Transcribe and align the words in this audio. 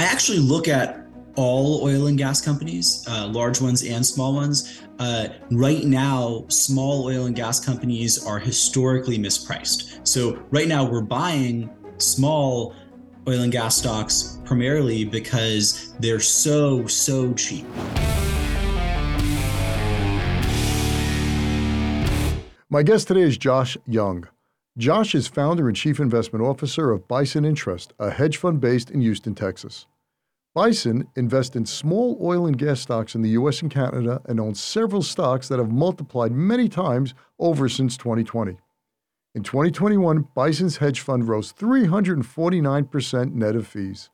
I 0.00 0.04
actually 0.04 0.38
look 0.38 0.66
at 0.66 1.04
all 1.36 1.84
oil 1.84 2.06
and 2.06 2.16
gas 2.16 2.40
companies, 2.40 3.04
uh, 3.06 3.26
large 3.26 3.60
ones 3.60 3.84
and 3.84 4.04
small 4.04 4.32
ones. 4.32 4.80
Uh, 4.98 5.28
right 5.50 5.84
now, 5.84 6.46
small 6.48 7.04
oil 7.04 7.26
and 7.26 7.36
gas 7.36 7.62
companies 7.62 8.24
are 8.24 8.38
historically 8.38 9.18
mispriced. 9.18 10.08
So, 10.08 10.42
right 10.50 10.66
now, 10.66 10.90
we're 10.90 11.02
buying 11.02 11.68
small 11.98 12.74
oil 13.28 13.42
and 13.42 13.52
gas 13.52 13.76
stocks 13.76 14.38
primarily 14.46 15.04
because 15.04 15.92
they're 16.00 16.18
so, 16.18 16.86
so 16.86 17.34
cheap. 17.34 17.66
My 22.70 22.82
guest 22.82 23.06
today 23.06 23.20
is 23.20 23.36
Josh 23.36 23.76
Young. 23.86 24.26
Josh 24.80 25.14
is 25.14 25.28
founder 25.28 25.68
and 25.68 25.76
chief 25.76 26.00
investment 26.00 26.42
officer 26.42 26.90
of 26.90 27.06
Bison 27.06 27.44
Interests, 27.44 27.92
a 27.98 28.10
hedge 28.10 28.38
fund 28.38 28.62
based 28.62 28.90
in 28.90 29.02
Houston, 29.02 29.34
Texas. 29.34 29.86
Bison 30.54 31.06
invests 31.16 31.54
in 31.54 31.66
small 31.66 32.16
oil 32.22 32.46
and 32.46 32.56
gas 32.56 32.80
stocks 32.80 33.14
in 33.14 33.20
the 33.20 33.28
US 33.40 33.60
and 33.60 33.70
Canada 33.70 34.22
and 34.24 34.40
owns 34.40 34.58
several 34.58 35.02
stocks 35.02 35.48
that 35.48 35.58
have 35.58 35.70
multiplied 35.70 36.32
many 36.32 36.66
times 36.66 37.12
over 37.38 37.68
since 37.68 37.98
2020. 37.98 38.56
In 39.34 39.42
2021, 39.42 40.26
Bison's 40.34 40.78
hedge 40.78 41.00
fund 41.00 41.28
rose 41.28 41.52
349% 41.52 43.34
net 43.34 43.56
of 43.56 43.66
fees. 43.66 44.08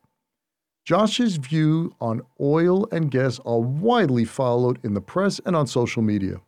Josh's 0.83 1.37
view 1.37 1.95
on 2.01 2.23
oil 2.41 2.89
and 2.91 3.09
gas 3.09 3.39
are 3.45 3.61
widely 3.61 4.25
followed 4.25 4.79
in 4.83 4.95
the 4.95 4.99
press 4.99 5.39
and 5.45 5.55
on 5.55 5.65
social 5.65 6.01
media. 6.01 6.41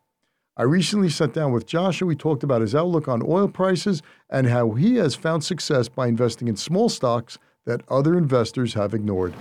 I 0.59 0.63
recently 0.63 1.07
sat 1.07 1.31
down 1.31 1.53
with 1.53 1.65
Josh 1.65 2.01
and 2.01 2.09
we 2.09 2.17
talked 2.17 2.43
about 2.43 2.59
his 2.59 2.75
outlook 2.75 3.07
on 3.07 3.23
oil 3.25 3.47
prices 3.47 4.01
and 4.29 4.45
how 4.45 4.71
he 4.71 4.97
has 4.97 5.15
found 5.15 5.41
success 5.41 5.87
by 5.87 6.07
investing 6.07 6.49
in 6.49 6.57
small 6.57 6.89
stocks 6.89 7.37
that 7.65 7.81
other 7.87 8.17
investors 8.17 8.73
have 8.73 8.93
ignored. 8.93 9.33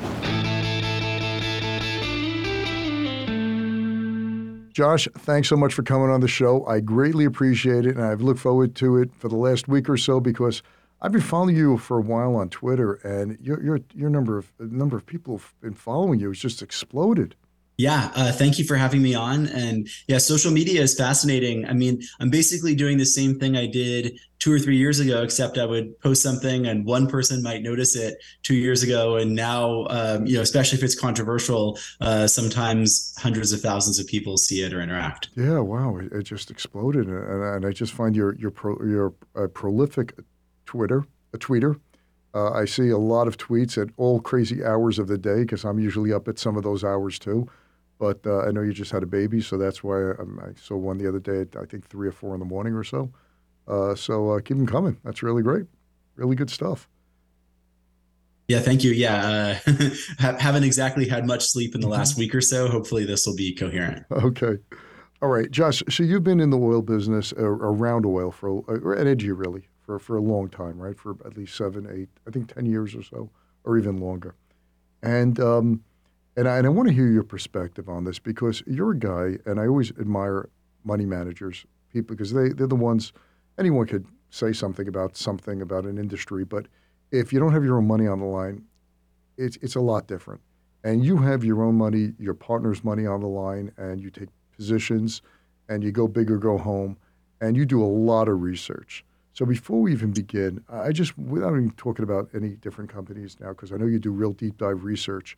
Josh, 4.73 5.09
thanks 5.19 5.49
so 5.49 5.57
much 5.57 5.75
for 5.75 5.83
coming 5.83 6.09
on 6.09 6.21
the 6.21 6.29
show. 6.29 6.65
I 6.67 6.79
greatly 6.79 7.25
appreciate 7.25 7.85
it, 7.85 7.97
and 7.97 8.05
I've 8.05 8.21
looked 8.21 8.39
forward 8.39 8.77
to 8.77 8.99
it 8.99 9.13
for 9.13 9.29
the 9.29 9.35
last 9.35 9.67
week 9.67 9.91
or 9.91 9.97
so 9.97 10.21
because 10.21 10.63
I've 11.03 11.11
been 11.11 11.21
following 11.21 11.57
you 11.57 11.79
for 11.79 11.99
a 11.99 12.03
while 12.03 12.37
on 12.37 12.49
Twitter, 12.49 12.95
and 13.03 13.37
your 13.41 13.61
your 13.61 13.81
your 13.93 14.09
number 14.09 14.39
of 14.39 14.53
number 14.61 14.97
of 14.97 15.05
people 15.05 15.39
who've 15.39 15.61
been 15.61 15.75
following 15.75 16.21
you 16.21 16.29
has 16.29 16.39
just 16.39 16.63
exploded. 16.63 17.35
Yeah, 17.79 18.11
uh, 18.17 18.33
thank 18.33 18.59
you 18.59 18.65
for 18.65 18.75
having 18.75 19.03
me 19.03 19.15
on. 19.15 19.47
And 19.47 19.89
yeah, 20.09 20.19
social 20.19 20.51
media 20.51 20.83
is 20.83 20.97
fascinating. 20.97 21.65
I 21.65 21.75
mean, 21.75 22.03
I'm 22.19 22.29
basically 22.29 22.75
doing 22.75 22.99
the 22.99 23.07
same 23.07 23.39
thing 23.39 23.57
I 23.57 23.67
did 23.67 24.19
two 24.41 24.53
or 24.53 24.59
three 24.59 24.77
years 24.77 24.99
ago, 24.99 25.23
except 25.23 25.59
I 25.59 25.65
would 25.65 25.99
post 26.01 26.21
something 26.21 26.67
and 26.67 26.85
one 26.85 27.07
person 27.07 27.41
might 27.41 27.63
notice 27.63 27.95
it 27.95 28.19
two 28.43 28.57
years 28.57 28.83
ago. 28.83 29.15
And 29.17 29.37
now, 29.37 29.87
um, 29.91 30.27
you 30.27 30.35
know, 30.35 30.43
especially 30.43 30.79
if 30.79 30.83
it's 30.83 30.99
controversial, 30.99 31.79
uh, 32.01 32.27
sometimes 32.27 33.15
hundreds 33.17 33.53
of 33.53 33.61
thousands 33.61 34.01
of 34.01 34.09
people 34.09 34.39
see 34.39 34.63
it 34.63 34.75
or 34.75 34.81
interact. 34.81 35.29
Yeah, 35.37 35.61
wow, 35.61 35.99
it, 35.99 36.25
just 36.25 36.51
exploded. 36.51 37.07
And, 37.07 37.45
and, 37.45 37.65
I 37.65 37.71
just 37.71 37.93
find 37.93 38.17
you're, 38.17 38.35
you're, 38.35 38.51
pro, 38.51 38.77
you're 38.85 39.15
a 39.37 39.49
prolific 39.49 40.19
Twitter, 40.67 41.05
a 41.33 41.39
tweeter. 41.39 41.79
Uh, 42.35 42.51
I 42.51 42.65
see 42.65 42.91
a 42.91 42.99
lot 42.99 43.29
of 43.29 43.39
tweets 43.39 43.81
at 43.81 43.89
all 43.97 44.21
crazy 44.21 44.65
hours 44.65 44.99
of 44.99 45.07
the 45.07 45.17
day 45.17 45.43
because 45.43 45.65
I'm 45.65 45.79
usually 45.79 46.13
up 46.13 46.27
at 46.27 46.41
some 46.41 46.57
of 46.57 46.65
those 46.65 46.83
hours 46.83 47.21
too. 47.21 47.49
But 47.99 48.25
uh, 48.27 48.41
I 48.41 48.53
know 48.53 48.61
you 48.63 48.73
just 48.73 48.93
had 48.93 49.03
a 49.03 49.07
baby, 49.07 49.41
so 49.41 49.59
that's 49.59 49.83
why 49.83 50.11
I, 50.11 50.13
I, 50.13 50.53
saw 50.57 50.77
one 50.77 50.99
the 50.99 51.09
other 51.09 51.19
day 51.19 51.41
at 51.41 51.57
I 51.57 51.65
think 51.65 51.87
three 51.87 52.07
or 52.07 52.13
four 52.13 52.35
in 52.35 52.41
the 52.41 52.47
morning 52.47 52.75
or 52.75 52.85
so. 52.85 53.11
Uh, 53.67 53.95
so 53.95 54.31
uh, 54.31 54.41
keep 54.41 54.57
them 54.57 54.67
coming. 54.67 54.99
That's 55.05 55.23
really 55.23 55.43
great. 55.43 55.67
Really 56.17 56.37
good 56.37 56.51
stuff. 56.51 56.89
Yeah, 58.49 58.61
thank 58.61 58.83
you. 58.83 58.93
Yeah, 58.93 59.59
uh, 59.67 59.91
haven't 60.39 60.65
exactly 60.65 61.07
had 61.07 61.27
much 61.27 61.45
sleep 61.45 61.75
in 61.75 61.83
the 61.83 61.89
last 61.89 62.17
week 62.17 62.35
or 62.35 62.41
so. 62.41 62.67
Hopefully, 62.69 63.05
this 63.05 63.27
will 63.27 63.37
be 63.37 63.55
coherent. 63.55 64.07
Okay. 64.11 64.57
All 65.21 65.29
right, 65.29 65.51
Josh. 65.51 65.83
So 65.91 66.03
you've 66.03 66.25
been 66.25 66.41
in 66.41 66.51
the 66.51 66.59
oil 66.59 66.81
business, 66.81 67.35
uh, 67.37 67.43
around 67.43 68.07
oil 68.07 68.31
for, 68.31 68.49
or 68.49 68.97
energy 68.97 69.33
really, 69.33 69.69
for 69.83 69.99
for 69.99 70.17
a 70.17 70.23
long 70.23 70.49
time, 70.49 70.79
right? 70.79 70.99
For 70.99 71.17
at 71.27 71.37
least 71.37 71.57
seven, 71.57 71.89
eight, 71.93 72.09
I 72.27 72.31
think 72.31 72.55
ten 72.55 72.65
years 72.65 72.95
or 72.95 73.03
so, 73.03 73.29
or 73.65 73.77
even 73.77 73.99
longer. 73.99 74.35
And 75.03 75.39
um, 75.41 75.83
and 76.39 76.49
I, 76.49 76.59
and 76.59 76.67
I 76.69 76.71
want 76.71 76.89
to 76.89 76.95
hear 76.95 77.09
your 77.09 77.25
perspective 77.25 77.89
on 77.89 78.05
this 78.05 78.21
because 78.21 78.63
you're 78.65 78.93
a 78.93 78.99
guy, 78.99 79.39
and 79.45 79.59
I 79.59 79.67
always 79.67 79.91
admire 79.99 80.49
money 80.85 81.05
managers, 81.05 81.67
people, 81.93 82.15
because 82.15 82.33
they, 82.33 82.51
they're 82.51 82.69
the 82.69 82.77
ones, 82.77 83.13
anyone 83.59 83.89
could 83.89 84.07
say 84.31 84.53
something 84.53 84.87
about 84.87 85.17
something 85.17 85.61
about 85.61 85.85
an 85.85 85.99
industry, 85.99 86.45
but 86.45 86.67
if 87.11 87.33
you 87.33 87.41
don't 87.41 87.53
have 87.53 87.65
your 87.65 87.79
own 87.79 87.89
money 87.89 88.07
on 88.07 88.21
the 88.21 88.25
line, 88.25 88.63
it's, 89.37 89.57
it's 89.63 89.75
a 89.75 89.81
lot 89.81 90.07
different. 90.07 90.41
And 90.85 91.05
you 91.05 91.17
have 91.17 91.43
your 91.43 91.61
own 91.65 91.75
money, 91.75 92.13
your 92.21 92.35
partner's 92.35 92.85
money 92.85 93.05
on 93.05 93.21
the 93.21 93.27
line, 93.27 93.73
and 93.77 94.01
you 94.01 94.09
take 94.09 94.29
positions 94.57 95.23
and 95.69 95.83
you 95.83 95.91
go 95.91 96.07
big 96.07 96.31
or 96.31 96.39
go 96.39 96.57
home, 96.57 96.97
and 97.41 97.57
you 97.57 97.67
do 97.67 97.83
a 97.83 97.85
lot 97.85 98.29
of 98.29 98.43
research. 98.43 99.05
So 99.33 99.45
before 99.45 99.81
we 99.81 99.91
even 99.91 100.13
begin, 100.13 100.63
I 100.69 100.93
just, 100.93 101.19
without 101.19 101.51
even 101.55 101.73
talking 101.73 102.05
about 102.05 102.29
any 102.33 102.51
different 102.51 102.91
companies 102.91 103.39
now, 103.41 103.49
because 103.49 103.73
I 103.73 103.77
know 103.77 103.87
you 103.87 103.99
do 103.99 104.13
real 104.13 104.33
deep 104.33 104.57
dive 104.57 104.85
research, 104.85 105.37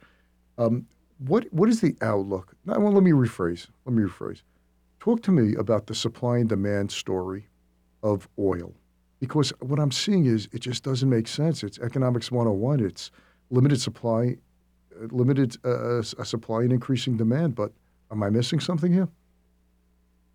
um, 0.58 0.86
what 1.18 1.46
what 1.52 1.68
is 1.68 1.80
the 1.80 1.96
outlook? 2.00 2.54
Now, 2.64 2.78
well, 2.78 2.92
let 2.92 3.02
me 3.02 3.12
rephrase. 3.12 3.68
Let 3.84 3.94
me 3.94 4.02
rephrase. 4.02 4.42
Talk 5.00 5.22
to 5.22 5.32
me 5.32 5.54
about 5.54 5.86
the 5.86 5.94
supply 5.94 6.38
and 6.38 6.48
demand 6.48 6.90
story 6.92 7.48
of 8.02 8.28
oil, 8.38 8.74
because 9.18 9.50
what 9.60 9.78
I'm 9.78 9.92
seeing 9.92 10.26
is 10.26 10.48
it 10.52 10.60
just 10.60 10.82
doesn't 10.82 11.08
make 11.08 11.28
sense. 11.28 11.62
It's 11.62 11.78
economics 11.78 12.30
101. 12.30 12.80
It's 12.80 13.10
limited 13.50 13.80
supply, 13.80 14.36
uh, 14.96 15.06
limited 15.10 15.56
uh, 15.64 15.98
uh 15.98 16.02
supply 16.02 16.60
and 16.60 16.72
increasing 16.72 17.16
demand. 17.16 17.54
But 17.54 17.72
am 18.10 18.22
I 18.22 18.30
missing 18.30 18.60
something 18.60 18.92
here? 18.92 19.08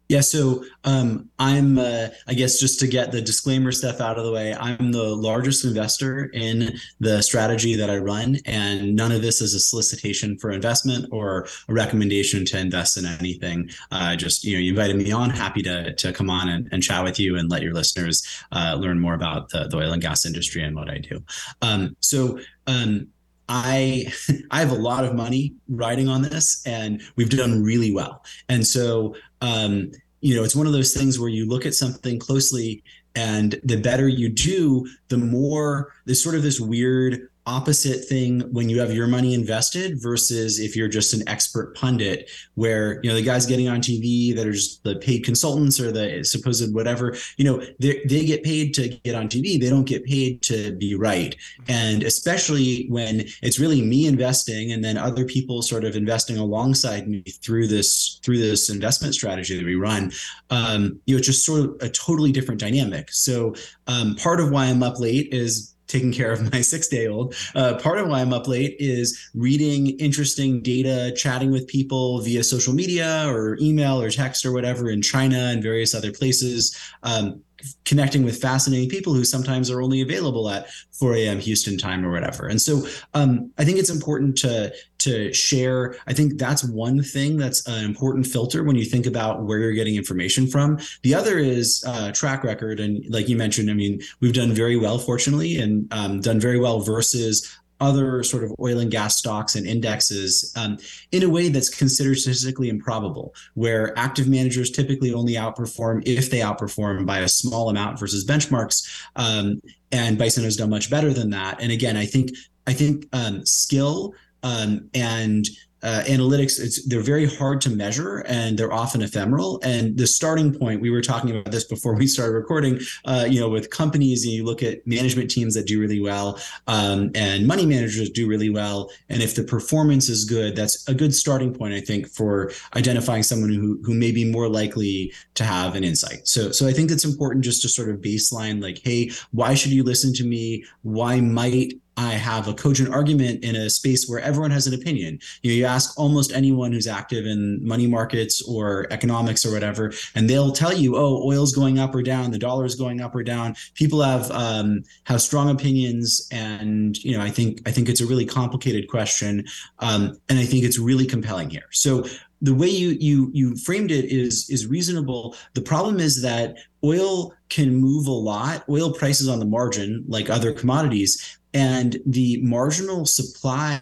Yeah, 0.07 0.21
so 0.21 0.63
um, 0.83 1.29
I'm, 1.39 1.79
uh, 1.79 2.09
I 2.27 2.35
guess, 2.35 2.59
just 2.59 2.79
to 2.81 2.87
get 2.87 3.11
the 3.11 3.21
disclaimer 3.21 3.71
stuff 3.71 3.99
out 3.99 4.19
of 4.19 4.25
the 4.25 4.31
way, 4.31 4.53
I'm 4.53 4.91
the 4.91 5.03
largest 5.03 5.65
investor 5.65 6.25
in 6.25 6.77
the 6.99 7.23
strategy 7.23 7.75
that 7.75 7.89
I 7.89 7.97
run, 7.97 8.37
and 8.45 8.95
none 8.95 9.11
of 9.11 9.23
this 9.23 9.41
is 9.41 9.55
a 9.55 9.59
solicitation 9.59 10.37
for 10.37 10.51
investment 10.51 11.07
or 11.11 11.47
a 11.67 11.73
recommendation 11.73 12.45
to 12.45 12.59
invest 12.59 12.97
in 12.97 13.05
anything. 13.05 13.69
Uh, 13.91 14.15
just 14.15 14.43
you 14.43 14.53
know, 14.53 14.59
you 14.59 14.71
invited 14.71 14.95
me 14.95 15.11
on, 15.11 15.31
happy 15.31 15.63
to 15.63 15.95
to 15.95 16.13
come 16.13 16.29
on 16.29 16.49
and, 16.49 16.69
and 16.71 16.83
chat 16.83 17.03
with 17.03 17.19
you 17.19 17.37
and 17.37 17.49
let 17.49 17.63
your 17.63 17.73
listeners 17.73 18.23
uh, 18.51 18.75
learn 18.79 18.99
more 18.99 19.15
about 19.15 19.49
the, 19.49 19.67
the 19.67 19.77
oil 19.77 19.91
and 19.91 20.03
gas 20.03 20.25
industry 20.25 20.63
and 20.63 20.75
what 20.75 20.89
I 20.89 20.99
do. 20.99 21.23
Um, 21.63 21.95
so 21.99 22.39
um, 22.67 23.07
I 23.49 24.11
I 24.51 24.59
have 24.59 24.71
a 24.71 24.75
lot 24.75 25.05
of 25.05 25.15
money 25.15 25.55
riding 25.67 26.07
on 26.07 26.21
this, 26.21 26.61
and 26.65 27.01
we've 27.15 27.29
done 27.29 27.63
really 27.63 27.93
well. 27.93 28.23
And 28.49 28.65
so, 28.65 29.15
um, 29.45 29.91
you 30.21 30.35
know, 30.35 30.43
it's 30.43 30.55
one 30.55 30.67
of 30.67 30.73
those 30.73 30.93
things 30.93 31.19
where 31.19 31.29
you 31.29 31.47
look 31.47 31.65
at 31.65 31.75
something 31.75 32.17
closely, 32.17 32.83
and 33.15 33.59
the 33.63 33.77
better 33.77 34.07
you 34.07 34.29
do, 34.29 34.87
the 35.09 35.17
more 35.17 35.93
there's 36.05 36.23
sort 36.23 36.35
of 36.35 36.43
this 36.43 36.59
weird 36.59 37.29
opposite 37.47 38.03
thing 38.05 38.41
when 38.51 38.69
you 38.69 38.79
have 38.79 38.91
your 38.91 39.05
money 39.05 39.35
invested 39.35 40.01
versus 40.01 40.59
if 40.59 40.75
you're 40.75 40.87
just 40.87 41.13
an 41.13 41.27
expert 41.29 41.75
pundit 41.75 42.29
where 42.55 42.99
you 43.03 43.09
know 43.09 43.15
the 43.15 43.21
guys 43.21 43.45
getting 43.45 43.69
on 43.69 43.79
tv 43.79 44.35
that 44.35 44.47
are 44.47 44.53
just 44.53 44.83
the 44.83 44.95
paid 44.95 45.23
consultants 45.23 45.79
or 45.79 45.91
the 45.91 46.23
supposed 46.23 46.73
whatever 46.73 47.15
you 47.37 47.45
know 47.45 47.63
they, 47.79 48.01
they 48.09 48.25
get 48.25 48.43
paid 48.43 48.73
to 48.73 48.89
get 49.03 49.13
on 49.13 49.27
tv 49.27 49.59
they 49.59 49.69
don't 49.69 49.85
get 49.85 50.03
paid 50.05 50.41
to 50.41 50.75
be 50.77 50.95
right. 50.95 51.35
And 51.67 52.03
especially 52.03 52.87
when 52.89 53.25
it's 53.41 53.59
really 53.59 53.81
me 53.81 54.07
investing 54.07 54.71
and 54.71 54.83
then 54.83 54.97
other 54.97 55.25
people 55.25 55.61
sort 55.61 55.83
of 55.83 55.95
investing 55.95 56.37
alongside 56.37 57.07
me 57.07 57.21
through 57.21 57.67
this 57.67 58.19
through 58.23 58.39
this 58.39 58.69
investment 58.69 59.13
strategy 59.13 59.57
that 59.57 59.65
we 59.65 59.75
run 59.75 60.11
um, 60.49 60.99
you 61.05 61.15
know 61.15 61.19
it's 61.19 61.27
just 61.27 61.45
sort 61.45 61.61
of 61.61 61.75
a 61.81 61.89
totally 61.89 62.31
different 62.31 62.59
dynamic. 62.59 63.11
So 63.11 63.53
um, 63.87 64.15
part 64.15 64.39
of 64.39 64.51
why 64.51 64.65
i'm 64.65 64.81
up 64.81 64.99
late 64.99 65.29
is 65.31 65.74
taking 65.87 66.11
care 66.11 66.31
of 66.31 66.51
my 66.51 66.61
six 66.73 66.87
day 66.87 67.07
old. 67.07 67.35
Uh, 67.53 67.75
part 67.75 67.99
of 67.99 68.07
why 68.07 68.21
I'm 68.21 68.33
up 68.33 68.47
late 68.47 68.75
is 68.79 69.29
reading 69.33 69.97
interesting 69.99 70.61
data, 70.61 71.13
chatting 71.15 71.51
with 71.51 71.67
people 71.67 72.21
via 72.21 72.43
social 72.43 72.73
media 72.73 73.25
or 73.27 73.57
email 73.61 74.01
or 74.01 74.09
text 74.09 74.45
or 74.45 74.51
whatever 74.51 74.89
in 74.89 75.01
China 75.01 75.37
and 75.37 75.61
various 75.61 75.93
other 75.93 76.11
places. 76.11 76.77
Um, 77.03 77.41
connecting 77.85 78.23
with 78.23 78.41
fascinating 78.41 78.89
people 78.89 79.13
who 79.13 79.23
sometimes 79.23 79.71
are 79.71 79.81
only 79.81 80.01
available 80.01 80.49
at 80.49 80.69
4 80.91 81.15
a.m. 81.15 81.39
Houston 81.39 81.77
time 81.77 82.05
or 82.05 82.11
whatever. 82.11 82.47
And 82.47 82.61
so 82.61 82.87
um, 83.13 83.51
I 83.57 83.65
think 83.65 83.79
it's 83.79 83.89
important 83.89 84.37
to 84.39 84.73
to 84.99 85.31
share. 85.33 85.95
I 86.07 86.13
think 86.13 86.39
that's 86.39 86.63
one 86.63 87.03
thing 87.03 87.37
that's 87.37 87.67
an 87.67 87.85
important 87.85 88.25
filter 88.25 88.63
when 88.63 88.75
you 88.75 88.85
think 88.85 89.05
about 89.05 89.43
where 89.43 89.59
you're 89.59 89.73
getting 89.73 89.95
information 89.95 90.47
from. 90.47 90.79
The 91.03 91.13
other 91.13 91.37
is 91.37 91.83
uh, 91.85 92.11
track 92.11 92.43
record, 92.43 92.79
and 92.79 93.05
like 93.09 93.29
you 93.29 93.35
mentioned, 93.35 93.69
I 93.69 93.73
mean, 93.73 94.01
we've 94.19 94.33
done 94.33 94.53
very 94.53 94.77
well, 94.77 94.97
fortunately, 94.97 95.57
and 95.57 95.91
um, 95.93 96.21
done 96.21 96.39
very 96.39 96.57
well 96.57 96.79
versus 96.79 97.55
other 97.79 98.23
sort 98.23 98.43
of 98.43 98.53
oil 98.59 98.79
and 98.79 98.91
gas 98.91 99.17
stocks 99.17 99.55
and 99.55 99.67
indexes 99.67 100.53
um, 100.55 100.77
in 101.11 101.23
a 101.23 101.29
way 101.29 101.49
that's 101.49 101.69
considered 101.69 102.17
statistically 102.17 102.69
improbable, 102.69 103.33
where 103.53 103.97
active 103.97 104.27
managers 104.27 104.71
typically 104.71 105.13
only 105.13 105.33
outperform 105.33 106.01
if 106.05 106.29
they 106.29 106.39
outperform 106.39 107.05
by 107.05 107.19
a 107.19 107.27
small 107.27 107.69
amount 107.69 107.99
versus 107.99 108.25
benchmarks. 108.25 108.87
Um, 109.15 109.61
and 109.91 110.17
Bison 110.17 110.43
has 110.43 110.57
done 110.57 110.69
much 110.69 110.89
better 110.89 111.13
than 111.13 111.29
that. 111.31 111.61
And 111.61 111.71
again, 111.71 111.97
I 111.97 112.05
think 112.05 112.31
I 112.67 112.73
think 112.73 113.07
um, 113.13 113.45
skill 113.45 114.13
um, 114.43 114.89
and 114.93 115.47
uh, 115.85 116.03
analytics 116.07 116.59
it's 116.59 116.85
they're 116.87 116.99
very 117.15 117.25
hard 117.25 117.61
to 117.61 117.69
measure 117.69 118.25
and 118.27 118.57
they're 118.57 118.73
often 118.73 119.01
ephemeral. 119.01 119.59
And 119.63 119.97
the 119.97 120.07
starting 120.07 120.53
point 120.53 120.81
we 120.81 120.89
were 120.89 121.01
talking 121.01 121.31
about 121.31 121.51
this 121.51 121.63
before 121.63 121.95
we 121.95 122.07
started 122.07 122.33
recording 122.33 122.79
uh, 123.05 123.25
you 123.29 123.39
know 123.39 123.49
with 123.49 123.69
companies 123.69 124.25
you 124.25 124.43
look 124.43 124.63
at 124.63 124.85
management 124.85 125.31
teams 125.31 125.53
that 125.53 125.67
do 125.67 125.79
really 125.79 126.01
well 126.01 126.39
um, 126.67 127.11
and 127.15 127.47
money 127.47 127.65
managers 127.65 128.09
do 128.09 128.27
really 128.27 128.49
well. 128.49 128.89
And 129.09 129.21
if 129.21 129.35
the 129.35 129.43
performance 129.43 130.09
is 130.09 130.25
good 130.25 130.55
that's 130.55 130.87
a 130.89 130.93
good 130.93 131.13
starting 131.13 131.53
point 131.53 131.73
i 131.73 131.81
think 131.81 132.07
for 132.07 132.51
identifying 132.75 133.23
someone 133.23 133.53
who 133.53 133.79
who 133.83 133.93
may 133.93 134.11
be 134.11 134.25
more 134.25 134.49
likely 134.49 135.13
to 135.35 135.43
have 135.43 135.75
an 135.75 135.83
insight. 135.83 136.27
So 136.27 136.51
so 136.51 136.67
i 136.67 136.73
think 136.73 136.91
it's 136.91 137.05
important 137.05 137.45
just 137.45 137.61
to 137.61 137.69
sort 137.69 137.89
of 137.89 137.97
baseline 138.01 138.61
like 138.61 138.79
hey 138.83 139.11
why 139.31 139.53
should 139.53 139.71
you 139.71 139.83
listen 139.83 140.13
to 140.13 140.25
me? 140.25 140.65
Why 140.81 141.19
might 141.19 141.73
I 141.97 142.11
have 142.11 142.47
a 142.47 142.53
cogent 142.53 142.93
argument 142.93 143.43
in 143.43 143.55
a 143.55 143.69
space 143.69 144.07
where 144.07 144.19
everyone 144.19 144.51
has 144.51 144.67
an 144.67 144.73
opinion. 144.73 145.19
You 145.41 145.51
know, 145.51 145.55
you 145.55 145.65
ask 145.65 145.97
almost 145.97 146.33
anyone 146.33 146.71
who's 146.73 146.87
active 146.87 147.25
in 147.25 147.65
money 147.65 147.87
markets 147.87 148.41
or 148.41 148.87
economics 148.91 149.45
or 149.45 149.51
whatever, 149.51 149.93
and 150.13 150.29
they'll 150.29 150.51
tell 150.51 150.73
you, 150.73 150.97
"Oh, 150.97 151.23
oil's 151.25 151.53
going 151.53 151.79
up 151.79 151.95
or 151.95 152.01
down, 152.01 152.31
the 152.31 152.39
dollar 152.39 152.65
is 152.65 152.75
going 152.75 152.99
up 153.01 153.15
or 153.15 153.23
down." 153.23 153.55
People 153.75 154.01
have 154.01 154.29
um, 154.31 154.83
have 155.05 155.21
strong 155.21 155.49
opinions, 155.49 156.27
and 156.31 157.01
you 157.03 157.17
know, 157.17 157.23
I 157.23 157.29
think 157.29 157.61
I 157.65 157.71
think 157.71 157.87
it's 157.87 158.01
a 158.01 158.05
really 158.05 158.25
complicated 158.25 158.89
question, 158.89 159.45
um, 159.79 160.19
and 160.27 160.37
I 160.37 160.45
think 160.45 160.65
it's 160.65 160.77
really 160.77 161.05
compelling 161.05 161.49
here. 161.49 161.67
So 161.71 162.05
the 162.41 162.53
way 162.53 162.67
you 162.67 162.89
you 162.99 163.31
you 163.33 163.55
framed 163.55 163.91
it 163.91 164.05
is 164.05 164.49
is 164.49 164.67
reasonable. 164.67 165.35
The 165.53 165.61
problem 165.61 165.99
is 165.99 166.21
that 166.21 166.57
oil 166.83 167.33
can 167.49 167.75
move 167.75 168.07
a 168.07 168.11
lot. 168.11 168.63
Oil 168.69 168.91
prices 168.91 169.29
on 169.29 169.39
the 169.39 169.45
margin, 169.45 170.03
like 170.07 170.29
other 170.29 170.51
commodities, 170.51 171.37
and 171.55 171.97
the 172.05 172.37
marginal 172.41 173.05
supply 173.05 173.79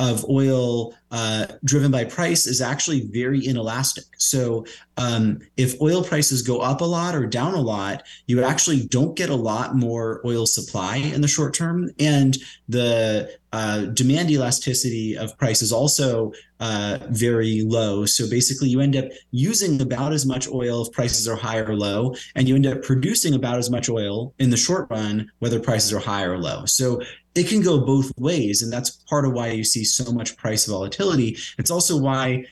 of 0.00 0.24
oil 0.30 0.94
uh, 1.10 1.46
driven 1.64 1.90
by 1.90 2.04
price 2.04 2.46
is 2.46 2.62
actually 2.62 3.02
very 3.08 3.44
inelastic. 3.44 4.04
So 4.16 4.64
um, 4.96 5.40
if 5.56 5.80
oil 5.82 6.02
prices 6.02 6.40
go 6.40 6.60
up 6.60 6.80
a 6.80 6.84
lot 6.84 7.14
or 7.14 7.26
down 7.26 7.54
a 7.54 7.60
lot, 7.60 8.04
you 8.26 8.42
actually 8.42 8.86
don't 8.86 9.14
get 9.14 9.28
a 9.28 9.34
lot 9.34 9.76
more 9.76 10.22
oil 10.24 10.46
supply 10.46 10.96
in 10.96 11.20
the 11.20 11.28
short 11.28 11.52
term, 11.52 11.90
and 11.98 12.38
the 12.68 13.30
uh, 13.52 13.86
demand 13.86 14.30
elasticity 14.30 15.18
of 15.18 15.36
price 15.36 15.60
is 15.60 15.72
also 15.72 16.32
uh, 16.60 16.98
very 17.10 17.62
low. 17.62 18.06
So 18.06 18.30
basically, 18.30 18.68
you 18.68 18.80
end 18.80 18.96
up 18.96 19.06
using 19.32 19.80
about 19.82 20.12
as 20.12 20.24
much 20.24 20.48
oil 20.48 20.82
if 20.82 20.92
prices 20.92 21.26
are 21.26 21.36
high 21.36 21.58
or 21.58 21.74
low, 21.74 22.14
and 22.36 22.48
you 22.48 22.54
end 22.54 22.66
up 22.66 22.82
producing 22.82 23.34
about 23.34 23.58
as 23.58 23.68
much 23.68 23.88
oil 23.88 24.32
in 24.38 24.50
the 24.50 24.56
short 24.56 24.88
run, 24.90 25.30
whether 25.40 25.58
prices 25.58 25.92
are 25.92 25.98
high 25.98 26.24
or 26.24 26.38
low. 26.38 26.64
So 26.66 27.02
it 27.34 27.48
can 27.48 27.62
go 27.62 27.80
both 27.84 28.12
ways, 28.18 28.62
and 28.62 28.72
that's 28.72 28.90
part 28.90 29.24
of 29.24 29.32
why 29.32 29.48
you 29.48 29.64
see 29.64 29.84
so 29.84 30.12
much 30.12 30.36
price 30.36 30.66
volatility. 30.66 31.36
It's 31.58 31.70
also 31.70 31.96
why 31.96 32.44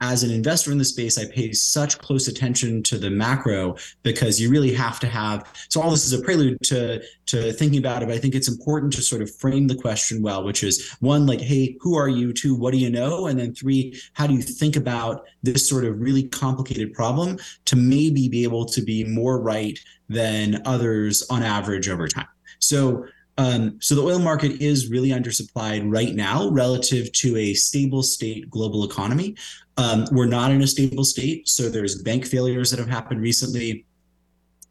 as 0.00 0.22
an 0.22 0.30
investor 0.30 0.72
in 0.72 0.78
the 0.78 0.84
space, 0.84 1.18
I 1.18 1.26
pay 1.26 1.52
such 1.52 1.98
close 1.98 2.26
attention 2.26 2.82
to 2.84 2.96
the 2.96 3.10
macro 3.10 3.76
because 4.02 4.40
you 4.40 4.50
really 4.50 4.72
have 4.72 4.98
to 5.00 5.06
have. 5.06 5.46
So 5.68 5.82
all 5.82 5.90
this 5.90 6.06
is 6.06 6.18
a 6.18 6.22
prelude 6.22 6.58
to 6.64 7.02
to 7.26 7.52
thinking 7.52 7.78
about 7.78 8.02
it. 8.02 8.06
But 8.06 8.14
I 8.14 8.18
think 8.18 8.34
it's 8.34 8.48
important 8.48 8.92
to 8.94 9.02
sort 9.02 9.20
of 9.20 9.34
frame 9.36 9.68
the 9.68 9.74
question 9.74 10.22
well, 10.22 10.42
which 10.42 10.62
is 10.62 10.90
one, 11.00 11.26
like, 11.26 11.40
hey, 11.40 11.76
who 11.80 11.96
are 11.96 12.08
you? 12.08 12.32
Two, 12.32 12.54
what 12.54 12.72
do 12.72 12.78
you 12.78 12.90
know? 12.90 13.26
And 13.26 13.38
then 13.38 13.54
three, 13.54 14.00
how 14.14 14.26
do 14.26 14.34
you 14.34 14.42
think 14.42 14.76
about 14.76 15.26
this 15.42 15.68
sort 15.68 15.84
of 15.84 16.00
really 16.00 16.28
complicated 16.28 16.94
problem 16.94 17.38
to 17.66 17.76
maybe 17.76 18.28
be 18.28 18.42
able 18.42 18.64
to 18.66 18.80
be 18.80 19.04
more 19.04 19.38
right 19.40 19.78
than 20.08 20.62
others 20.64 21.26
on 21.28 21.42
average 21.42 21.88
over 21.88 22.08
time? 22.08 22.28
So 22.58 23.06
um, 23.40 23.78
so 23.80 23.94
the 23.94 24.02
oil 24.02 24.18
market 24.18 24.60
is 24.60 24.90
really 24.90 25.08
undersupplied 25.08 25.90
right 25.90 26.14
now 26.14 26.50
relative 26.50 27.10
to 27.12 27.38
a 27.38 27.54
stable 27.54 28.02
state 28.02 28.50
global 28.50 28.84
economy. 28.84 29.34
Um, 29.78 30.04
we're 30.12 30.26
not 30.26 30.50
in 30.50 30.60
a 30.60 30.66
stable 30.66 31.04
state, 31.04 31.48
so 31.48 31.70
there's 31.70 32.02
bank 32.02 32.26
failures 32.26 32.70
that 32.70 32.78
have 32.78 32.88
happened 32.88 33.22
recently. 33.22 33.86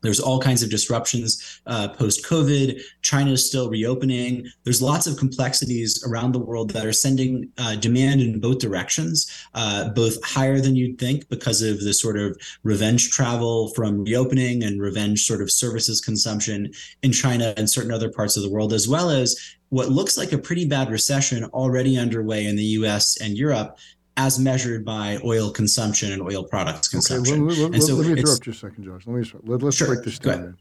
There's 0.02 0.20
all 0.20 0.40
kinds 0.40 0.64
of 0.64 0.70
disruptions 0.70 1.62
uh, 1.66 1.90
post 1.90 2.26
COVID. 2.26 2.82
China 3.02 3.32
is 3.32 3.48
still 3.48 3.70
reopening. 3.70 4.48
There's 4.64 4.82
lots 4.82 5.08
of 5.08 5.18
complexities 5.18 6.04
around 6.08 6.32
the 6.32 6.40
world 6.40 6.72
that 6.72 6.86
are 6.86 6.94
sending 6.94 7.52
uh, 7.58 7.76
demand 7.76 8.22
in 8.22 8.40
both 8.40 8.60
directions, 8.60 9.30
uh, 9.54 9.90
both 9.90 10.24
higher 10.24 10.60
than 10.60 10.76
you'd 10.76 11.00
think 11.00 11.28
because 11.30 11.62
of 11.62 11.82
the 11.82 11.94
sort 11.94 12.18
of 12.18 12.40
revenge 12.64 13.12
travel 13.12 13.70
from 13.70 14.04
reopening 14.04 14.64
and 14.64 14.82
revenge 14.82 15.26
sort 15.26 15.42
of 15.42 15.52
services 15.52 16.02
consumption 16.02 16.72
in 17.04 17.12
China 17.12 17.54
and 17.58 17.70
certain 17.70 17.92
other 17.92 18.10
parts 18.10 18.38
of 18.38 18.44
the 18.44 18.50
world, 18.50 18.74
as 18.74 18.88
well 18.88 19.10
as 19.10 19.58
what 19.70 19.90
looks 19.90 20.18
like 20.18 20.32
a 20.32 20.38
pretty 20.38 20.66
bad 20.66 20.90
recession 20.90 21.44
already 21.46 21.98
underway 21.98 22.46
in 22.46 22.56
the 22.56 22.64
US 22.64 23.18
and 23.22 23.38
Europe 23.38 23.78
as 24.20 24.38
measured 24.38 24.84
by 24.84 25.18
oil 25.24 25.50
consumption 25.50 26.12
and 26.12 26.22
oil 26.22 26.44
products 26.44 26.90
consumption. 26.90 27.48
Okay, 27.48 27.62
let, 27.62 27.72
let, 27.72 27.82
so 27.82 27.96
let 27.96 28.08
me 28.08 28.20
interrupt 28.20 28.46
you 28.46 28.52
a 28.52 28.56
second, 28.56 28.84
Josh. 28.84 29.08
Let 29.08 29.16
me 29.16 29.40
let, 29.46 29.64
us 29.64 29.76
sure, 29.76 29.88
break 29.88 30.04
this 30.04 30.20
down. 30.20 30.58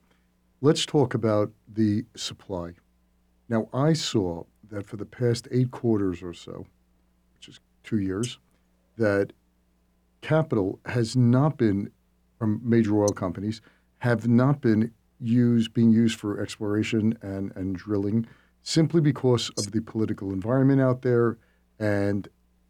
Let's 0.60 0.86
talk 0.86 1.14
about 1.14 1.50
the 1.74 2.04
supply. 2.14 2.74
Now, 3.48 3.68
I 3.74 3.94
saw 3.94 4.44
that 4.70 4.86
for 4.86 4.96
the 4.96 5.04
past 5.04 5.48
eight 5.50 5.72
quarters 5.72 6.22
or 6.22 6.32
so, 6.32 6.66
which 7.34 7.48
is 7.48 7.58
two 7.82 7.98
years, 7.98 8.38
that 8.96 9.32
capital 10.20 10.78
has 10.86 11.16
not 11.16 11.58
been 11.58 11.90
from 12.38 12.60
major 12.62 12.96
oil 12.96 13.08
companies 13.08 13.60
have 13.98 14.28
not 14.28 14.60
been 14.60 14.92
used 15.18 15.74
being 15.74 15.90
used 15.90 16.16
for 16.16 16.40
exploration 16.40 17.18
and, 17.22 17.50
and 17.56 17.74
drilling 17.74 18.24
simply 18.62 19.00
because 19.00 19.50
of 19.58 19.72
the 19.72 19.80
political 19.80 20.32
environment 20.32 20.80
out 20.80 21.02
there 21.02 21.38
and 21.80 22.28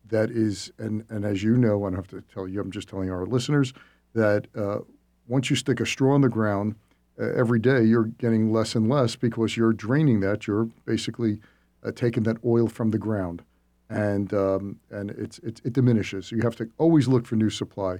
that 0.08 0.30
is, 0.30 0.70
and, 0.78 1.04
and 1.08 1.24
as 1.24 1.42
you 1.42 1.56
know, 1.56 1.84
I 1.84 1.90
don't 1.90 1.96
have 1.96 2.08
to 2.08 2.22
tell 2.32 2.48
you, 2.48 2.60
I'm 2.60 2.70
just 2.70 2.88
telling 2.88 3.10
our 3.10 3.26
listeners 3.26 3.72
that 4.14 4.46
uh, 4.56 4.78
once 5.26 5.50
you 5.50 5.56
stick 5.56 5.80
a 5.80 5.86
straw 5.86 6.14
in 6.14 6.22
the 6.22 6.28
ground 6.28 6.74
uh, 7.20 7.32
every 7.36 7.58
day, 7.58 7.82
you're 7.84 8.04
getting 8.04 8.52
less 8.52 8.74
and 8.74 8.88
less 8.88 9.16
because 9.16 9.56
you're 9.56 9.72
draining 9.72 10.20
that. 10.20 10.46
You're 10.46 10.68
basically 10.84 11.40
uh, 11.84 11.92
taking 11.92 12.22
that 12.24 12.38
oil 12.44 12.68
from 12.68 12.90
the 12.90 12.98
ground, 12.98 13.42
and 13.90 14.32
um, 14.32 14.80
and 14.90 15.10
it's, 15.10 15.38
it, 15.40 15.60
it 15.64 15.72
diminishes. 15.72 16.32
You 16.32 16.40
have 16.42 16.56
to 16.56 16.68
always 16.78 17.08
look 17.08 17.26
for 17.26 17.36
new 17.36 17.50
supply. 17.50 17.98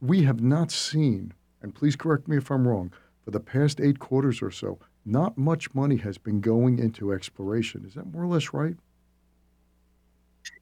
We 0.00 0.22
have 0.22 0.40
not 0.40 0.70
seen, 0.70 1.34
and 1.62 1.74
please 1.74 1.96
correct 1.96 2.28
me 2.28 2.36
if 2.38 2.50
I'm 2.50 2.66
wrong, 2.66 2.92
for 3.24 3.30
the 3.30 3.40
past 3.40 3.80
eight 3.80 3.98
quarters 3.98 4.40
or 4.40 4.50
so, 4.50 4.78
not 5.04 5.36
much 5.36 5.74
money 5.74 5.96
has 5.96 6.18
been 6.18 6.40
going 6.40 6.78
into 6.78 7.12
exploration. 7.12 7.84
Is 7.86 7.94
that 7.94 8.12
more 8.12 8.22
or 8.22 8.28
less 8.28 8.52
right? 8.54 8.76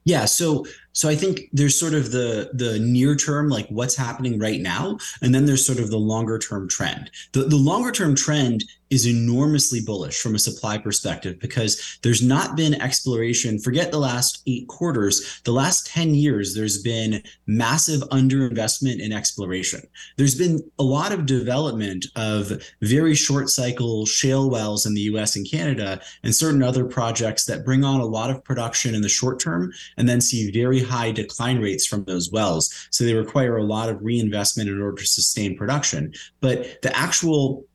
Yeah, 0.05 0.25
so 0.25 0.65
so 0.93 1.09
I 1.09 1.15
think 1.15 1.43
there's 1.53 1.79
sort 1.79 1.95
of 1.95 2.11
the 2.11 2.51
the 2.55 2.79
near 2.79 3.15
term, 3.15 3.49
like 3.49 3.69
what's 3.69 3.95
happening 3.95 4.39
right 4.39 4.61
now, 4.61 4.99
and 5.23 5.35
then 5.35 5.45
there's 5.45 5.67
sort 5.67 5.79
of 5.79 5.91
the 5.91 5.99
longer 5.99 6.39
term 6.39 6.69
trend. 6.69 7.11
The 7.33 7.43
the 7.43 7.57
longer 7.57 7.93
term 7.93 8.15
trend 8.15 8.65
is 8.91 9.07
enormously 9.07 9.81
bullish 9.81 10.21
from 10.21 10.35
a 10.35 10.39
supply 10.39 10.79
perspective 10.79 11.39
because 11.41 11.99
there's 12.03 12.23
not 12.23 12.57
been 12.57 12.81
exploration. 12.81 13.59
Forget 13.59 13.91
the 13.91 13.99
last 13.99 14.43
eight 14.47 14.67
quarters. 14.69 15.41
The 15.45 15.53
last 15.53 15.87
10 15.87 16.15
years, 16.15 16.55
there's 16.55 16.83
been 16.83 17.23
massive 17.47 18.01
underinvestment 18.11 19.01
in 19.01 19.13
exploration. 19.13 19.83
There's 20.17 20.35
been 20.35 20.61
a 20.79 20.83
lot 20.83 21.13
of 21.13 21.27
development 21.27 22.07
of 22.17 22.63
very 22.83 23.15
short 23.15 23.51
cycle 23.51 24.07
shale 24.07 24.51
wells 24.51 24.87
in 24.87 24.95
the 24.95 25.03
US 25.03 25.37
and 25.37 25.49
Canada 25.49 26.01
and 26.23 26.35
certain 26.35 26.63
other 26.63 26.85
projects 26.85 27.45
that 27.47 27.65
bring 27.65 27.85
on 27.85 28.01
a 28.01 28.07
lot 28.07 28.31
of 28.31 28.43
production 28.45 28.95
in 28.95 29.03
the 29.03 29.09
short 29.09 29.41
term 29.41 29.73
and 29.97 30.09
then 30.09 30.21
see 30.21 30.51
very 30.51 30.83
high 30.83 31.11
decline 31.11 31.61
rates 31.61 31.87
from 31.87 32.05
those 32.05 32.31
wells. 32.31 32.89
So 32.91 33.05
they 33.05 33.15
require 33.15 33.57
a 33.57 33.65
lot 33.65 33.89
of 33.89 34.03
reinvestment 34.03 34.69
in 34.69 34.81
order 34.81 34.97
to 34.97 35.07
sustain 35.07 35.57
production. 35.57 36.13
But 36.41 36.81
the 36.83 36.97
actual 36.97 37.67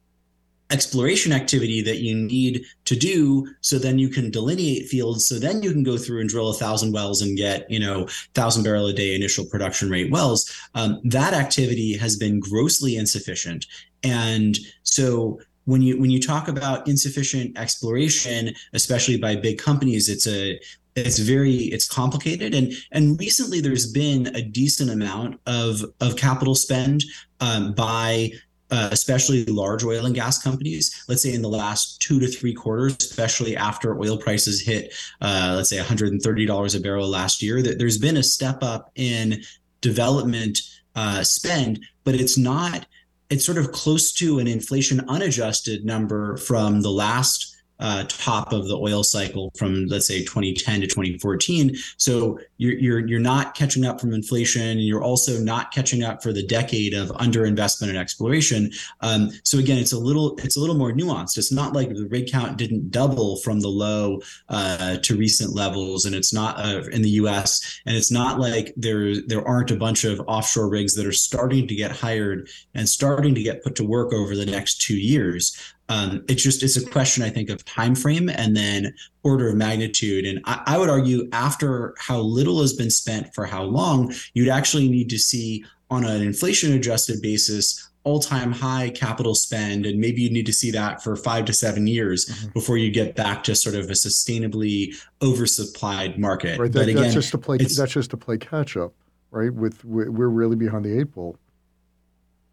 exploration 0.74 1.32
activity 1.32 1.82
that 1.82 2.00
you 2.00 2.16
need 2.16 2.66
to 2.86 2.96
do 2.96 3.48
so 3.62 3.78
then 3.78 4.00
you 4.00 4.10
can 4.10 4.32
delineate 4.32 4.88
fields 4.88 5.28
so 5.28 5.36
then 5.38 5.62
you 5.62 5.72
can 5.72 5.84
go 5.84 5.98
through 5.98 6.20
and 6.20 6.30
drill 6.30 6.50
a 6.50 6.54
thousand 6.54 6.92
wells 6.92 7.22
and 7.22 7.38
get 7.38 7.70
you 7.70 7.80
know 7.80 8.08
thousand 8.34 8.64
barrel 8.64 8.88
a 8.88 8.94
day 8.94 9.16
initial 9.16 9.46
production 9.46 9.90
rate 9.90 10.12
wells. 10.12 10.52
Um, 10.74 11.00
that 11.04 11.34
activity 11.34 11.96
has 11.98 12.16
been 12.16 12.40
grossly 12.40 12.96
insufficient. 12.96 13.68
And 14.04 14.58
so 14.82 15.40
when 15.66 15.82
you 15.82 16.00
when 16.02 16.10
you 16.10 16.20
talk 16.20 16.48
about 16.48 16.88
insufficient 16.88 17.58
exploration 17.58 18.54
especially 18.74 19.18
by 19.18 19.34
big 19.36 19.58
companies 19.58 20.10
it's 20.10 20.28
a 20.28 20.60
it's 20.96 21.20
very 21.20 21.56
it's 21.76 21.88
complicated. 21.88 22.54
And 22.54 22.74
and 22.92 23.20
recently 23.20 23.62
there's 23.62 23.92
been 23.92 24.28
a 24.36 24.42
decent 24.42 24.90
amount 24.90 25.40
of 25.46 25.84
of 26.02 26.16
capital 26.16 26.56
spend 26.56 27.04
um, 27.40 27.74
by 27.74 28.32
uh, 28.74 28.90
especially 28.92 29.46
large 29.46 29.84
oil 29.84 30.08
and 30.08 30.16
gas 30.16 30.42
companies 30.42 31.06
let's 31.08 31.22
say 31.22 31.32
in 31.32 31.44
the 31.44 31.48
last 31.48 32.02
two 32.02 32.20
to 32.20 32.28
three 32.28 32.54
quarters 32.54 32.96
especially 33.00 33.56
after 33.56 34.00
oil 34.00 34.18
prices 34.18 34.62
hit 34.62 34.92
uh, 35.22 35.54
let's 35.56 35.70
say 35.70 35.78
$130 35.78 36.76
a 36.76 36.80
barrel 36.80 37.08
last 37.08 37.44
year 37.44 37.62
that 37.62 37.78
there's 37.78 38.00
been 38.00 38.18
a 38.18 38.24
step 38.24 38.64
up 38.64 38.92
in 38.96 39.40
development 39.82 40.60
uh, 40.96 41.24
spend 41.24 41.86
but 42.04 42.16
it's 42.16 42.36
not 42.36 42.88
it's 43.30 43.46
sort 43.46 43.60
of 43.60 43.72
close 43.72 44.12
to 44.12 44.40
an 44.40 44.48
inflation 44.48 45.08
unadjusted 45.08 45.86
number 45.86 46.36
from 46.38 46.82
the 46.82 46.92
last 46.92 47.53
uh, 47.84 48.06
top 48.08 48.54
of 48.54 48.68
the 48.70 48.78
oil 48.78 49.04
cycle 49.04 49.52
from 49.58 49.86
let's 49.88 50.08
say 50.08 50.22
2010 50.22 50.82
to 50.82 50.88
2014. 50.88 51.76
So 51.98 52.40
you're 52.58 52.74
you're 52.74 53.08
you're 53.08 53.20
not 53.20 53.56
catching 53.56 53.86
up 53.86 54.00
from 54.00 54.14
inflation. 54.14 54.62
and 54.62 54.82
You're 54.82 55.04
also 55.04 55.38
not 55.40 55.74
catching 55.74 56.02
up 56.02 56.24
for 56.24 56.32
the 56.32 56.44
decade 56.44 56.94
of 56.94 57.10
underinvestment 57.10 57.90
and 57.90 57.98
exploration. 57.98 58.72
Um, 59.02 59.32
so 59.44 59.60
again, 59.60 59.78
it's 59.78 59.92
a 59.92 60.00
little 60.00 60.38
it's 60.38 60.56
a 60.56 60.62
little 60.62 60.78
more 60.78 60.94
nuanced. 60.94 61.38
It's 61.38 61.52
not 61.52 61.74
like 61.74 61.90
the 61.90 62.08
rig 62.08 62.32
count 62.32 62.58
didn't 62.58 62.90
double 62.90 63.36
from 63.38 63.60
the 63.60 63.68
low 63.68 64.22
uh, 64.48 64.98
to 64.98 65.18
recent 65.18 65.54
levels, 65.54 66.06
and 66.06 66.16
it's 66.16 66.34
not 66.34 66.58
uh, 66.58 66.84
in 66.94 67.02
the 67.02 67.10
U.S. 67.10 67.82
and 67.86 67.98
it's 67.98 68.12
not 68.12 68.40
like 68.40 68.74
there 68.78 69.22
there 69.28 69.46
aren't 69.46 69.72
a 69.72 69.76
bunch 69.76 70.06
of 70.06 70.22
offshore 70.22 70.70
rigs 70.70 70.96
that 70.96 71.06
are 71.06 71.12
starting 71.12 71.68
to 71.68 71.76
get 71.76 71.92
hired 71.92 72.48
and 72.74 72.88
starting 72.88 73.36
to 73.36 73.44
get 73.44 73.62
put 73.62 73.76
to 73.76 73.84
work 73.84 74.14
over 74.14 74.38
the 74.38 74.46
next 74.46 74.82
two 74.82 74.98
years. 74.98 75.58
Um, 75.90 76.24
it's 76.30 76.42
just 76.42 76.64
it's 76.64 76.78
a 76.78 76.86
question 76.86 77.24
I 77.24 77.30
think 77.30 77.50
of 77.50 77.64
time 77.66 77.96
frame 77.96 78.30
and 78.30 78.56
then 78.56 78.94
order 79.24 79.50
of 79.50 79.56
magnitude. 79.56 80.26
And 80.26 80.40
I, 80.46 80.62
I 80.66 80.78
would 80.78 80.90
argue 80.90 81.28
after 81.34 81.94
how 82.00 82.20
little 82.20 82.62
has 82.62 82.74
been 82.74 82.90
spent 82.90 83.34
for 83.34 83.46
how 83.46 83.64
long, 83.64 84.14
you'd 84.34 84.50
actually 84.50 84.90
need 84.90 85.10
to 85.10 85.20
see 85.20 85.66
on 85.90 86.06
an 86.06 86.22
inflation 86.22 86.74
adjusted 86.74 87.22
basis 87.22 87.90
all-time 88.04 88.52
high 88.52 88.90
capital 88.90 89.34
spend 89.34 89.86
and 89.86 90.00
maybe 90.00 90.22
you 90.22 90.30
need 90.30 90.46
to 90.46 90.54
see 90.54 90.72
that 90.72 91.02
for 91.02 91.16
five 91.16 91.46
to 91.46 91.54
seven 91.54 91.88
years 91.88 92.26
mm-hmm. 92.26 92.50
before 92.50 92.78
you 92.78 92.92
get 92.92 93.16
back 93.16 93.44
to 93.44 93.56
sort 93.56 93.76
of 93.76 93.90
a 93.90 93.94
sustainably 93.94 94.94
oversupplied 95.22 96.18
market 96.18 96.60
right 96.60 96.72
that, 96.72 96.80
but 96.80 96.90
again, 96.90 97.04
that's 97.04 97.14
just 97.14 97.32
to 97.32 97.38
play 97.38 97.58
that's 97.58 97.94
just 97.94 98.10
to 98.10 98.18
play 98.18 98.38
catch 98.38 98.76
up 98.76 98.94
right 99.32 99.54
with 99.54 99.84
we're 99.86 100.28
really 100.28 100.56
behind 100.56 100.84
the 100.84 101.00
eight 101.00 101.14
ball 101.14 101.38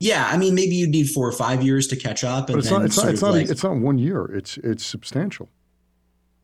yeah, 0.01 0.27
I 0.33 0.39
mean, 0.39 0.55
maybe 0.55 0.75
you 0.75 0.89
need 0.89 1.11
four 1.11 1.29
or 1.29 1.33
five 1.33 1.63
years 1.63 1.87
to 1.89 1.97
catch 1.97 2.25
up. 2.25 2.49
And 2.49 2.57
but 2.57 2.59
it's 2.61 2.71
not. 2.71 2.85
It's 2.85 2.97
not. 2.97 3.09
It's 3.09 3.23
not, 3.23 3.35
like, 3.35 3.51
it's 3.51 3.63
not 3.63 3.77
one 3.77 3.99
year. 3.99 4.25
It's 4.25 4.57
it's 4.59 4.85
substantial 4.85 5.51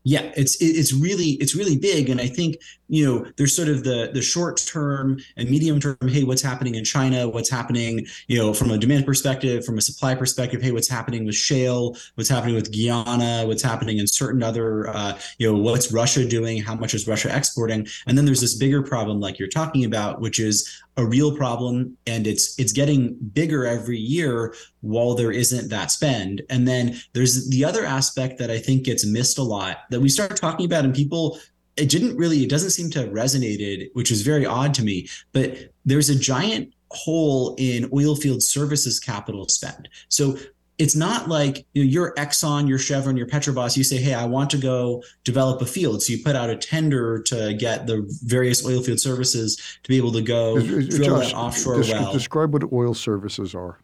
yeah 0.07 0.31
it's 0.37 0.55
it's 0.61 0.93
really 0.93 1.31
it's 1.41 1.53
really 1.53 1.77
big 1.77 2.09
and 2.09 2.21
i 2.21 2.27
think 2.27 2.55
you 2.87 3.05
know 3.05 3.29
there's 3.35 3.53
sort 3.53 3.67
of 3.67 3.83
the 3.83 4.09
the 4.13 4.21
short 4.21 4.55
term 4.65 5.19
and 5.35 5.49
medium 5.49 5.81
term 5.81 5.97
hey 6.07 6.23
what's 6.23 6.41
happening 6.41 6.75
in 6.75 6.85
china 6.85 7.27
what's 7.27 7.49
happening 7.49 8.05
you 8.27 8.37
know 8.37 8.53
from 8.53 8.71
a 8.71 8.77
demand 8.77 9.05
perspective 9.05 9.65
from 9.65 9.77
a 9.77 9.81
supply 9.81 10.15
perspective 10.15 10.61
hey 10.61 10.71
what's 10.71 10.87
happening 10.87 11.25
with 11.25 11.35
shale 11.35 11.97
what's 12.15 12.29
happening 12.29 12.55
with 12.55 12.71
guyana 12.71 13.45
what's 13.45 13.61
happening 13.61 13.97
in 13.97 14.07
certain 14.07 14.41
other 14.41 14.87
uh, 14.91 15.19
you 15.39 15.51
know 15.51 15.59
what's 15.59 15.91
russia 15.91 16.25
doing 16.25 16.61
how 16.61 16.73
much 16.73 16.93
is 16.93 17.05
russia 17.05 17.29
exporting 17.35 17.85
and 18.05 18.17
then 18.17 18.23
there's 18.23 18.39
this 18.39 18.55
bigger 18.55 18.81
problem 18.81 19.19
like 19.19 19.37
you're 19.37 19.49
talking 19.49 19.83
about 19.83 20.21
which 20.21 20.39
is 20.39 20.81
a 20.97 21.05
real 21.05 21.35
problem 21.35 21.95
and 22.07 22.25
it's 22.25 22.59
it's 22.59 22.73
getting 22.73 23.15
bigger 23.33 23.65
every 23.65 23.99
year 23.99 24.53
while 24.81 25.13
there 25.13 25.31
isn't 25.31 25.69
that 25.69 25.91
spend. 25.91 26.41
And 26.49 26.67
then 26.67 26.99
there's 27.13 27.49
the 27.49 27.63
other 27.63 27.85
aspect 27.85 28.39
that 28.39 28.51
i 28.51 28.57
think 28.57 28.83
gets 28.83 29.05
missed 29.05 29.37
a 29.37 29.43
lot 29.43 29.81
that 29.91 30.01
we 30.01 30.09
start 30.09 30.35
talking 30.35 30.65
about 30.65 30.85
and 30.85 30.93
people 30.93 31.39
it 31.75 31.89
didn't 31.89 32.17
really 32.17 32.43
it 32.43 32.49
doesn't 32.49 32.71
seem 32.71 32.89
to 32.89 32.99
have 32.99 33.09
resonated 33.09 33.89
which 33.93 34.11
is 34.11 34.23
very 34.23 34.45
odd 34.45 34.73
to 34.73 34.83
me. 34.83 35.07
But 35.31 35.57
there's 35.85 36.09
a 36.09 36.15
giant 36.17 36.73
hole 36.91 37.55
in 37.57 37.89
oil 37.93 38.15
field 38.15 38.41
services 38.41 38.99
capital 38.99 39.47
spend. 39.49 39.89
So 40.09 40.37
it's 40.77 40.95
not 40.95 41.27
like 41.27 41.65
you 41.73 41.83
know, 41.83 41.89
you're 41.89 42.13
Exxon, 42.15 42.67
your 42.67 42.77
Chevron, 42.77 43.17
your 43.17 43.25
Petrobras. 43.25 43.75
You 43.75 43.83
say, 43.83 43.97
"Hey, 43.97 44.13
I 44.13 44.25
want 44.25 44.49
to 44.51 44.57
go 44.57 45.03
develop 45.23 45.61
a 45.61 45.65
field." 45.65 46.03
So 46.03 46.13
you 46.13 46.23
put 46.23 46.35
out 46.35 46.49
a 46.49 46.55
tender 46.55 47.21
to 47.23 47.53
get 47.53 47.87
the 47.87 48.05
various 48.23 48.65
oil 48.65 48.83
field 48.83 48.99
services 48.99 49.55
to 49.83 49.89
be 49.89 49.97
able 49.97 50.11
to 50.11 50.21
go 50.21 50.59
drill 50.59 51.19
Josh, 51.19 51.31
an 51.31 51.37
offshore 51.37 51.81
well. 51.81 52.13
Describe 52.13 52.53
what 52.53 52.71
oil 52.71 52.93
services 52.93 53.55
are. 53.55 53.79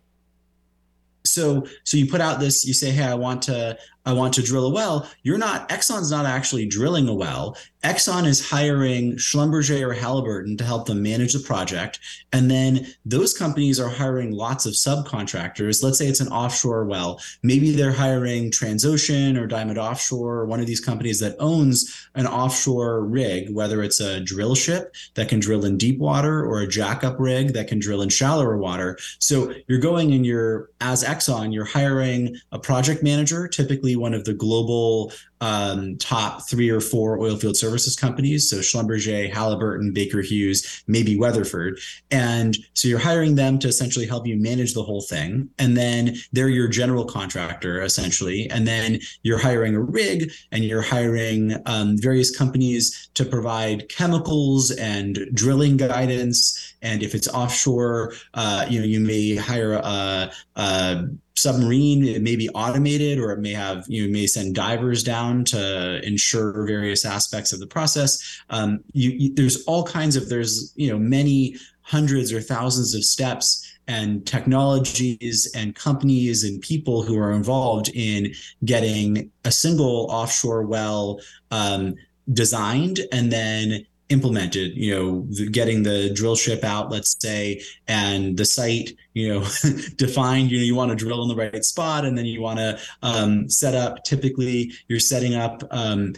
So, 1.25 1.65
so 1.83 1.97
you 1.97 2.05
put 2.05 2.21
out 2.21 2.39
this. 2.39 2.65
You 2.65 2.73
say, 2.73 2.91
"Hey, 2.91 3.03
I 3.03 3.15
want 3.15 3.41
to 3.43 3.77
I 4.05 4.13
want 4.13 4.33
to 4.35 4.43
drill 4.43 4.65
a 4.65 4.69
well, 4.69 5.09
you're 5.23 5.37
not, 5.37 5.69
Exxon's 5.69 6.11
not 6.11 6.25
actually 6.25 6.65
drilling 6.65 7.07
a 7.07 7.13
well. 7.13 7.57
Exxon 7.83 8.25
is 8.25 8.49
hiring 8.49 9.13
Schlumberger 9.13 9.81
or 9.81 9.93
Halliburton 9.93 10.55
to 10.57 10.63
help 10.63 10.87
them 10.87 11.01
manage 11.01 11.33
the 11.33 11.39
project. 11.39 11.99
And 12.31 12.49
then 12.49 12.87
those 13.05 13.37
companies 13.37 13.79
are 13.79 13.89
hiring 13.89 14.31
lots 14.31 14.65
of 14.65 14.73
subcontractors. 14.73 15.83
Let's 15.83 15.97
say 15.97 16.07
it's 16.07 16.21
an 16.21 16.29
offshore 16.29 16.85
well. 16.85 17.19
Maybe 17.43 17.71
they're 17.71 17.91
hiring 17.91 18.51
Transocean 18.51 19.37
or 19.37 19.47
Diamond 19.47 19.77
Offshore 19.77 20.39
or 20.39 20.45
one 20.45 20.61
of 20.61 20.65
these 20.65 20.79
companies 20.79 21.19
that 21.19 21.35
owns 21.39 22.07
an 22.15 22.25
offshore 22.25 23.03
rig, 23.03 23.53
whether 23.53 23.83
it's 23.83 23.99
a 23.99 24.21
drill 24.21 24.55
ship 24.55 24.95
that 25.15 25.27
can 25.27 25.41
drill 25.41 25.65
in 25.65 25.77
deep 25.77 25.99
water 25.99 26.45
or 26.45 26.61
a 26.61 26.67
jackup 26.67 27.19
rig 27.19 27.53
that 27.53 27.67
can 27.67 27.79
drill 27.79 28.01
in 28.01 28.09
shallower 28.09 28.57
water. 28.57 28.97
So 29.19 29.53
you're 29.67 29.79
going 29.79 30.13
and 30.13 30.25
you're, 30.25 30.69
as 30.79 31.03
Exxon, 31.03 31.53
you're 31.53 31.65
hiring 31.65 32.37
a 32.53 32.59
project 32.59 33.03
manager, 33.03 33.47
typically 33.49 33.92
one 33.95 34.13
of 34.13 34.25
the 34.25 34.33
global 34.33 35.11
um, 35.43 35.97
top 35.97 36.47
three 36.47 36.69
or 36.69 36.79
four 36.79 37.17
oilfield 37.17 37.57
services 37.57 37.97
companies. 37.97 38.49
So 38.49 38.57
Schlumberger, 38.57 39.29
Halliburton, 39.29 39.91
Baker 39.91 40.21
Hughes, 40.21 40.83
maybe 40.87 41.17
Weatherford. 41.17 41.79
And 42.11 42.57
so 42.75 42.87
you're 42.87 42.97
hiring 42.97 43.35
them 43.35 43.59
to 43.59 43.67
essentially 43.67 44.07
help 44.07 44.25
you 44.25 44.37
manage 44.37 44.73
the 44.73 44.83
whole 44.83 45.01
thing. 45.01 45.49
And 45.59 45.75
then 45.75 46.15
they're 46.31 46.47
your 46.47 46.69
general 46.69 47.03
contractor, 47.03 47.81
essentially. 47.81 48.49
And 48.51 48.65
then 48.65 49.01
you're 49.23 49.37
hiring 49.37 49.75
a 49.75 49.81
rig 49.81 50.31
and 50.53 50.63
you're 50.63 50.81
hiring 50.81 51.61
um, 51.65 51.97
various 51.97 52.35
companies 52.35 53.09
to 53.15 53.25
provide 53.25 53.89
chemicals 53.89 54.71
and 54.71 55.27
drilling 55.33 55.75
guidance. 55.75 56.73
And 56.81 57.03
if 57.03 57.13
it's 57.13 57.27
offshore, 57.27 58.13
uh, 58.33 58.65
you 58.69 58.79
know, 58.79 58.85
you 58.85 59.01
may 59.01 59.35
hire 59.35 59.73
a, 59.73 60.31
a 60.55 61.09
submarine 61.35 62.05
it 62.05 62.21
may 62.21 62.35
be 62.35 62.49
automated 62.49 63.17
or 63.19 63.31
it 63.31 63.39
may 63.39 63.53
have 63.53 63.85
you 63.87 64.07
may 64.07 64.27
send 64.27 64.53
divers 64.53 65.03
down 65.03 65.32
to 65.41 66.05
ensure 66.05 66.65
various 66.65 67.05
aspects 67.05 67.53
of 67.53 67.59
the 67.59 67.67
process. 67.67 68.41
Um, 68.49 68.83
you, 68.91 69.11
you, 69.11 69.33
there's 69.33 69.63
all 69.63 69.83
kinds 69.83 70.15
of 70.15 70.29
there's 70.29 70.73
you 70.75 70.89
know 70.91 70.99
many 70.99 71.55
hundreds 71.81 72.31
or 72.33 72.41
thousands 72.41 72.93
of 72.93 73.03
steps 73.03 73.69
and 73.87 74.25
technologies 74.25 75.51
and 75.55 75.75
companies 75.75 76.43
and 76.43 76.61
people 76.61 77.03
who 77.03 77.17
are 77.17 77.31
involved 77.31 77.89
in 77.93 78.33
getting 78.63 79.29
a 79.43 79.51
single 79.51 80.07
offshore 80.09 80.63
well 80.63 81.19
um, 81.51 81.95
designed 82.31 83.01
and 83.11 83.31
then 83.31 83.85
implemented 84.13 84.77
you 84.77 84.93
know 84.93 85.27
getting 85.49 85.81
the 85.81 86.13
drill 86.13 86.35
ship 86.35 86.63
out 86.63 86.91
let's 86.91 87.17
say 87.19 87.59
and 87.87 88.37
the 88.37 88.45
site 88.45 88.91
you 89.13 89.27
know 89.27 89.39
defined 89.95 90.51
you 90.51 90.59
know 90.59 90.63
you 90.63 90.75
want 90.75 90.91
to 90.91 90.95
drill 90.95 91.23
in 91.23 91.27
the 91.27 91.35
right 91.35 91.65
spot 91.65 92.05
and 92.05 92.15
then 92.15 92.25
you 92.25 92.39
want 92.39 92.59
to 92.59 92.79
um, 93.01 93.49
set 93.49 93.73
up 93.73 94.03
typically 94.03 94.71
you're 94.87 94.99
setting 94.99 95.33
up 95.33 95.63
um, 95.71 96.13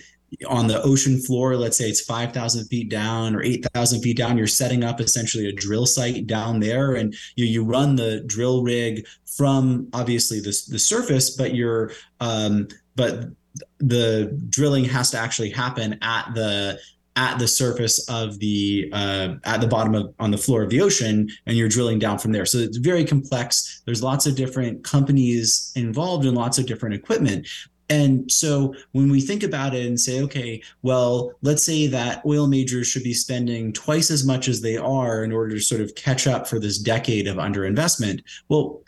on 0.49 0.67
the 0.67 0.81
ocean 0.83 1.17
floor 1.17 1.55
let's 1.55 1.77
say 1.77 1.89
it's 1.89 2.01
5000 2.01 2.65
feet 2.67 2.89
down 2.89 3.33
or 3.33 3.41
8000 3.41 4.01
feet 4.01 4.17
down 4.17 4.37
you're 4.37 4.45
setting 4.47 4.83
up 4.83 4.99
essentially 4.99 5.47
a 5.47 5.53
drill 5.53 5.85
site 5.85 6.27
down 6.27 6.59
there 6.59 6.95
and 6.95 7.15
you, 7.37 7.45
you 7.45 7.63
run 7.63 7.95
the 7.95 8.19
drill 8.27 8.61
rig 8.61 9.07
from 9.37 9.87
obviously 9.93 10.41
the, 10.41 10.53
the 10.69 10.79
surface 10.79 11.29
but 11.29 11.55
you're 11.55 11.91
um, 12.19 12.67
but 12.97 13.29
the 13.79 14.37
drilling 14.49 14.83
has 14.83 15.11
to 15.11 15.17
actually 15.17 15.49
happen 15.49 15.97
at 16.01 16.33
the 16.33 16.77
at 17.15 17.39
the 17.39 17.47
surface 17.47 18.07
of 18.09 18.39
the 18.39 18.89
uh, 18.91 19.35
at 19.45 19.61
the 19.61 19.67
bottom 19.67 19.95
of 19.95 20.13
on 20.19 20.31
the 20.31 20.37
floor 20.37 20.63
of 20.63 20.69
the 20.69 20.81
ocean 20.81 21.29
and 21.45 21.57
you're 21.57 21.69
drilling 21.69 21.99
down 21.99 22.17
from 22.17 22.31
there. 22.31 22.45
So 22.45 22.57
it's 22.57 22.77
very 22.77 23.05
complex. 23.05 23.81
There's 23.85 24.03
lots 24.03 24.25
of 24.25 24.35
different 24.35 24.83
companies 24.83 25.71
involved 25.75 26.25
and 26.25 26.35
lots 26.35 26.57
of 26.57 26.65
different 26.65 26.95
equipment. 26.95 27.47
And 27.89 28.31
so 28.31 28.73
when 28.93 29.11
we 29.11 29.21
think 29.21 29.43
about 29.43 29.75
it 29.75 29.85
and 29.85 29.99
say 29.99 30.21
okay 30.23 30.61
well 30.81 31.31
let's 31.43 31.63
say 31.63 31.85
that 31.87 32.25
oil 32.25 32.47
majors 32.47 32.87
should 32.87 33.03
be 33.03 33.13
spending 33.13 33.71
twice 33.73 34.09
as 34.09 34.25
much 34.25 34.47
as 34.47 34.61
they 34.61 34.75
are 34.75 35.23
in 35.23 35.31
order 35.31 35.55
to 35.55 35.61
sort 35.61 35.81
of 35.81 35.93
catch 35.93 36.25
up 36.25 36.47
for 36.47 36.59
this 36.59 36.79
decade 36.79 37.27
of 37.27 37.37
underinvestment 37.37 38.23
well 38.49 38.81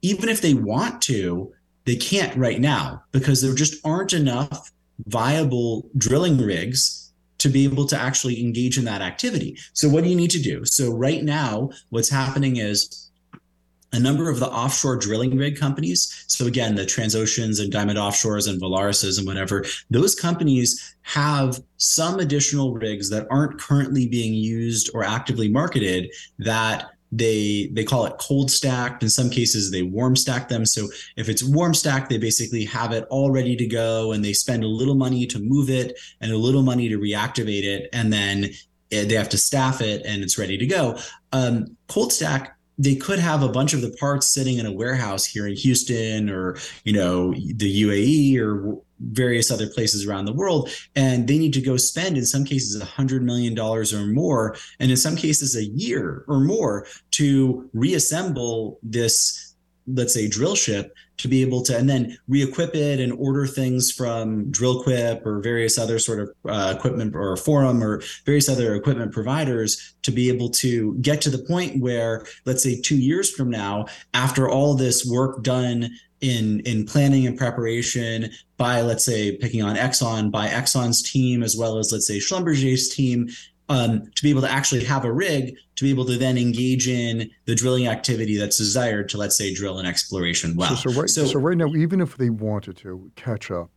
even 0.00 0.30
if 0.30 0.40
they 0.40 0.54
want 0.54 1.02
to 1.02 1.52
they 1.84 1.96
can't 1.96 2.34
right 2.38 2.60
now 2.60 3.02
because 3.12 3.42
there 3.42 3.54
just 3.54 3.84
aren't 3.84 4.14
enough 4.14 4.72
viable 5.06 5.88
drilling 5.98 6.38
rigs 6.38 7.07
to 7.38 7.48
be 7.48 7.64
able 7.64 7.86
to 7.86 7.98
actually 7.98 8.40
engage 8.40 8.78
in 8.78 8.84
that 8.84 9.02
activity. 9.02 9.56
So, 9.72 9.88
what 9.88 10.04
do 10.04 10.10
you 10.10 10.16
need 10.16 10.30
to 10.32 10.42
do? 10.42 10.64
So, 10.64 10.92
right 10.92 11.22
now, 11.22 11.70
what's 11.90 12.08
happening 12.08 12.56
is 12.56 13.10
a 13.92 13.98
number 13.98 14.28
of 14.28 14.38
the 14.38 14.50
offshore 14.50 14.96
drilling 14.96 15.36
rig 15.36 15.58
companies. 15.58 16.24
So, 16.26 16.46
again, 16.46 16.74
the 16.74 16.82
Transoceans 16.82 17.60
and 17.60 17.72
Diamond 17.72 17.98
Offshores 17.98 18.48
and 18.48 18.60
Valarises 18.60 19.18
and 19.18 19.26
whatever, 19.26 19.64
those 19.90 20.14
companies 20.14 20.96
have 21.02 21.60
some 21.78 22.18
additional 22.18 22.74
rigs 22.74 23.08
that 23.10 23.26
aren't 23.30 23.58
currently 23.58 24.06
being 24.06 24.34
used 24.34 24.90
or 24.92 25.04
actively 25.04 25.48
marketed 25.48 26.12
that 26.38 26.90
they 27.10 27.70
they 27.72 27.84
call 27.84 28.06
it 28.06 28.18
cold 28.18 28.50
stacked. 28.50 29.02
In 29.02 29.08
some 29.08 29.30
cases 29.30 29.70
they 29.70 29.82
warm 29.82 30.16
stack 30.16 30.48
them. 30.48 30.66
So 30.66 30.88
if 31.16 31.28
it's 31.28 31.42
warm 31.42 31.74
stacked 31.74 32.10
they 32.10 32.18
basically 32.18 32.64
have 32.66 32.92
it 32.92 33.06
all 33.10 33.30
ready 33.30 33.56
to 33.56 33.66
go 33.66 34.12
and 34.12 34.24
they 34.24 34.32
spend 34.32 34.64
a 34.64 34.68
little 34.68 34.94
money 34.94 35.26
to 35.26 35.38
move 35.38 35.70
it 35.70 35.98
and 36.20 36.32
a 36.32 36.36
little 36.36 36.62
money 36.62 36.88
to 36.88 36.98
reactivate 36.98 37.64
it. 37.64 37.88
And 37.92 38.12
then 38.12 38.50
they 38.90 39.14
have 39.14 39.28
to 39.30 39.38
staff 39.38 39.80
it 39.80 40.04
and 40.04 40.22
it's 40.22 40.38
ready 40.38 40.58
to 40.58 40.66
go. 40.66 40.98
Um, 41.32 41.76
cold 41.88 42.12
stack 42.12 42.57
they 42.78 42.94
could 42.94 43.18
have 43.18 43.42
a 43.42 43.48
bunch 43.48 43.74
of 43.74 43.80
the 43.80 43.90
parts 43.98 44.28
sitting 44.28 44.58
in 44.58 44.66
a 44.66 44.72
warehouse 44.72 45.24
here 45.24 45.46
in 45.46 45.54
Houston 45.54 46.30
or 46.30 46.56
you 46.84 46.92
know 46.92 47.32
the 47.32 47.82
UAE 47.82 48.38
or 48.38 48.80
various 49.00 49.50
other 49.50 49.68
places 49.68 50.06
around 50.06 50.24
the 50.24 50.32
world 50.32 50.70
and 50.96 51.28
they 51.28 51.38
need 51.38 51.52
to 51.52 51.60
go 51.60 51.76
spend 51.76 52.16
in 52.16 52.24
some 52.24 52.44
cases 52.44 52.80
a 52.80 52.84
hundred 52.84 53.22
million 53.22 53.54
dollars 53.54 53.94
or 53.94 54.06
more 54.06 54.56
and 54.80 54.90
in 54.90 54.96
some 54.96 55.14
cases 55.14 55.54
a 55.54 55.64
year 55.64 56.24
or 56.26 56.40
more 56.40 56.86
to 57.12 57.68
reassemble 57.72 58.78
this 58.82 59.47
let's 59.94 60.14
say 60.14 60.28
drill 60.28 60.54
ship 60.54 60.94
to 61.18 61.28
be 61.28 61.42
able 61.42 61.62
to 61.62 61.76
and 61.76 61.88
then 61.88 62.16
re-equip 62.28 62.74
it 62.74 63.00
and 63.00 63.12
order 63.14 63.46
things 63.46 63.90
from 63.90 64.50
Dril-Quip 64.52 65.26
or 65.26 65.40
various 65.40 65.78
other 65.78 65.98
sort 65.98 66.20
of 66.20 66.30
uh, 66.48 66.74
equipment 66.76 67.14
or 67.14 67.36
forum 67.36 67.82
or 67.82 68.02
various 68.24 68.48
other 68.48 68.74
equipment 68.74 69.12
providers 69.12 69.94
to 70.02 70.12
be 70.12 70.28
able 70.28 70.48
to 70.50 70.94
get 70.96 71.20
to 71.22 71.30
the 71.30 71.38
point 71.38 71.80
where 71.80 72.24
let's 72.44 72.62
say 72.62 72.80
two 72.80 72.96
years 72.98 73.30
from 73.30 73.50
now 73.50 73.86
after 74.14 74.48
all 74.48 74.74
this 74.74 75.04
work 75.04 75.42
done 75.42 75.90
in 76.20 76.60
in 76.60 76.84
planning 76.84 77.26
and 77.26 77.38
preparation 77.38 78.30
by 78.56 78.80
let's 78.80 79.04
say 79.04 79.36
picking 79.36 79.62
on 79.62 79.76
exxon 79.76 80.30
by 80.30 80.48
exxon's 80.48 81.02
team 81.02 81.42
as 81.42 81.56
well 81.56 81.78
as 81.78 81.92
let's 81.92 82.06
say 82.06 82.18
schlumberger's 82.18 82.88
team 82.88 83.28
um, 83.68 84.10
to 84.14 84.22
be 84.22 84.30
able 84.30 84.40
to 84.42 84.50
actually 84.50 84.84
have 84.84 85.04
a 85.04 85.12
rig 85.12 85.56
to 85.76 85.84
be 85.84 85.90
able 85.90 86.04
to 86.06 86.16
then 86.16 86.38
engage 86.38 86.88
in 86.88 87.30
the 87.44 87.54
drilling 87.54 87.86
activity 87.86 88.36
that's 88.36 88.56
desired 88.56 89.08
to 89.10 89.18
let's 89.18 89.36
say 89.36 89.52
drill 89.52 89.78
an 89.78 89.86
exploration 89.86 90.56
well. 90.56 90.74
So, 90.76 90.90
so 90.90 91.00
right, 91.00 91.10
so, 91.10 91.24
so 91.26 91.38
right 91.38 91.56
now, 91.56 91.68
even 91.74 92.00
if 92.00 92.16
they 92.16 92.30
wanted 92.30 92.76
to 92.78 93.10
catch 93.16 93.50
up, 93.50 93.70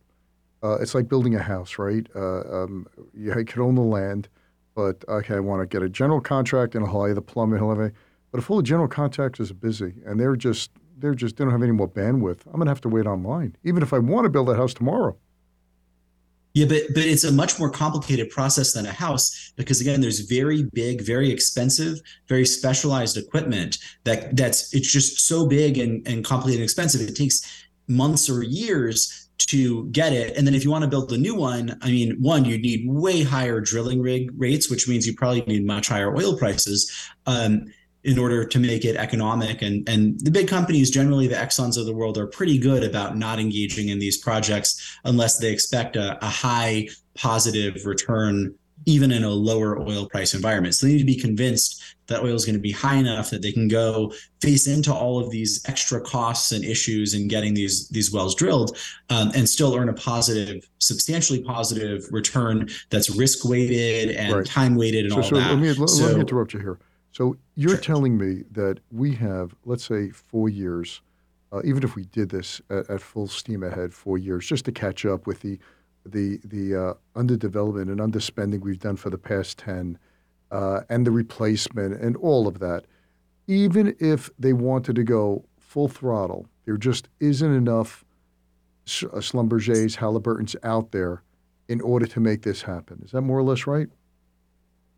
uh, 0.62 0.78
it's 0.80 0.94
like 0.94 1.08
building 1.08 1.34
a 1.34 1.42
house, 1.42 1.78
right? 1.78 2.06
Uh, 2.14 2.40
um, 2.62 2.86
you 3.14 3.32
could 3.32 3.58
own 3.58 3.74
the 3.74 3.82
land, 3.82 4.28
but 4.74 5.04
okay, 5.08 5.34
I 5.34 5.40
want 5.40 5.60
to 5.60 5.66
get 5.66 5.82
a 5.84 5.88
general 5.88 6.20
contract 6.20 6.74
and 6.74 6.84
I'll 6.84 7.00
hire 7.00 7.14
the 7.14 7.22
plumber, 7.22 7.58
he'll 7.58 7.70
have 7.70 7.80
a, 7.80 7.92
but 8.30 8.38
if 8.38 8.50
all 8.50 8.56
the 8.56 8.62
general 8.62 8.88
contractors 8.88 9.50
are 9.50 9.54
busy 9.54 9.94
and 10.06 10.18
they're 10.18 10.36
just 10.36 10.70
they're 10.98 11.14
just 11.14 11.36
they 11.36 11.44
don't 11.44 11.52
have 11.52 11.62
any 11.62 11.72
more 11.72 11.88
bandwidth, 11.88 12.40
I'm 12.46 12.58
gonna 12.58 12.70
have 12.70 12.80
to 12.82 12.88
wait 12.88 13.06
online, 13.06 13.56
even 13.64 13.82
if 13.82 13.92
I 13.92 13.98
want 13.98 14.24
to 14.24 14.30
build 14.30 14.48
that 14.48 14.56
house 14.56 14.72
tomorrow. 14.72 15.16
Yeah, 16.54 16.66
but 16.66 16.82
but 16.94 17.04
it's 17.04 17.24
a 17.24 17.32
much 17.32 17.58
more 17.58 17.70
complicated 17.70 18.28
process 18.28 18.72
than 18.72 18.86
a 18.86 18.92
house 18.92 19.52
because 19.56 19.80
again, 19.80 20.00
there's 20.00 20.20
very 20.20 20.64
big, 20.74 21.00
very 21.00 21.30
expensive, 21.30 22.00
very 22.28 22.44
specialized 22.44 23.16
equipment 23.16 23.78
that 24.04 24.36
that's 24.36 24.74
it's 24.74 24.92
just 24.92 25.26
so 25.26 25.46
big 25.46 25.78
and, 25.78 26.06
and 26.06 26.24
complicated 26.24 26.60
and 26.60 26.64
expensive. 26.64 27.00
It 27.00 27.16
takes 27.16 27.66
months 27.88 28.28
or 28.28 28.42
years 28.42 29.28
to 29.38 29.86
get 29.88 30.12
it. 30.12 30.36
And 30.36 30.46
then 30.46 30.54
if 30.54 30.64
you 30.64 30.70
want 30.70 30.82
to 30.82 30.88
build 30.88 31.12
a 31.12 31.18
new 31.18 31.34
one, 31.34 31.76
I 31.82 31.90
mean, 31.90 32.16
one, 32.20 32.44
you 32.44 32.58
need 32.58 32.88
way 32.88 33.22
higher 33.22 33.60
drilling 33.60 34.00
rig 34.00 34.30
rates, 34.36 34.70
which 34.70 34.88
means 34.88 35.06
you 35.06 35.14
probably 35.14 35.42
need 35.42 35.66
much 35.66 35.88
higher 35.88 36.14
oil 36.14 36.36
prices. 36.36 36.90
Um, 37.26 37.66
in 38.04 38.18
order 38.18 38.44
to 38.44 38.58
make 38.58 38.84
it 38.84 38.96
economic. 38.96 39.62
And, 39.62 39.88
and 39.88 40.18
the 40.20 40.30
big 40.30 40.48
companies, 40.48 40.90
generally 40.90 41.28
the 41.28 41.36
Exxons 41.36 41.78
of 41.78 41.86
the 41.86 41.94
world, 41.94 42.18
are 42.18 42.26
pretty 42.26 42.58
good 42.58 42.82
about 42.82 43.16
not 43.16 43.38
engaging 43.38 43.88
in 43.88 43.98
these 43.98 44.18
projects 44.18 44.98
unless 45.04 45.38
they 45.38 45.52
expect 45.52 45.96
a, 45.96 46.22
a 46.24 46.28
high 46.28 46.88
positive 47.14 47.84
return, 47.86 48.54
even 48.86 49.12
in 49.12 49.22
a 49.22 49.30
lower 49.30 49.80
oil 49.80 50.08
price 50.08 50.34
environment. 50.34 50.74
So 50.74 50.86
they 50.86 50.94
need 50.94 50.98
to 50.98 51.04
be 51.04 51.18
convinced 51.18 51.80
that 52.08 52.22
oil 52.22 52.34
is 52.34 52.44
going 52.44 52.56
to 52.56 52.60
be 52.60 52.72
high 52.72 52.96
enough 52.96 53.30
that 53.30 53.42
they 53.42 53.52
can 53.52 53.68
go 53.68 54.12
face 54.40 54.66
into 54.66 54.92
all 54.92 55.20
of 55.20 55.30
these 55.30 55.62
extra 55.68 56.00
costs 56.00 56.50
and 56.52 56.64
issues 56.64 57.14
in 57.14 57.28
getting 57.28 57.54
these 57.54 57.88
these 57.90 58.12
wells 58.12 58.34
drilled 58.34 58.76
um, 59.08 59.30
and 59.34 59.48
still 59.48 59.74
earn 59.76 59.88
a 59.88 59.92
positive 59.92 60.68
substantially 60.78 61.42
positive 61.42 62.06
return 62.10 62.68
that's 62.90 63.08
risk 63.10 63.44
weighted 63.44 64.14
and 64.16 64.34
right. 64.34 64.46
time 64.46 64.74
weighted 64.74 65.04
and 65.04 65.12
so, 65.12 65.18
all 65.18 65.22
so 65.22 65.36
that 65.36 65.50
let 65.50 65.58
me, 65.58 65.72
let, 65.72 65.88
so, 65.88 66.04
let 66.04 66.14
me 66.14 66.20
interrupt 66.20 66.52
you 66.52 66.60
here 66.60 66.78
so 67.12 67.36
you're 67.54 67.70
sure. 67.70 67.78
telling 67.78 68.16
me 68.16 68.44
that 68.50 68.80
we 68.90 69.14
have, 69.16 69.54
let's 69.64 69.84
say, 69.84 70.08
four 70.10 70.48
years, 70.48 71.02
uh, 71.52 71.60
even 71.62 71.84
if 71.84 71.94
we 71.94 72.06
did 72.06 72.30
this 72.30 72.60
at, 72.70 72.88
at, 72.88 73.00
full 73.02 73.28
steam 73.28 73.62
ahead, 73.62 73.92
four 73.92 74.16
years, 74.16 74.46
just 74.46 74.64
to 74.64 74.72
catch 74.72 75.04
up 75.04 75.26
with 75.26 75.40
the 75.40 75.58
the 76.04 76.40
the 76.44 76.74
uh, 76.74 76.94
underdevelopment 77.14 77.92
and 77.92 78.00
underspending 78.00 78.60
we've 78.60 78.80
done 78.80 78.96
for 78.96 79.10
the 79.10 79.18
past 79.18 79.58
ten, 79.58 79.98
uh, 80.50 80.80
and 80.88 81.06
the 81.06 81.10
replacement 81.10 82.00
and 82.00 82.16
all 82.16 82.48
of 82.48 82.58
that. 82.58 82.86
Even 83.46 83.94
if 84.00 84.30
they 84.38 84.54
wanted 84.54 84.96
to 84.96 85.04
go 85.04 85.44
full 85.58 85.88
throttle, 85.88 86.46
there 86.64 86.76
just 86.78 87.08
isn't 87.20 87.54
enough 87.54 88.04
uh, 88.86 89.20
Schlumberger's, 89.20 89.96
Halliburton's 89.96 90.56
out 90.62 90.92
there 90.92 91.22
in 91.68 91.80
order 91.80 92.06
to 92.06 92.20
make 92.20 92.42
this 92.42 92.62
happen. 92.62 93.02
Is 93.04 93.10
that 93.12 93.22
more 93.22 93.38
or 93.38 93.42
less 93.42 93.66
right? 93.66 93.88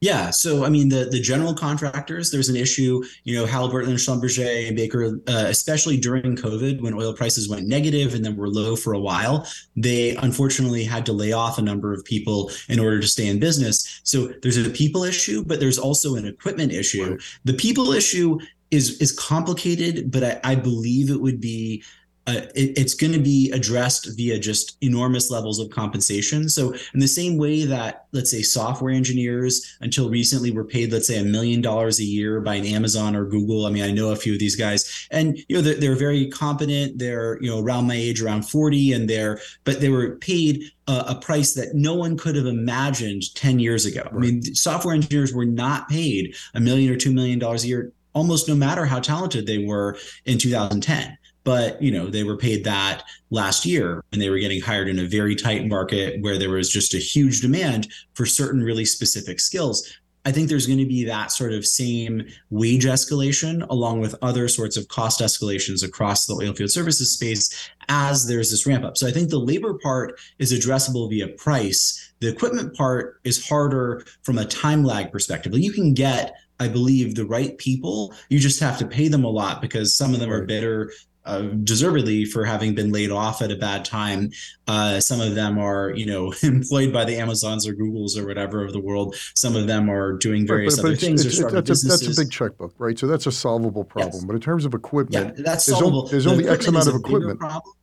Yeah. 0.05 0.29
So, 0.29 0.67
I 0.67 0.69
mean, 0.69 0.91
the, 0.91 1.07
the 1.07 1.19
general 1.19 1.55
contractors, 1.55 2.31
there's 2.31 2.51
an 2.51 2.57
issue, 2.57 3.03
you 3.23 3.39
know, 3.39 3.47
Halliburton 3.47 3.89
and 3.89 3.99
Schlumberger 3.99 4.67
and 4.69 4.77
Baker, 4.77 5.19
uh, 5.27 5.47
especially 5.49 5.97
during 5.97 6.37
COVID 6.37 6.83
when 6.83 6.93
oil 6.93 7.15
prices 7.15 7.49
went 7.49 7.67
negative 7.67 8.13
and 8.13 8.23
then 8.23 8.37
were 8.37 8.51
low 8.51 8.77
for 8.77 8.93
a 8.93 9.01
while, 9.01 9.49
they 9.77 10.15
unfortunately 10.17 10.85
had 10.85 11.07
to 11.07 11.15
lay 11.15 11.33
off 11.33 11.57
a 11.57 11.63
number 11.63 11.95
of 11.95 12.05
people 12.05 12.51
in 12.69 12.79
order 12.79 13.01
to 13.01 13.09
stay 13.09 13.29
in 13.29 13.39
business. 13.39 14.03
So 14.05 14.27
there's 14.43 14.59
a 14.59 14.69
people 14.69 15.05
issue, 15.05 15.43
but 15.43 15.59
there's 15.59 15.79
also 15.79 16.17
an 16.17 16.27
equipment 16.27 16.71
issue. 16.71 17.19
The 17.47 17.55
people 17.55 17.93
issue 17.93 18.39
is 18.71 19.01
is 19.01 19.11
complicated, 19.13 20.11
but 20.11 20.23
I, 20.23 20.41
I 20.53 20.55
believe 20.55 21.09
it 21.09 21.21
would 21.23 21.41
be 21.41 21.83
uh, 22.27 22.41
it, 22.55 22.79
it's 22.79 22.95
going 22.95 23.13
to 23.13 23.19
be 23.19 23.51
addressed 23.53 24.17
via 24.17 24.39
just 24.39 24.79
enormous 24.81 25.31
levels 25.31 25.61
of 25.61 25.69
compensation. 25.69 26.49
So, 26.49 26.73
in 26.95 27.01
the 27.01 27.09
same 27.09 27.37
way 27.37 27.65
that, 27.65 28.07
let's 28.13 28.31
say, 28.31 28.41
software 28.41 28.93
engineers 28.93 29.77
until 29.81 30.09
recently 30.09 30.51
were 30.51 30.65
paid, 30.65 30.91
let's 30.91 31.07
say, 31.07 31.19
a 31.19 31.25
million 31.25 31.61
dollars 31.61 32.01
a 32.01 32.05
year 32.05 32.41
by 32.41 32.55
an 32.55 32.65
Amazon 32.65 33.15
or 33.15 33.27
Google. 33.27 33.67
I 33.67 33.71
mean, 33.71 33.83
I 33.83 33.91
know 33.91 34.11
a 34.11 34.17
few 34.17 34.33
of 34.33 34.39
these 34.39 34.57
guys, 34.57 35.07
and 35.11 35.37
you 35.49 35.57
know, 35.57 35.61
they're, 35.61 35.75
they're 35.75 35.97
very 35.97 36.29
competent. 36.31 36.99
They're 36.99 37.39
you 37.43 37.51
know 37.51 37.61
around 37.61 37.87
my 37.87 37.95
age, 37.95 38.23
around 38.23 38.49
forty, 38.49 38.93
and 38.93 39.09
they're 39.09 39.41
but 39.65 39.81
they 39.81 39.91
were 39.91 40.17
paid 40.17 40.65
a, 40.89 41.05
a 41.09 41.15
price 41.17 41.53
that 41.55 41.75
no 41.75 41.95
one 41.95 42.17
could 42.17 42.37
have 42.37 42.47
imagined 42.47 43.35
ten 43.35 43.59
years 43.59 43.85
ago. 43.85 44.03
Right. 44.05 44.15
I 44.15 44.19
mean, 44.19 44.55
software 44.55 44.95
engineers 44.95 45.35
were 45.35 45.45
not 45.45 45.91
paid 45.91 46.35
a 46.55 46.61
million 46.61 46.91
or 46.91 46.97
two 46.97 47.13
million 47.13 47.39
dollars 47.39 47.65
a 47.65 47.69
year 47.69 47.93
almost 48.15 48.49
no 48.49 48.55
matter 48.55 48.87
how 48.87 49.01
talented 49.01 49.45
they 49.45 49.59
were 49.59 49.99
in 50.25 50.39
2010 50.39 51.19
but 51.45 51.81
you 51.81 51.93
know 51.93 52.09
they 52.09 52.25
were 52.25 52.37
paid 52.37 52.65
that 52.65 53.05
last 53.31 53.65
year 53.65 54.03
and 54.13 54.21
they 54.21 54.31
were 54.31 54.39
getting 54.39 54.61
hired 54.61 54.89
in 54.89 54.99
a 54.99 55.07
very 55.07 55.37
tight 55.37 55.67
market 55.67 56.21
where 56.23 56.39
there 56.39 56.51
was 56.51 56.71
just 56.71 56.95
a 56.95 56.99
huge 56.99 57.41
demand 57.41 57.89
for 58.15 58.27
certain 58.27 58.63
really 58.63 58.85
specific 58.85 59.39
skills. 59.39 59.99
I 60.27 60.33
think 60.33 60.49
there's 60.49 60.67
going 60.67 60.79
to 60.79 60.87
be 60.87 61.05
that 61.05 61.33
sort 61.33 61.53
of 61.53 61.67
same 61.67 62.27
wage 62.49 62.87
escalation 62.87 63.69
along 63.69 64.01
with 64.01 64.15
other 64.23 64.49
sorts 64.49 64.79
of 64.79 64.89
cost 64.89 65.21
escalations 65.21 65.85
across 65.85 66.25
the 66.25 66.35
oilfield 66.35 66.71
services 66.71 67.13
space 67.13 67.71
as 67.91 68.27
there's 68.27 68.51
this 68.51 68.67
ramp 68.67 68.85
up. 68.85 68.97
So 68.97 69.07
i 69.07 69.11
think 69.11 69.29
the 69.29 69.39
labor 69.39 69.75
part 69.75 70.19
is 70.39 70.53
addressable 70.53 71.11
via 71.11 71.29
price. 71.29 72.13
The 72.21 72.29
equipment 72.29 72.75
part 72.75 73.21
is 73.25 73.47
harder 73.47 74.07
from 74.23 74.39
a 74.39 74.47
time 74.47 74.83
lag 74.83 75.13
perspective. 75.13 75.53
You 75.59 75.73
can 75.73 75.93
get 75.93 76.35
I 76.61 76.69
believe 76.69 77.15
the 77.15 77.27
right 77.27 77.59
people. 77.59 78.15
You 78.29 78.39
just 78.39 78.61
have 78.61 78.79
to 78.79 78.87
pay 78.87 79.09
them 79.09 79.25
a 79.25 79.29
lot 79.29 79.61
because 79.61 79.97
some 79.97 80.15
of 80.15 80.21
them 80.21 80.31
are 80.31 80.47
better 80.47 80.93
uh, 81.25 81.43
deservedly 81.63 82.25
for 82.25 82.45
having 82.45 82.75
been 82.75 82.93
laid 82.93 83.11
off 83.11 83.43
at 83.43 83.51
a 83.51 83.57
bad 83.57 83.85
time. 83.85 84.31
Uh, 84.67 85.01
some 85.01 85.21
of 85.21 85.35
them 85.35 85.59
are, 85.59 85.91
you 85.91 86.07
know, 86.07 86.33
employed 86.43 86.93
by 86.93 87.05
the 87.05 87.17
Amazons 87.17 87.67
or 87.67 87.75
Googles 87.75 88.17
or 88.17 88.27
whatever 88.27 88.65
of 88.65 88.73
the 88.73 88.81
world. 88.81 89.17
Some 89.37 89.57
of 89.57 89.67
them 89.67 89.91
are 89.91 90.13
doing 90.13 90.47
various 90.47 90.77
but, 90.77 90.83
but 90.83 90.89
other 90.89 90.97
things. 90.97 91.25
It's, 91.25 91.39
it's, 91.39 91.53
that's, 91.53 91.85
a, 91.85 91.89
that's, 91.89 92.19
a, 92.19 92.23
big 92.23 92.31
checkbook, 92.31 92.75
right? 92.79 92.99
So 92.99 93.07
that's 93.07 93.27
a 93.27 93.33
solvable 93.33 93.85
problem. 93.85 94.13
Yes. 94.15 94.25
But 94.25 94.35
in 94.35 94.41
terms 94.41 94.65
of 94.65 94.75
equipment, 94.75 95.39
yeah, 95.39 95.45
that's 95.45 95.67
solvable. 95.67 96.07
There's, 96.07 96.27
only, 96.27 96.45
there's 96.45 96.55
only 96.55 96.61
X 96.61 96.69
amount 96.69 96.89
of 96.89 96.97
equipment. 96.97 97.39
Problem 97.41 97.75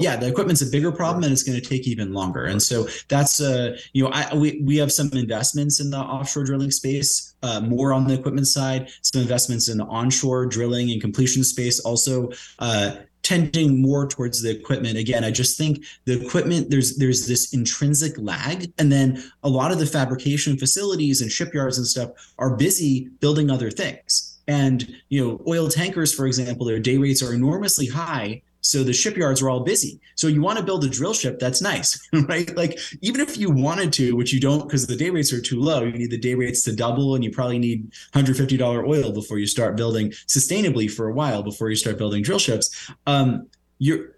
yeah, 0.00 0.16
the 0.16 0.28
equipment's 0.28 0.62
a 0.62 0.66
bigger 0.66 0.90
problem, 0.90 1.24
and 1.24 1.32
it's 1.32 1.42
going 1.42 1.60
to 1.60 1.66
take 1.66 1.86
even 1.86 2.12
longer. 2.12 2.44
And 2.44 2.62
so 2.62 2.88
that's 3.08 3.40
uh, 3.40 3.76
you 3.92 4.04
know, 4.04 4.10
I 4.12 4.34
we 4.34 4.62
we 4.64 4.76
have 4.78 4.90
some 4.90 5.10
investments 5.12 5.80
in 5.80 5.90
the 5.90 5.98
offshore 5.98 6.44
drilling 6.44 6.70
space, 6.70 7.34
uh, 7.42 7.60
more 7.60 7.92
on 7.92 8.06
the 8.06 8.14
equipment 8.14 8.46
side, 8.46 8.90
some 9.02 9.20
investments 9.20 9.68
in 9.68 9.78
the 9.78 9.84
onshore 9.84 10.46
drilling 10.46 10.90
and 10.90 11.00
completion 11.00 11.44
space, 11.44 11.80
also 11.80 12.30
uh, 12.60 12.96
tending 13.22 13.80
more 13.80 14.06
towards 14.06 14.42
the 14.42 14.50
equipment. 14.50 14.96
Again, 14.96 15.24
I 15.24 15.30
just 15.30 15.58
think 15.58 15.84
the 16.04 16.24
equipment 16.24 16.70
there's 16.70 16.96
there's 16.96 17.26
this 17.26 17.52
intrinsic 17.52 18.16
lag, 18.18 18.72
and 18.78 18.90
then 18.90 19.22
a 19.42 19.48
lot 19.48 19.72
of 19.72 19.78
the 19.78 19.86
fabrication 19.86 20.56
facilities 20.56 21.20
and 21.20 21.30
shipyards 21.30 21.78
and 21.78 21.86
stuff 21.86 22.10
are 22.38 22.56
busy 22.56 23.10
building 23.20 23.50
other 23.50 23.70
things. 23.70 24.38
And 24.46 24.94
you 25.08 25.24
know, 25.24 25.42
oil 25.48 25.68
tankers, 25.68 26.14
for 26.14 26.26
example, 26.26 26.66
their 26.66 26.78
day 26.78 26.98
rates 26.98 27.22
are 27.22 27.34
enormously 27.34 27.86
high 27.86 28.42
so 28.64 28.82
the 28.82 28.94
shipyards 28.94 29.42
are 29.42 29.50
all 29.50 29.60
busy. 29.60 30.00
So 30.14 30.26
you 30.26 30.40
want 30.40 30.58
to 30.58 30.64
build 30.64 30.84
a 30.84 30.88
drill 30.88 31.12
ship, 31.12 31.38
that's 31.38 31.60
nice, 31.60 32.00
right? 32.12 32.54
Like 32.56 32.78
even 33.02 33.20
if 33.20 33.36
you 33.36 33.50
wanted 33.50 33.92
to, 33.94 34.16
which 34.16 34.32
you 34.32 34.40
don't 34.40 34.66
because 34.66 34.86
the 34.86 34.96
day 34.96 35.10
rates 35.10 35.32
are 35.34 35.40
too 35.40 35.60
low, 35.60 35.84
you 35.84 35.92
need 35.92 36.10
the 36.10 36.18
day 36.18 36.34
rates 36.34 36.62
to 36.62 36.74
double 36.74 37.14
and 37.14 37.22
you 37.22 37.30
probably 37.30 37.58
need 37.58 37.92
$150 38.14 38.88
oil 38.88 39.12
before 39.12 39.38
you 39.38 39.46
start 39.46 39.76
building 39.76 40.10
sustainably 40.26 40.90
for 40.90 41.08
a 41.08 41.12
while 41.12 41.42
before 41.42 41.68
you 41.68 41.76
start 41.76 41.98
building 41.98 42.22
drill 42.22 42.38
ships. 42.38 42.90
Um, 43.06 43.48
you're 43.78 44.14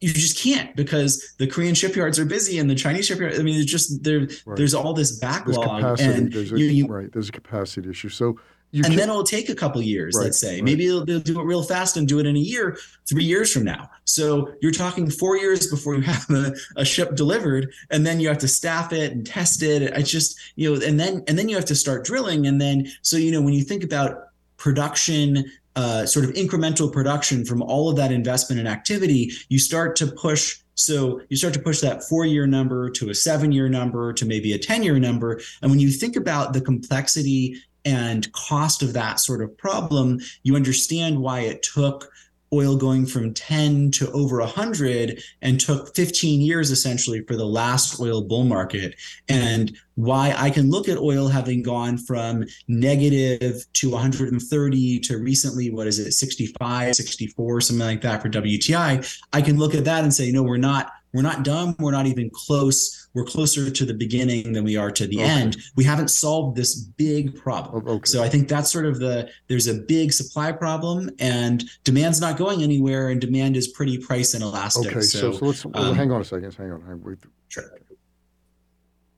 you 0.00 0.12
just 0.12 0.36
can't 0.36 0.74
because 0.74 1.34
the 1.38 1.46
Korean 1.46 1.74
shipyards 1.76 2.18
are 2.18 2.24
busy 2.24 2.58
and 2.58 2.68
the 2.68 2.74
Chinese 2.74 3.06
shipyards. 3.06 3.38
I 3.38 3.42
mean, 3.44 3.60
it's 3.60 3.70
just 3.70 4.02
there. 4.02 4.20
Right. 4.44 4.56
There's 4.56 4.74
all 4.74 4.94
this 4.94 5.20
There's 5.20 5.32
backlog, 5.36 5.80
capacity. 5.80 6.12
and 6.12 6.32
There's 6.32 6.50
a, 6.50 6.58
you, 6.58 6.64
you 6.66 6.86
right. 6.88 7.12
There's 7.12 7.28
a 7.28 7.32
capacity 7.32 7.88
issue. 7.90 8.08
So 8.08 8.40
you 8.72 8.78
and 8.78 8.86
can, 8.86 8.96
then 8.96 9.10
it'll 9.10 9.22
take 9.22 9.50
a 9.50 9.54
couple 9.54 9.80
years. 9.82 10.14
Right, 10.16 10.24
Let's 10.24 10.40
say 10.40 10.54
right. 10.54 10.64
maybe 10.64 10.86
they'll, 10.86 11.04
they'll 11.04 11.20
do 11.20 11.38
it 11.38 11.44
real 11.44 11.62
fast 11.62 11.96
and 11.98 12.08
do 12.08 12.18
it 12.18 12.26
in 12.26 12.36
a 12.36 12.40
year, 12.40 12.78
three 13.06 13.24
years 13.24 13.52
from 13.52 13.64
now. 13.64 13.90
So 14.04 14.50
you're 14.62 14.72
talking 14.72 15.10
four 15.10 15.36
years 15.36 15.68
before 15.68 15.94
you 15.94 16.00
have 16.12 16.28
a, 16.30 16.54
a 16.76 16.84
ship 16.84 17.14
delivered, 17.14 17.72
and 17.90 18.06
then 18.06 18.18
you 18.18 18.28
have 18.28 18.38
to 18.38 18.48
staff 18.48 18.92
it 18.92 19.12
and 19.12 19.26
test 19.26 19.62
it. 19.62 19.82
It's 19.82 20.10
just 20.10 20.40
you 20.56 20.74
know, 20.74 20.84
and 20.84 20.98
then 20.98 21.22
and 21.28 21.38
then 21.38 21.48
you 21.48 21.56
have 21.56 21.66
to 21.66 21.76
start 21.76 22.04
drilling, 22.04 22.46
and 22.46 22.60
then 22.60 22.88
so 23.02 23.16
you 23.16 23.30
know 23.30 23.42
when 23.42 23.54
you 23.54 23.62
think 23.62 23.84
about 23.84 24.28
production 24.56 25.44
uh, 25.74 26.04
sort 26.06 26.24
of 26.24 26.32
incremental 26.32 26.92
production 26.92 27.44
from 27.44 27.62
all 27.62 27.88
of 27.88 27.96
that 27.96 28.12
investment 28.12 28.58
and 28.58 28.68
activity, 28.68 29.32
you 29.48 29.58
start 29.58 29.96
to 29.96 30.06
push. 30.06 30.58
So 30.74 31.20
you 31.28 31.36
start 31.36 31.54
to 31.54 31.60
push 31.60 31.80
that 31.80 32.02
four 32.04 32.24
year 32.24 32.46
number 32.46 32.90
to 32.90 33.10
a 33.10 33.14
seven 33.14 33.52
year 33.52 33.68
number 33.68 34.12
to 34.14 34.24
maybe 34.24 34.52
a 34.52 34.58
10 34.58 34.82
year 34.82 34.98
number. 34.98 35.40
And 35.60 35.70
when 35.70 35.80
you 35.80 35.90
think 35.90 36.16
about 36.16 36.52
the 36.52 36.60
complexity 36.60 37.60
and 37.84 38.30
cost 38.32 38.82
of 38.82 38.92
that 38.92 39.20
sort 39.20 39.42
of 39.42 39.56
problem, 39.56 40.20
you 40.42 40.56
understand 40.56 41.20
why 41.20 41.40
it 41.40 41.62
took 41.62 42.12
oil 42.52 42.76
going 42.76 43.06
from 43.06 43.32
10 43.32 43.90
to 43.92 44.10
over 44.12 44.38
100 44.40 45.22
and 45.40 45.58
took 45.58 45.94
15 45.94 46.40
years 46.40 46.70
essentially 46.70 47.22
for 47.22 47.34
the 47.34 47.46
last 47.46 47.98
oil 47.98 48.22
bull 48.22 48.44
market. 48.44 48.94
And 49.28 49.76
why 49.94 50.34
I 50.36 50.50
can 50.50 50.70
look 50.70 50.88
at 50.88 50.98
oil 50.98 51.28
having 51.28 51.62
gone 51.62 51.96
from 51.96 52.44
negative 52.68 53.64
to 53.74 53.90
130 53.90 55.00
to 55.00 55.18
recently 55.18 55.70
what 55.70 55.86
is 55.86 55.98
it 55.98 56.12
65 56.12 56.94
64 56.96 57.60
something 57.60 57.86
like 57.86 58.00
that 58.00 58.22
for 58.22 58.30
WTI 58.30 59.20
I 59.34 59.42
can 59.42 59.58
look 59.58 59.74
at 59.74 59.84
that 59.84 60.02
and 60.02 60.12
say 60.12 60.32
no 60.32 60.42
we're 60.42 60.56
not 60.56 60.92
we're 61.12 61.22
not 61.22 61.44
done 61.44 61.74
we're 61.78 61.90
not 61.92 62.06
even 62.06 62.30
close 62.32 63.08
we're 63.14 63.24
closer 63.24 63.70
to 63.70 63.84
the 63.84 63.94
beginning 63.94 64.52
than 64.52 64.64
we 64.64 64.76
are 64.76 64.90
to 64.90 65.06
the 65.06 65.16
Okay. 65.18 65.28
end 65.28 65.56
we 65.76 65.84
haven't 65.84 66.08
solved 66.08 66.56
this 66.56 66.74
big 66.74 67.36
problem 67.36 67.86
okay. 67.86 68.00
so 68.04 68.22
I 68.22 68.28
think 68.28 68.48
that's 68.48 68.70
sort 68.72 68.86
of 68.86 68.98
the 68.98 69.28
there's 69.48 69.66
a 69.66 69.74
big 69.74 70.12
supply 70.12 70.52
problem 70.52 71.10
and 71.18 71.64
demand's 71.84 72.20
not 72.20 72.36
going 72.36 72.62
anywhere 72.62 73.08
and 73.10 73.20
demand 73.20 73.56
is 73.56 73.68
pretty 73.68 73.98
price 73.98 74.34
inelastic. 74.34 74.90
okay. 74.92 75.00
So, 75.00 75.32
so, 75.32 75.44
let's 75.44 75.64
well, 75.64 75.84
um, 75.84 75.94
hang 75.96 76.10
on 76.10 76.20
a 76.20 76.24
second. 76.24 76.54
Hang 76.54 76.72
on. 76.72 76.82
Hang, 76.82 77.18
sure. 77.48 77.64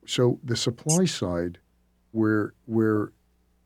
So 0.05 0.39
the 0.43 0.55
supply 0.55 1.05
side, 1.05 1.57
we're 2.13 2.53
we're 2.67 3.11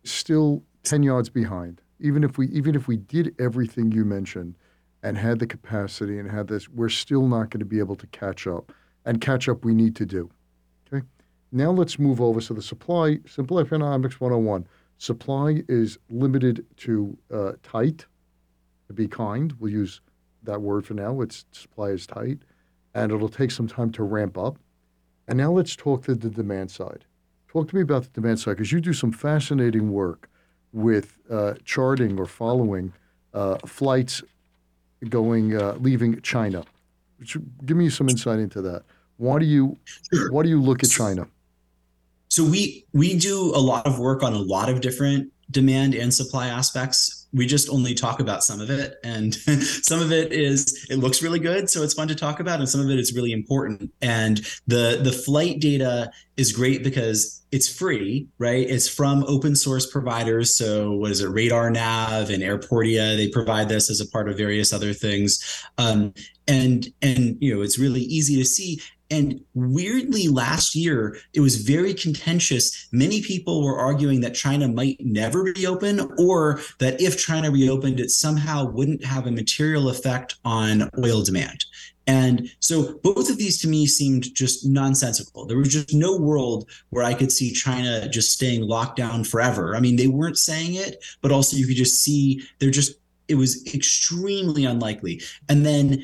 still 0.04 0.64
ten 0.84 1.04
yards 1.04 1.30
behind. 1.30 1.82
Even 2.00 2.24
if 2.24 2.38
we 2.38 2.48
even 2.48 2.76
if 2.76 2.88
we 2.88 2.98
did 2.98 3.36
everything 3.40 3.92
you 3.92 4.06
mentioned, 4.06 4.56
and 5.04 5.18
had 5.18 5.40
the 5.40 5.48
capacity 5.48 6.20
and 6.20 6.30
had 6.30 6.48
this, 6.48 6.68
we're 6.70 6.90
still 6.90 7.28
not 7.28 7.50
going 7.50 7.60
to 7.60 7.66
be 7.66 7.80
able 7.80 7.96
to 7.96 8.08
catch 8.08 8.48
up. 8.48 8.72
And 9.06 9.22
catch 9.22 9.48
up 9.48 9.64
we 9.64 9.74
need 9.74 9.96
to 9.98 10.06
do. 10.06 10.30
Okay. 10.92 11.06
Now 11.52 11.72
let's 11.72 11.98
move 11.98 12.22
over. 12.22 12.42
So 12.42 12.54
the 12.54 12.62
supply, 12.62 13.20
simple 13.26 13.60
economics 13.60 14.20
101. 14.20 14.68
Supply 14.98 15.64
is 15.70 15.98
limited 16.10 16.66
to 16.78 17.18
uh, 17.34 17.54
tight. 17.64 18.06
To 18.88 18.94
be 18.94 19.08
kind, 19.08 19.54
we'll 19.60 19.72
use 19.72 20.02
that 20.44 20.62
word 20.62 20.86
for 20.86 20.96
now. 20.96 21.22
It's 21.22 21.46
supply 21.52 21.90
is 21.90 22.08
tight, 22.08 22.40
and 22.94 23.12
it'll 23.12 23.30
take 23.30 23.52
some 23.52 23.68
time 23.68 23.92
to 23.94 24.04
ramp 24.04 24.38
up. 24.38 24.58
And 25.28 25.38
now 25.38 25.52
let's 25.52 25.76
talk 25.76 26.04
to 26.06 26.16
the 26.16 26.30
demand 26.30 26.72
side. 26.72 27.06
Talk 27.48 27.70
to 27.70 27.76
me 27.76 27.82
about 27.82 28.04
the 28.04 28.10
demand 28.10 28.40
side 28.40 28.58
because 28.58 28.72
you 28.72 28.82
do 28.82 28.94
some 28.94 29.12
fascinating 29.12 29.92
work 29.92 30.28
with 30.74 31.18
uh, 31.30 31.54
charting 31.64 32.20
or 32.20 32.26
following 32.26 32.94
uh, 33.34 33.58
flights 33.66 34.24
going 35.08 35.56
uh, 35.56 35.76
leaving 35.80 36.22
China. 36.22 36.64
Give 37.66 37.78
me 37.78 37.90
some 37.90 38.10
insight 38.10 38.40
into 38.40 38.62
that. 38.62 38.84
Why 39.18 39.40
do 39.40 39.46
you 39.46 39.78
why 40.32 40.44
do 40.44 40.50
you 40.50 40.62
look 40.62 40.84
at 40.84 40.90
China? 40.90 41.28
So 42.30 42.44
we 42.44 42.86
we 42.94 43.18
do 43.18 43.54
a 43.56 43.60
lot 43.60 43.86
of 43.86 44.00
work 44.00 44.24
on 44.24 44.34
a 44.34 44.40
lot 44.40 44.70
of 44.70 44.82
different 44.82 45.32
demand 45.52 45.96
and 45.96 46.14
supply 46.14 46.48
aspects. 46.48 47.28
We 47.32 47.46
just 47.46 47.70
only 47.70 47.94
talk 47.94 48.20
about 48.20 48.44
some 48.44 48.60
of 48.60 48.70
it, 48.70 48.96
and 49.04 49.36
some 49.84 50.02
of 50.02 50.12
it 50.12 50.32
is 50.32 50.88
it 50.90 50.98
looks 50.98 51.22
really 51.22 51.40
good, 51.40 51.70
so 51.70 51.84
it's 51.84 51.94
fun 51.94 52.08
to 52.08 52.16
talk 52.16 52.40
about, 52.40 52.60
and 52.60 52.68
some 52.68 52.82
of 52.82 52.90
it 52.90 52.98
is 52.98 53.14
really 53.14 53.32
important. 53.32 53.92
And 54.02 54.40
the 54.66 55.00
the 55.02 55.12
flight 55.12 55.60
data 55.60 56.12
is 56.38 56.52
great 56.52 56.84
because 56.84 57.44
it's 57.52 57.68
free, 57.68 58.28
right? 58.38 58.68
It's 58.68 58.88
from 58.88 59.24
open 59.28 59.56
source 59.56 59.86
providers. 59.86 60.56
So 60.56 60.94
what 60.94 61.12
is 61.12 61.22
it, 61.22 61.30
Radar 61.30 61.70
Nav 61.70 62.30
and 62.30 62.44
Airportia? 62.44 63.16
They 63.16 63.30
provide 63.30 63.70
this 63.70 63.90
as 63.90 64.02
a 64.02 64.08
part 64.08 64.30
of 64.30 64.38
various 64.38 64.72
other 64.74 64.94
things, 64.94 65.64
um, 65.78 66.14
and 66.48 66.88
and 67.02 67.38
you 67.40 67.56
know 67.56 67.62
it's 67.62 67.78
really 67.78 68.02
easy 68.02 68.38
to 68.38 68.46
see. 68.46 68.82
And 69.12 69.42
weirdly, 69.54 70.28
last 70.28 70.76
year, 70.76 71.18
it 71.34 71.40
was 71.40 71.56
very 71.58 71.94
contentious. 71.94 72.88
Many 72.92 73.22
people 73.22 73.64
were 73.64 73.80
arguing 73.80 74.22
that 74.22 74.36
China 74.36 74.68
might 74.68 74.98
never 75.00 75.42
reopen, 75.42 76.12
or 76.20 76.62
that 76.80 77.02
if 77.02 77.18
China 77.18 77.50
reopened, 77.50 78.00
it 78.00 78.12
somehow 78.12 78.66
wouldn't 78.66 79.04
have 79.04 79.26
a 79.26 79.32
material 79.32 79.90
effect 79.90 80.36
on 80.46 80.90
oil 81.04 81.24
demand. 81.24 81.66
And 82.06 82.50
so 82.60 83.00
both 83.04 83.30
of 83.30 83.38
these 83.38 83.62
to 83.62 83.68
me 83.68 83.86
seemed 83.86 84.34
just 84.34 84.66
nonsensical. 84.66 85.46
There 85.46 85.58
was 85.58 85.70
just 85.70 85.94
no 85.94 86.18
world 86.18 86.68
where 86.90 87.04
I 87.04 87.14
could 87.14 87.32
see 87.32 87.52
China 87.52 88.10
just 88.10 88.34
staying 88.34 88.62
locked 88.64 88.96
down 88.96 89.24
forever. 89.24 89.76
I 89.76 89.80
mean, 89.80 89.96
they 89.96 90.08
weren't 90.08 90.40
saying 90.40 90.74
it, 90.74 91.06
but 91.22 91.32
also 91.32 91.56
you 91.56 91.68
could 91.68 91.76
just 91.76 92.04
see 92.04 92.42
they're 92.58 92.72
just, 92.72 92.94
it 93.28 93.36
was 93.36 93.64
extremely 93.76 94.66
unlikely. 94.66 95.22
And 95.50 95.64
then 95.64 96.04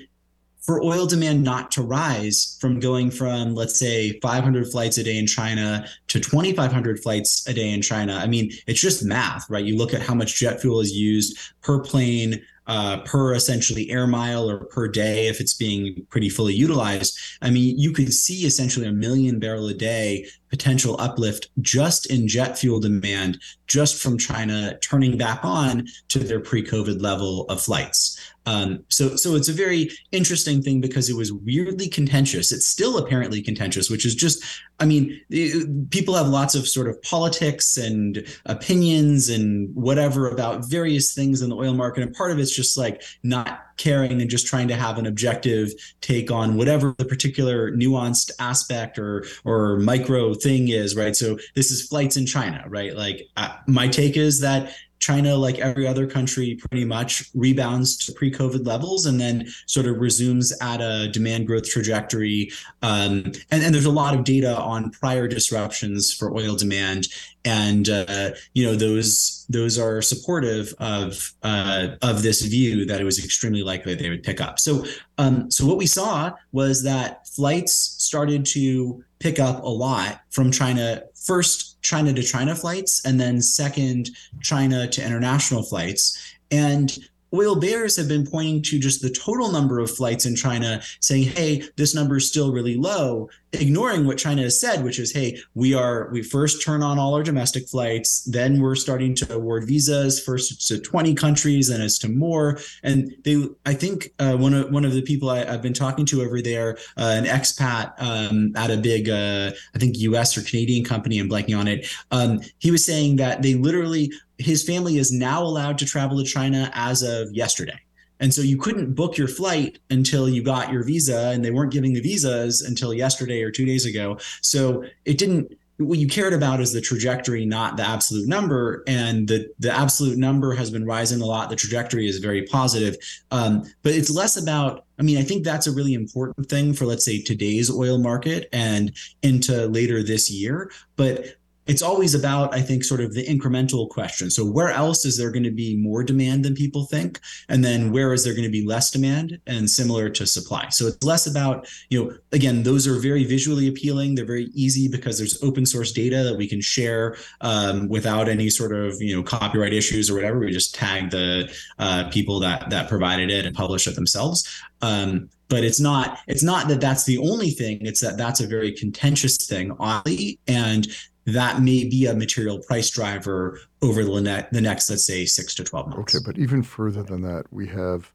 for 0.66 0.84
oil 0.84 1.06
demand 1.06 1.44
not 1.44 1.72
to 1.72 1.82
rise 1.82 2.58
from 2.60 2.80
going 2.80 3.12
from 3.12 3.54
let's 3.54 3.78
say 3.78 4.20
500 4.20 4.72
flights 4.72 4.98
a 4.98 5.04
day 5.04 5.18
in 5.18 5.28
China 5.28 5.88
to 6.08 6.20
2500 6.20 7.00
flights 7.00 7.48
a 7.48 7.54
day 7.54 7.70
in 7.72 7.82
China. 7.82 8.16
I 8.16 8.28
mean 8.28 8.52
it's 8.68 8.82
just 8.82 9.04
math 9.04 9.50
right? 9.50 9.64
You 9.64 9.78
look 9.78 9.94
at 9.94 10.02
how 10.02 10.16
much 10.16 10.40
jet 10.40 10.62
fuel 10.62 10.80
is 10.80 10.92
used 10.92 11.38
per 11.62 11.80
plane 11.80 12.42
uh, 12.68 12.98
per 13.02 13.36
essentially 13.36 13.92
air 13.92 14.08
mile 14.08 14.50
or 14.50 14.66
per 14.66 14.88
day 14.88 15.28
if 15.28 15.40
it's 15.40 15.54
being 15.54 16.04
pretty 16.10 16.30
fully 16.30 16.56
utilized. 16.56 17.16
I 17.44 17.52
mean 17.52 17.78
you 17.78 17.92
could 17.92 18.12
see 18.12 18.46
essentially 18.46 18.88
a 18.88 18.92
million 18.92 19.40
barrel 19.40 19.68
a 19.68 19.74
day 19.74 20.26
potential 20.50 21.00
uplift 21.00 21.50
just 21.62 22.10
in 22.10 22.28
jet 22.28 22.58
fuel 22.58 22.80
demand 22.80 23.40
just 23.68 24.02
from 24.02 24.18
China 24.18 24.78
turning 24.80 25.16
back 25.16 25.44
on 25.44 25.86
to 26.08 26.20
their 26.20 26.40
pre-COVID 26.40 27.02
level 27.02 27.46
of 27.50 27.62
flights 27.62 28.20
um, 28.46 28.84
so, 28.90 29.16
so 29.16 29.36
it's 29.36 29.50
a 29.50 29.54
very 29.54 29.90
interesting 30.12 30.62
thing 30.62 30.82
because 30.82 31.10
it 31.10 31.16
was 31.16 31.34
weirdly 31.34 31.88
contentious. 31.88 32.52
It's 32.52 32.68
still 32.68 32.98
apparently 32.98 33.42
contentious, 33.42 33.90
which 33.90 34.06
is 34.06 34.16
just, 34.16 34.44
I 34.80 34.86
mean, 34.86 35.20
it- 35.30 35.90
people 35.90 36.14
have 36.16 36.28
lots 36.28 36.56
of 36.56 36.68
sort 36.68 36.88
of 36.88 37.02
politics 37.02 37.78
and 37.78 38.26
opinions 38.46 39.30
and 39.30 39.74
whatever 39.76 40.30
about 40.30 40.70
various 40.70 41.14
things 41.14 41.42
in 41.42 41.50
the 41.50 41.56
oil 41.56 41.74
market, 41.74 42.04
and 42.04 42.14
part 42.14 42.32
of 42.32 42.40
it's 42.40 42.56
just 42.56 42.78
like 42.78 43.02
not 43.24 43.62
caring 43.78 44.22
and 44.22 44.30
just 44.30 44.48
trying 44.48 44.68
to 44.68 44.76
have 44.76 44.98
an 44.98 45.06
objective 45.06 45.72
take 46.02 46.32
on 46.32 46.56
whatever 46.56 46.96
the 46.98 47.06
particular 47.06 47.72
nuanced 47.72 48.32
aspect 48.40 48.98
or 48.98 49.26
or 49.44 49.78
micro 49.80 50.34
thing 50.34 50.70
is, 50.70 50.96
right? 50.96 51.16
So 51.16 51.38
this 51.56 51.72
is 51.72 51.88
flights 51.88 52.16
in 52.18 52.26
China, 52.26 52.64
right? 52.68 52.96
Like 52.96 53.28
uh, 53.36 53.56
my 53.68 53.88
take 53.88 54.18
is 54.18 54.40
that 54.42 54.74
China, 55.00 55.36
like 55.36 55.60
every 55.60 55.88
other 55.88 56.08
country, 56.08 56.56
pretty 56.56 56.86
much 56.86 57.30
rebounds 57.34 57.98
to 57.98 58.12
pre 58.12 58.32
COVID 58.32 58.66
levels 58.66 59.06
and 59.06 59.20
then 59.20 59.48
sort 59.66 59.86
of 59.86 59.98
resumes 59.98 60.54
at 60.62 60.82
a 60.82 61.08
demand 61.10 61.48
growth 61.48 61.70
trajectory. 61.70 62.52
Um, 62.82 63.32
and, 63.52 63.64
and 63.64 63.74
there's 63.74 63.86
a 63.86 63.92
lot 63.92 64.16
of 64.16 64.24
data 64.24 64.58
on 64.58 64.92
prior 64.92 65.28
disruptions 65.28 66.14
for 66.14 66.36
oil 66.36 66.56
demand. 66.56 67.08
And 67.44 67.90
uh, 67.90 68.32
you 68.54 68.66
know 68.66 68.76
those 68.76 69.46
those 69.50 69.78
are 69.78 70.02
supportive 70.02 70.74
of 70.80 71.34
uh, 71.44 71.90
of 72.02 72.24
this 72.24 72.42
view 72.42 72.86
that 72.86 73.00
it 73.00 73.04
was 73.04 73.24
extremely 73.24 73.62
likely 73.62 73.94
they 73.94 74.10
would 74.10 74.24
pick 74.24 74.42
up. 74.42 74.60
So 74.60 74.84
um, 75.20 75.52
so 75.52 75.66
what 75.68 75.78
we 75.78 75.86
saw 75.86 76.32
was 76.52 76.82
that 76.84 77.28
flights 77.28 77.76
started 77.76 78.46
to 78.48 79.04
pick 79.20 79.40
up 79.40 79.64
a 79.64 79.70
lot 79.70 80.22
from 80.32 80.52
China. 80.52 81.04
First, 81.26 81.75
China 81.86 82.12
to 82.14 82.24
China 82.24 82.56
flights, 82.56 83.06
and 83.06 83.20
then 83.20 83.42
second, 83.42 84.10
China 84.42 84.88
to 84.88 85.06
international 85.06 85.64
flights. 85.64 86.18
And 86.52 86.98
oil 87.36 87.56
bears 87.56 87.98
have 87.98 88.08
been 88.08 88.26
pointing 88.26 88.62
to 88.64 88.80
just 88.80 89.02
the 89.02 89.10
total 89.10 89.52
number 89.52 89.80
of 89.80 89.92
flights 89.92 90.26
in 90.26 90.36
China, 90.36 90.82
saying, 91.00 91.24
hey, 91.24 91.64
this 91.76 91.94
number 91.94 92.18
is 92.18 92.28
still 92.28 92.52
really 92.52 92.76
low, 92.76 93.30
ignoring 93.62 94.06
what 94.06 94.18
China 94.18 94.44
has 94.44 94.60
said, 94.60 94.84
which 94.84 95.00
is, 95.00 95.12
hey, 95.12 95.40
we 95.54 95.74
are, 95.74 96.10
we 96.12 96.22
first 96.22 96.62
turn 96.62 96.84
on 96.84 97.00
all 97.00 97.16
our 97.16 97.24
domestic 97.24 97.68
flights, 97.68 98.24
then 98.26 98.60
we're 98.60 98.76
starting 98.76 99.16
to 99.16 99.34
award 99.34 99.66
visas, 99.66 100.22
first 100.22 100.68
to 100.68 100.80
20 100.80 101.14
countries, 101.16 101.70
and 101.70 101.84
it's 101.84 101.98
to 102.00 102.10
more. 102.10 102.60
And 102.84 103.16
they, 103.24 103.44
I 103.66 103.74
think 103.74 104.10
uh, 104.20 104.36
one 104.38 104.54
of 104.54 104.72
one 104.72 104.86
of 104.86 104.94
the 104.94 105.02
people 105.02 105.30
I, 105.30 105.46
have 105.46 105.62
been 105.62 105.74
talking 105.74 106.06
to 106.08 106.22
over 106.22 106.42
there, 106.42 106.78
uh, 106.98 107.16
an 107.18 107.26
expat 107.26 107.94
um, 108.00 108.54
at 108.56 108.72
a 108.72 108.78
big, 108.78 109.10
uh, 109.10 109.52
I 109.74 109.80
think 109.80 109.98
U.S. 110.00 110.38
or 110.38 110.42
Canadian 110.42 110.84
company, 110.84 111.20
I'm 111.20 111.30
blanking 111.30 111.58
on 111.58 111.68
it. 111.68 111.88
Um, 112.12 112.42
he 112.60 112.72
was 112.72 112.86
saying 112.86 113.18
that 113.18 113.42
they 113.42 113.54
literally 113.54 114.12
his 114.38 114.64
family 114.64 114.98
is 114.98 115.12
now 115.12 115.44
allowed 115.44 115.78
to 115.80 115.86
travel 115.86 116.18
to 116.18 116.26
China 116.26 116.72
as 116.74 117.02
of 117.02 117.32
yesterday. 117.34 117.80
and 118.20 118.34
so 118.34 118.42
you 118.42 118.58
couldn't 118.58 118.94
book 118.94 119.18
your 119.18 119.28
flight 119.28 119.80
until 119.90 120.30
you 120.30 120.42
got 120.42 120.72
your 120.72 120.84
visa, 120.84 121.32
and 121.34 121.44
they 121.44 121.52
weren't 121.52 121.72
giving 121.72 121.94
the 121.94 122.02
visas 122.02 122.62
until 122.62 122.94
yesterday 122.94 123.44
or 123.44 123.52
two 123.52 123.66
days 123.66 123.86
ago. 123.86 124.18
So 124.42 124.86
it 125.04 125.18
didn't 125.18 125.52
what 125.78 126.00
you 126.00 126.08
cared 126.08 126.34
about 126.34 126.62
is 126.62 126.72
the 126.72 126.80
trajectory, 126.80 127.46
not 127.46 127.76
the 127.76 127.84
absolute 127.84 128.28
number. 128.28 128.84
And 128.88 129.28
the 129.28 129.50
the 129.60 129.72
absolute 129.72 130.18
number 130.18 130.54
has 130.54 130.72
been 130.72 130.86
rising 130.86 131.22
a 131.22 131.26
lot. 131.26 131.50
The 131.50 131.56
trajectory 131.56 132.08
is 132.08 132.20
very 132.20 132.44
positive, 132.44 132.96
um, 133.32 133.64
but 133.84 133.94
it's 133.94 134.10
less 134.10 134.38
about. 134.38 134.86
I 134.98 135.04
mean, 135.04 135.18
I 135.18 135.24
think 135.24 135.44
that's 135.44 135.68
a 135.68 135.74
really 135.74 135.94
important 135.94 136.48
thing 136.48 136.74
for 136.74 136.86
let's 136.86 137.04
say 137.04 137.22
today's 137.22 137.70
oil 137.70 137.98
market 137.98 138.48
and 138.54 138.96
into 139.22 139.68
later 139.68 140.02
this 140.02 140.32
year. 140.32 140.72
But 140.96 141.36
it's 141.68 141.82
always 141.82 142.14
about 142.14 142.54
i 142.54 142.62
think 142.62 142.84
sort 142.84 143.02
of 143.02 143.14
the 143.14 143.26
incremental 143.26 143.90
question. 143.90 144.30
So 144.30 144.46
where 144.46 144.70
else 144.70 145.06
is 145.06 145.18
there 145.18 145.32
going 145.32 145.44
to 145.44 145.52
be 145.52 145.76
more 145.76 146.04
demand 146.04 146.44
than 146.46 146.54
people 146.54 146.86
think? 146.86 147.20
And 147.50 147.64
then 147.64 147.92
where 147.92 148.14
is 148.14 148.24
there 148.24 148.34
going 148.34 148.44
to 148.46 148.52
be 148.52 148.66
less 148.66 148.92
demand? 148.92 149.40
And 149.48 149.70
similar 149.70 150.10
to 150.10 150.26
supply. 150.26 150.70
So 150.70 150.88
it's 150.88 151.04
less 151.04 151.28
about 151.28 151.68
you 151.90 152.04
know 152.04 152.18
again 152.32 152.64
those 152.64 152.88
are 152.88 153.00
very 153.00 153.24
visually 153.24 153.68
appealing. 153.68 154.16
They're 154.16 154.26
very 154.26 154.50
easy 154.54 154.88
because 154.88 155.18
there's 155.18 155.42
open 155.44 155.66
source 155.66 155.92
data 155.92 156.24
that 156.24 156.38
we 156.38 156.48
can 156.48 156.62
share 156.62 157.16
um, 157.42 157.88
without 157.90 158.28
any 158.28 158.50
sort 158.50 158.74
of 158.76 159.02
you 159.02 159.16
know 159.16 159.24
copyright 159.24 159.74
issues 159.74 160.10
or 160.10 160.16
whatever. 160.16 160.40
We 160.40 160.52
just 160.52 160.76
tag 160.76 161.10
the 161.10 161.54
uh, 161.80 162.10
people 162.10 162.40
that 162.42 162.70
that 162.70 162.90
provided 162.90 163.30
it 163.32 163.46
and 163.46 163.56
publish 163.56 163.88
it 163.88 163.96
themselves. 163.96 164.48
Um, 164.82 165.30
but 165.48 165.64
it's 165.64 165.80
not 165.80 166.20
it's 166.28 166.44
not 166.44 166.68
that 166.68 166.82
that's 166.82 167.06
the 167.06 167.18
only 167.20 167.52
thing. 167.52 167.80
It's 167.82 168.02
that 168.02 168.18
that's 168.18 168.40
a 168.40 168.48
very 168.48 168.72
contentious 168.72 169.38
thing 169.38 169.76
oddly. 169.80 170.40
And 170.48 170.88
that 171.26 171.62
may 171.62 171.84
be 171.84 172.06
a 172.06 172.14
material 172.14 172.60
price 172.60 172.90
driver 172.90 173.60
over 173.82 174.04
the, 174.04 174.22
ne- 174.22 174.48
the 174.52 174.62
next, 174.62 174.90
let's 174.90 175.06
say, 175.06 175.26
six 175.26 175.56
to 175.56 175.64
12 175.64 175.90
months. 175.90 176.16
Okay, 176.16 176.24
but 176.26 176.38
even 176.38 176.62
further 176.62 177.04
than 177.04 177.22
that, 177.22 177.46
we 177.52 177.68
have 177.68 178.12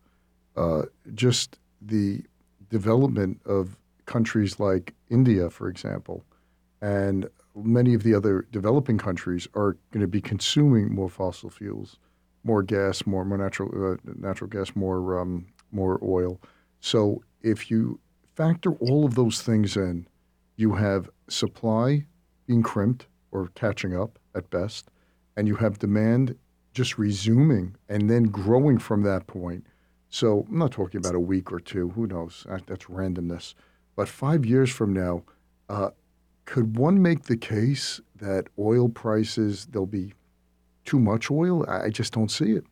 uh, 0.57 0.83
just 1.15 1.59
the 1.83 2.23
development 2.69 3.41
of 3.45 3.77
countries 4.07 4.61
like 4.61 4.95
India, 5.09 5.51
for 5.51 5.69
example, 5.69 6.25
and 6.81 7.29
many 7.57 7.95
of 7.95 8.03
the 8.03 8.15
other 8.15 8.47
developing 8.53 8.99
countries 8.99 9.49
are 9.55 9.77
going 9.91 10.01
to 10.01 10.09
be 10.09 10.21
consuming 10.21 10.95
more 10.95 11.09
fossil 11.09 11.51
fuels, 11.51 11.99
more 12.45 12.63
gas, 12.63 13.07
more, 13.07 13.25
more 13.25 13.39
natural 13.39 13.93
uh, 13.93 13.97
natural 14.19 14.49
gas, 14.49 14.75
more 14.75 15.21
um, 15.21 15.47
more 15.73 15.99
oil. 16.03 16.41
So 16.81 17.23
if 17.43 17.71
you 17.71 17.99
factor 18.35 18.73
all 18.75 19.05
of 19.05 19.15
those 19.15 19.43
things 19.43 19.77
in, 19.77 20.07
you 20.57 20.75
have 20.75 21.11
supply 21.29 22.07
being 22.51 22.63
crimped 22.65 23.07
or 23.31 23.47
catching 23.55 23.97
up 23.97 24.19
at 24.35 24.51
best, 24.51 24.91
and 25.37 25.47
you 25.47 25.55
have 25.55 25.79
demand 25.79 26.37
just 26.75 26.99
resuming 26.99 27.77
and 27.89 28.11
then 28.11 28.25
growing 28.25 28.77
from 28.77 29.05
that 29.05 29.29
point. 29.29 29.65
So 30.09 30.45
I'm 30.49 30.59
not 30.59 30.73
talking 30.73 30.99
about 30.99 31.15
a 31.15 31.21
week 31.21 31.53
or 31.53 31.61
two. 31.61 31.91
Who 31.91 32.09
knows? 32.09 32.45
That's 32.67 32.87
randomness. 32.87 33.55
But 33.95 34.09
five 34.09 34.45
years 34.45 34.69
from 34.69 34.93
now, 34.93 35.23
uh, 35.69 35.91
could 36.45 36.77
one 36.77 37.01
make 37.01 37.23
the 37.23 37.37
case 37.37 38.01
that 38.17 38.49
oil 38.59 38.89
prices 38.89 39.67
there'll 39.71 39.87
be 39.87 40.13
too 40.85 40.99
much 40.99 41.31
oil? 41.31 41.65
I 41.69 41.91
just 41.91 42.13
don't 42.13 42.33
see 42.33 42.51
it. 42.51 42.65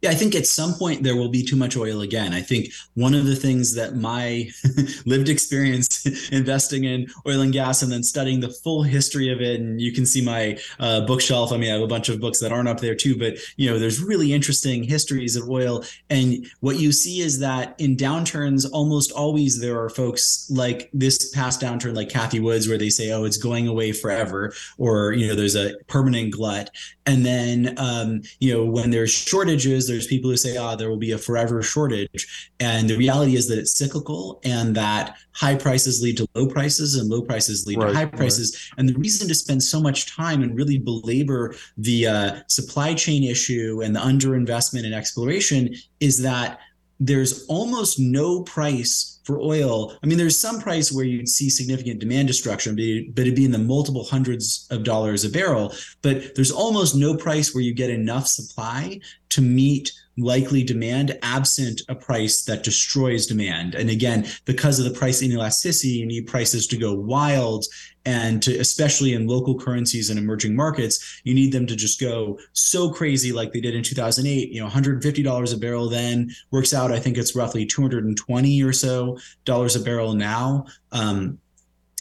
Yeah, 0.00 0.10
I 0.10 0.14
think 0.14 0.36
at 0.36 0.46
some 0.46 0.74
point 0.74 1.02
there 1.02 1.16
will 1.16 1.28
be 1.28 1.42
too 1.42 1.56
much 1.56 1.76
oil 1.76 2.02
again. 2.02 2.32
I 2.32 2.40
think 2.40 2.68
one 2.94 3.14
of 3.14 3.26
the 3.26 3.34
things 3.34 3.74
that 3.74 3.96
my 3.96 4.48
lived 5.06 5.28
experience 5.28 6.06
investing 6.32 6.84
in 6.84 7.08
oil 7.26 7.40
and 7.40 7.52
gas 7.52 7.82
and 7.82 7.90
then 7.90 8.04
studying 8.04 8.38
the 8.38 8.50
full 8.50 8.84
history 8.84 9.32
of 9.32 9.40
it, 9.40 9.60
and 9.60 9.80
you 9.80 9.92
can 9.92 10.06
see 10.06 10.24
my 10.24 10.56
uh, 10.78 11.00
bookshelf. 11.00 11.52
I 11.52 11.56
mean, 11.56 11.70
I 11.70 11.74
have 11.74 11.82
a 11.82 11.88
bunch 11.88 12.08
of 12.08 12.20
books 12.20 12.38
that 12.40 12.52
aren't 12.52 12.68
up 12.68 12.80
there 12.80 12.94
too, 12.94 13.18
but 13.18 13.38
you 13.56 13.68
know, 13.68 13.78
there's 13.78 14.00
really 14.00 14.32
interesting 14.32 14.84
histories 14.84 15.34
of 15.34 15.48
oil. 15.48 15.84
And 16.10 16.46
what 16.60 16.78
you 16.78 16.92
see 16.92 17.20
is 17.20 17.40
that 17.40 17.74
in 17.78 17.96
downturns, 17.96 18.66
almost 18.72 19.10
always 19.10 19.60
there 19.60 19.82
are 19.82 19.90
folks 19.90 20.48
like 20.48 20.90
this 20.92 21.30
past 21.30 21.60
downturn, 21.60 21.96
like 21.96 22.08
Cathie 22.08 22.40
Woods, 22.40 22.68
where 22.68 22.78
they 22.78 22.90
say, 22.90 23.10
"Oh, 23.10 23.24
it's 23.24 23.36
going 23.36 23.66
away 23.66 23.90
forever," 23.90 24.52
or 24.76 25.12
you 25.12 25.26
know, 25.26 25.34
there's 25.34 25.56
a 25.56 25.74
permanent 25.88 26.32
glut. 26.32 26.70
And 27.04 27.26
then 27.26 27.74
um, 27.78 28.22
you 28.38 28.52
know, 28.52 28.64
when 28.64 28.90
there's 28.90 29.10
shortages 29.10 29.87
there's 29.88 30.06
people 30.06 30.30
who 30.30 30.36
say, 30.36 30.56
ah, 30.56 30.72
oh, 30.72 30.76
there 30.76 30.88
will 30.88 30.96
be 30.96 31.12
a 31.12 31.18
forever 31.18 31.62
shortage. 31.62 32.50
And 32.60 32.88
the 32.88 32.96
reality 32.96 33.34
is 33.34 33.48
that 33.48 33.58
it's 33.58 33.76
cyclical 33.76 34.40
and 34.44 34.74
that 34.76 35.16
high 35.32 35.56
prices 35.56 36.02
lead 36.02 36.16
to 36.18 36.28
low 36.34 36.46
prices 36.46 36.94
and 36.94 37.08
low 37.08 37.22
prices 37.22 37.66
lead 37.66 37.78
right, 37.78 37.88
to 37.88 37.94
high 37.94 38.04
prices. 38.04 38.70
Right. 38.72 38.78
And 38.78 38.88
the 38.88 38.98
reason 38.98 39.28
to 39.28 39.34
spend 39.34 39.62
so 39.62 39.80
much 39.80 40.14
time 40.14 40.42
and 40.42 40.54
really 40.54 40.78
belabor 40.78 41.54
the 41.76 42.06
uh, 42.06 42.36
supply 42.46 42.94
chain 42.94 43.24
issue 43.24 43.82
and 43.82 43.94
the 43.96 44.00
underinvestment 44.00 44.84
in 44.84 44.92
exploration 44.92 45.74
is 46.00 46.22
that 46.22 46.60
there's 47.00 47.46
almost 47.46 47.98
no 47.98 48.42
price 48.42 49.20
for 49.28 49.38
oil. 49.40 49.96
I 50.02 50.06
mean, 50.06 50.16
there's 50.16 50.40
some 50.40 50.58
price 50.60 50.90
where 50.90 51.04
you'd 51.04 51.28
see 51.28 51.50
significant 51.50 52.00
demand 52.00 52.28
destruction, 52.28 52.74
but 52.74 53.22
it'd 53.22 53.36
be 53.36 53.44
in 53.44 53.52
the 53.52 53.58
multiple 53.58 54.04
hundreds 54.04 54.66
of 54.70 54.84
dollars 54.84 55.24
a 55.24 55.28
barrel. 55.28 55.74
But 56.02 56.34
there's 56.34 56.50
almost 56.50 56.96
no 56.96 57.14
price 57.14 57.54
where 57.54 57.62
you 57.62 57.74
get 57.74 57.90
enough 57.90 58.26
supply 58.26 59.00
to 59.38 59.42
meet 59.42 59.92
likely 60.16 60.64
demand 60.64 61.16
absent 61.22 61.80
a 61.88 61.94
price 61.94 62.42
that 62.42 62.64
destroys 62.64 63.24
demand. 63.24 63.76
And 63.76 63.88
again, 63.88 64.26
because 64.46 64.80
of 64.80 64.84
the 64.84 64.98
price 64.98 65.22
inelasticity, 65.22 65.94
you 65.94 66.06
need 66.06 66.26
prices 66.26 66.66
to 66.66 66.76
go 66.76 66.92
wild 66.92 67.64
and 68.04 68.42
to 68.42 68.58
especially 68.58 69.12
in 69.14 69.28
local 69.28 69.56
currencies 69.56 70.10
and 70.10 70.18
emerging 70.18 70.56
markets, 70.56 71.20
you 71.22 71.34
need 71.34 71.52
them 71.52 71.68
to 71.68 71.76
just 71.76 72.00
go 72.00 72.36
so 72.52 72.90
crazy 72.90 73.30
like 73.30 73.52
they 73.52 73.60
did 73.60 73.76
in 73.76 73.84
2008. 73.84 74.50
You 74.50 74.60
know, 74.60 74.68
$150 74.68 75.54
a 75.54 75.56
barrel 75.56 75.88
then 75.88 76.30
works 76.50 76.74
out. 76.74 76.90
I 76.90 76.98
think 76.98 77.16
it's 77.16 77.36
roughly 77.36 77.64
220 77.64 78.62
or 78.62 78.72
so 78.72 79.18
dollars 79.44 79.76
a 79.76 79.80
barrel 79.80 80.14
now. 80.14 80.64
Um, 80.90 81.38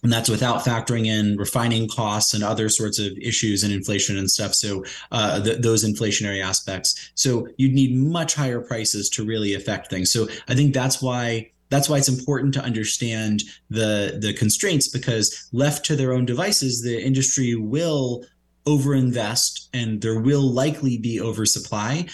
and 0.03 0.13
that's 0.13 0.29
without 0.29 0.63
factoring 0.63 1.07
in 1.07 1.38
refining 1.38 1.88
costs 1.89 2.33
and 2.33 2.43
other 2.43 2.69
sorts 2.69 2.99
of 2.99 3.17
issues 3.17 3.63
and 3.63 3.73
inflation 3.73 4.17
and 4.17 4.29
stuff. 4.29 4.53
So 4.53 4.86
uh, 5.12 5.41
th- 5.41 5.62
those 5.62 5.83
inflationary 5.83 6.43
aspects. 6.43 7.12
So 7.15 7.47
you'd 7.57 7.73
need 7.73 7.95
much 7.95 8.36
higher 8.36 8.62
prices 8.62 9.10
to 9.12 9.25
really 9.25 9.53
affect 9.53 9.89
things. 9.89 10.12
So 10.12 10.27
i 10.47 10.55
think 10.55 10.73
that's 10.73 11.01
why 11.01 11.51
that's 11.69 11.89
why 11.89 11.97
it's 11.97 12.10
important 12.10 12.53
to 12.53 12.62
understand 12.62 13.43
the 13.69 14.17
the 14.21 14.33
constraints 14.33 14.88
because 14.88 15.49
left 15.51 15.86
to 15.86 15.95
their 15.95 16.13
own 16.13 16.25
devices 16.25 16.81
the 16.81 17.03
industry 17.03 17.55
will 17.55 18.23
overinvest 18.65 19.67
and 19.73 20.01
there 20.01 20.19
will 20.19 20.41
likely 20.41 20.97
be 20.97 21.21
oversupply 21.21 22.05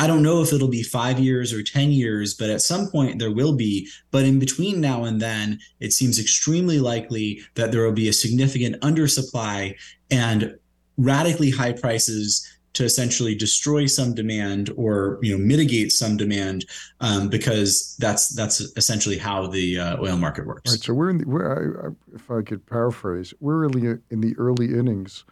I 0.00 0.06
don't 0.06 0.22
know 0.22 0.40
if 0.40 0.50
it'll 0.54 0.66
be 0.66 0.82
five 0.82 1.20
years 1.20 1.52
or 1.52 1.62
10 1.62 1.90
years, 1.90 2.32
but 2.32 2.48
at 2.48 2.62
some 2.62 2.90
point 2.90 3.18
there 3.18 3.30
will 3.30 3.54
be. 3.54 3.86
But 4.10 4.24
in 4.24 4.38
between 4.38 4.80
now 4.80 5.04
and 5.04 5.20
then, 5.20 5.58
it 5.78 5.92
seems 5.92 6.18
extremely 6.18 6.78
likely 6.78 7.42
that 7.54 7.70
there 7.70 7.84
will 7.84 7.92
be 7.92 8.08
a 8.08 8.14
significant 8.14 8.80
undersupply 8.80 9.76
and 10.10 10.56
radically 10.96 11.50
high 11.50 11.74
prices 11.74 12.48
to 12.72 12.84
essentially 12.84 13.34
destroy 13.34 13.84
some 13.84 14.14
demand 14.14 14.70
or 14.74 15.18
you 15.20 15.36
know 15.36 15.44
mitigate 15.44 15.92
some 15.92 16.16
demand 16.16 16.64
um, 17.00 17.28
because 17.28 17.94
that's 17.98 18.28
that's 18.28 18.60
essentially 18.78 19.18
how 19.18 19.48
the 19.48 19.78
uh, 19.78 20.00
oil 20.00 20.16
market 20.16 20.46
works. 20.46 20.70
Right. 20.70 20.80
So 20.80 20.94
we're 20.94 21.10
in 21.10 21.18
the 21.18 21.28
we're, 21.28 21.88
I, 21.88 22.14
if 22.14 22.30
I 22.30 22.40
could 22.40 22.64
paraphrase, 22.64 23.34
we're 23.40 23.58
really 23.58 23.98
in 24.08 24.22
the 24.22 24.34
early 24.38 24.72
innings 24.72 25.24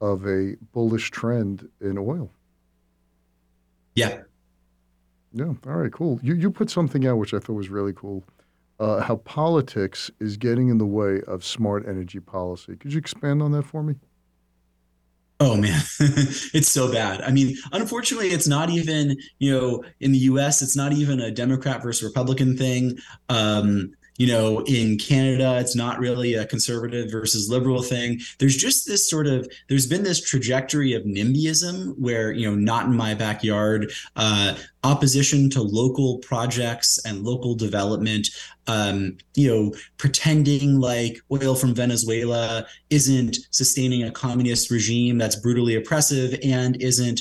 of 0.00 0.26
a 0.26 0.56
bullish 0.72 1.12
trend 1.12 1.68
in 1.80 1.96
oil. 1.96 2.28
Yeah. 3.96 4.22
Yeah. 5.32 5.54
All 5.66 5.76
right. 5.76 5.92
Cool. 5.92 6.20
You 6.22 6.34
you 6.34 6.50
put 6.50 6.70
something 6.70 7.06
out 7.06 7.18
which 7.18 7.34
I 7.34 7.38
thought 7.38 7.54
was 7.54 7.68
really 7.68 7.92
cool. 7.92 8.24
Uh, 8.78 9.00
how 9.00 9.16
politics 9.16 10.10
is 10.20 10.36
getting 10.36 10.68
in 10.68 10.78
the 10.78 10.86
way 10.86 11.22
of 11.26 11.44
smart 11.44 11.88
energy 11.88 12.20
policy. 12.20 12.76
Could 12.76 12.92
you 12.92 12.98
expand 12.98 13.42
on 13.42 13.52
that 13.52 13.64
for 13.64 13.82
me? 13.82 13.94
Oh 15.38 15.56
man, 15.56 15.82
it's 16.00 16.70
so 16.70 16.90
bad. 16.90 17.20
I 17.20 17.30
mean, 17.30 17.56
unfortunately, 17.72 18.28
it's 18.28 18.48
not 18.48 18.70
even 18.70 19.16
you 19.38 19.52
know 19.52 19.84
in 20.00 20.12
the 20.12 20.18
U.S. 20.18 20.62
It's 20.62 20.76
not 20.76 20.92
even 20.92 21.20
a 21.20 21.30
Democrat 21.30 21.82
versus 21.82 22.02
Republican 22.02 22.56
thing. 22.56 22.96
Um, 23.28 23.92
you 24.18 24.26
know, 24.26 24.60
in 24.66 24.98
Canada, 24.98 25.58
it's 25.58 25.76
not 25.76 25.98
really 25.98 26.34
a 26.34 26.46
conservative 26.46 27.10
versus 27.10 27.50
liberal 27.50 27.82
thing. 27.82 28.20
There's 28.38 28.56
just 28.56 28.86
this 28.86 29.08
sort 29.08 29.26
of, 29.26 29.48
there's 29.68 29.86
been 29.86 30.02
this 30.02 30.20
trajectory 30.20 30.94
of 30.94 31.02
NIMBYism 31.04 31.98
where, 31.98 32.32
you 32.32 32.48
know, 32.48 32.56
not 32.56 32.86
in 32.86 32.96
my 32.96 33.14
backyard, 33.14 33.92
uh, 34.16 34.56
opposition 34.84 35.50
to 35.50 35.62
local 35.62 36.18
projects 36.18 36.98
and 37.04 37.24
local 37.24 37.54
development, 37.54 38.28
um, 38.68 39.16
you 39.34 39.48
know, 39.48 39.74
pretending 39.98 40.80
like 40.80 41.20
oil 41.30 41.54
from 41.54 41.74
Venezuela 41.74 42.66
isn't 42.90 43.38
sustaining 43.50 44.04
a 44.04 44.10
communist 44.10 44.70
regime 44.70 45.18
that's 45.18 45.36
brutally 45.36 45.74
oppressive 45.74 46.38
and 46.42 46.80
isn't 46.80 47.20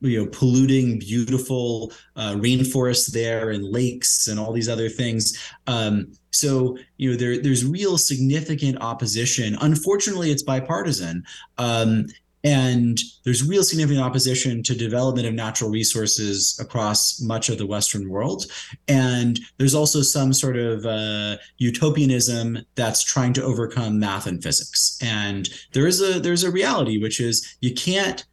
you 0.00 0.18
know 0.18 0.28
polluting 0.32 0.98
beautiful 0.98 1.92
uh, 2.16 2.32
rainforests 2.32 3.12
there 3.12 3.50
and 3.50 3.62
lakes 3.64 4.26
and 4.26 4.38
all 4.38 4.52
these 4.52 4.68
other 4.68 4.88
things 4.88 5.38
um, 5.68 6.12
so 6.32 6.76
you 6.96 7.10
know 7.10 7.16
there 7.16 7.40
there's 7.40 7.64
real 7.64 7.96
significant 7.96 8.80
opposition 8.80 9.56
unfortunately 9.60 10.30
it's 10.30 10.42
bipartisan 10.42 11.22
um, 11.58 12.06
and 12.44 13.00
there's 13.24 13.46
real 13.46 13.62
significant 13.62 14.04
opposition 14.04 14.62
to 14.64 14.74
development 14.74 15.28
of 15.28 15.34
natural 15.34 15.70
resources 15.70 16.58
across 16.60 17.20
much 17.20 17.48
of 17.48 17.58
the 17.58 17.66
Western 17.66 18.08
world. 18.08 18.46
And 18.88 19.38
there's 19.58 19.74
also 19.74 20.02
some 20.02 20.32
sort 20.32 20.56
of 20.56 20.84
uh, 20.84 21.36
utopianism 21.58 22.58
that's 22.74 23.04
trying 23.04 23.32
to 23.34 23.44
overcome 23.44 24.00
math 24.00 24.26
and 24.26 24.42
physics. 24.42 24.98
And 25.00 25.48
there 25.72 25.86
is 25.86 26.00
a 26.02 26.18
there's 26.18 26.42
a 26.42 26.50
reality 26.50 27.00
which 27.00 27.20
is 27.20 27.56
you 27.60 27.74
can't 27.74 28.24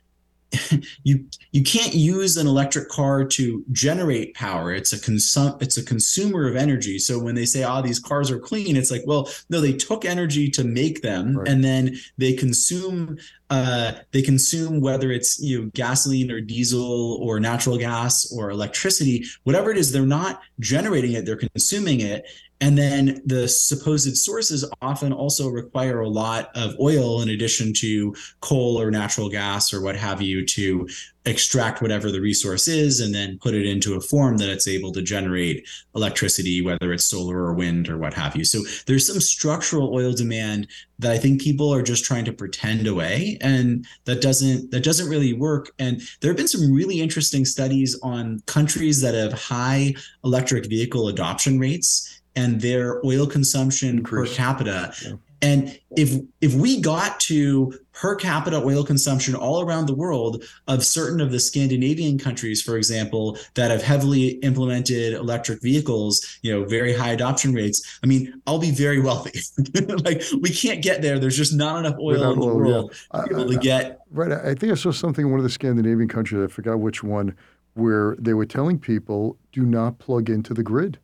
you 1.03 1.25
you 1.51 1.63
can't 1.63 1.93
use 1.93 2.37
an 2.37 2.47
electric 2.47 2.89
car 2.89 3.23
to 3.23 3.63
generate 3.71 4.33
power 4.33 4.71
it's 4.73 4.93
a 4.93 4.97
consum 4.97 5.61
it's 5.61 5.77
a 5.77 5.83
consumer 5.83 6.47
of 6.47 6.55
energy 6.55 6.97
so 6.97 7.19
when 7.19 7.35
they 7.35 7.45
say 7.45 7.63
oh 7.63 7.81
these 7.81 7.99
cars 7.99 8.31
are 8.31 8.39
clean 8.39 8.75
it's 8.75 8.89
like 8.89 9.03
well 9.05 9.29
no 9.49 9.61
they 9.61 9.73
took 9.73 10.05
energy 10.05 10.49
to 10.49 10.63
make 10.63 11.01
them 11.01 11.37
right. 11.37 11.47
and 11.47 11.63
then 11.63 11.95
they 12.17 12.33
consume 12.33 13.17
uh, 13.49 13.93
they 14.11 14.21
consume 14.21 14.79
whether 14.81 15.11
it's 15.11 15.39
you 15.39 15.61
know 15.61 15.71
gasoline 15.73 16.31
or 16.31 16.39
diesel 16.39 17.19
or 17.21 17.39
natural 17.39 17.77
gas 17.77 18.31
or 18.31 18.51
electricity 18.51 19.25
whatever 19.43 19.71
it 19.71 19.77
is 19.77 19.91
they're 19.91 20.05
not 20.05 20.41
generating 20.59 21.13
it 21.13 21.25
they're 21.25 21.35
consuming 21.35 22.01
it. 22.01 22.25
And 22.61 22.77
then 22.77 23.21
the 23.25 23.47
supposed 23.47 24.17
sources 24.17 24.69
often 24.81 25.13
also 25.13 25.47
require 25.47 26.01
a 26.01 26.09
lot 26.09 26.49
of 26.55 26.75
oil 26.77 27.21
in 27.21 27.29
addition 27.29 27.71
to 27.75 28.13
coal 28.41 28.79
or 28.81 28.91
natural 28.91 29.29
gas 29.29 29.73
or 29.73 29.81
what 29.81 29.95
have 29.95 30.21
you 30.21 30.45
to 30.45 30.87
extract 31.29 31.81
whatever 31.81 32.11
the 32.11 32.21
resource 32.21 32.67
is 32.67 32.99
and 32.99 33.13
then 33.13 33.37
put 33.39 33.53
it 33.53 33.65
into 33.65 33.95
a 33.95 34.01
form 34.01 34.37
that 34.37 34.49
it's 34.49 34.67
able 34.67 34.91
to 34.91 35.01
generate 35.01 35.67
electricity, 35.95 36.61
whether 36.61 36.91
it's 36.91 37.05
solar 37.05 37.37
or 37.37 37.53
wind 37.53 37.87
or 37.89 37.97
what 37.97 38.13
have 38.13 38.35
you. 38.35 38.43
So 38.43 38.61
there's 38.85 39.07
some 39.07 39.19
structural 39.19 39.93
oil 39.93 40.11
demand 40.13 40.67
that 40.99 41.11
I 41.11 41.17
think 41.17 41.41
people 41.41 41.73
are 41.73 41.81
just 41.81 42.03
trying 42.03 42.25
to 42.25 42.33
pretend 42.33 42.87
away. 42.87 43.37
And 43.41 43.85
that 44.05 44.21
doesn't 44.21 44.71
that 44.71 44.83
doesn't 44.83 45.09
really 45.09 45.33
work. 45.33 45.71
And 45.79 46.01
there 46.19 46.31
have 46.31 46.37
been 46.37 46.47
some 46.47 46.71
really 46.71 47.01
interesting 47.01 47.45
studies 47.45 47.97
on 48.03 48.41
countries 48.45 49.01
that 49.01 49.13
have 49.13 49.33
high 49.33 49.95
electric 50.23 50.65
vehicle 50.65 51.07
adoption 51.07 51.59
rates 51.59 52.21
and 52.35 52.61
their 52.61 53.03
oil 53.05 53.27
consumption 53.27 53.99
Increase. 53.99 54.29
per 54.31 54.35
capita. 54.35 54.93
Yeah. 55.03 55.13
And 55.41 55.79
if 55.95 56.19
if 56.41 56.53
we 56.53 56.81
got 56.81 57.19
to 57.21 57.73
per 57.93 58.15
capita 58.15 58.57
oil 58.57 58.83
consumption 58.83 59.35
all 59.35 59.61
around 59.61 59.85
the 59.85 59.95
world 59.95 60.43
of 60.67 60.83
certain 60.83 61.19
of 61.19 61.31
the 61.31 61.39
Scandinavian 61.39 62.17
countries, 62.17 62.61
for 62.61 62.77
example, 62.77 63.37
that 63.55 63.71
have 63.71 63.81
heavily 63.81 64.29
implemented 64.41 65.13
electric 65.13 65.61
vehicles, 65.61 66.39
you 66.41 66.51
know, 66.51 66.65
very 66.65 66.93
high 66.93 67.09
adoption 67.09 67.53
rates, 67.53 67.99
I 68.03 68.07
mean, 68.07 68.41
I'll 68.47 68.59
be 68.59 68.71
very 68.71 68.99
wealthy. 69.01 69.39
like 70.03 70.23
we 70.41 70.49
can't 70.49 70.81
get 70.81 71.01
there. 71.01 71.19
There's 71.19 71.37
just 71.37 71.53
not 71.53 71.79
enough 71.79 71.97
oil 71.99 72.13
Without 72.13 72.33
in 72.33 72.39
the 72.39 72.45
oil, 72.45 72.55
world 72.57 72.95
yeah. 73.13 73.21
to 73.21 73.27
be 73.27 73.35
able 73.35 73.51
to 73.51 73.59
get. 73.59 73.99
Right. 74.11 74.31
I 74.31 74.55
think 74.55 74.71
I 74.71 74.75
saw 74.75 74.91
something 74.91 75.25
in 75.25 75.31
one 75.31 75.39
of 75.39 75.43
the 75.43 75.49
Scandinavian 75.49 76.09
countries. 76.09 76.43
I 76.43 76.47
forgot 76.47 76.79
which 76.79 77.03
one, 77.03 77.35
where 77.73 78.15
they 78.19 78.33
were 78.33 78.45
telling 78.45 78.79
people 78.79 79.37
do 79.51 79.65
not 79.65 79.99
plug 79.99 80.29
into 80.29 80.53
the 80.53 80.63
grid 80.63 80.99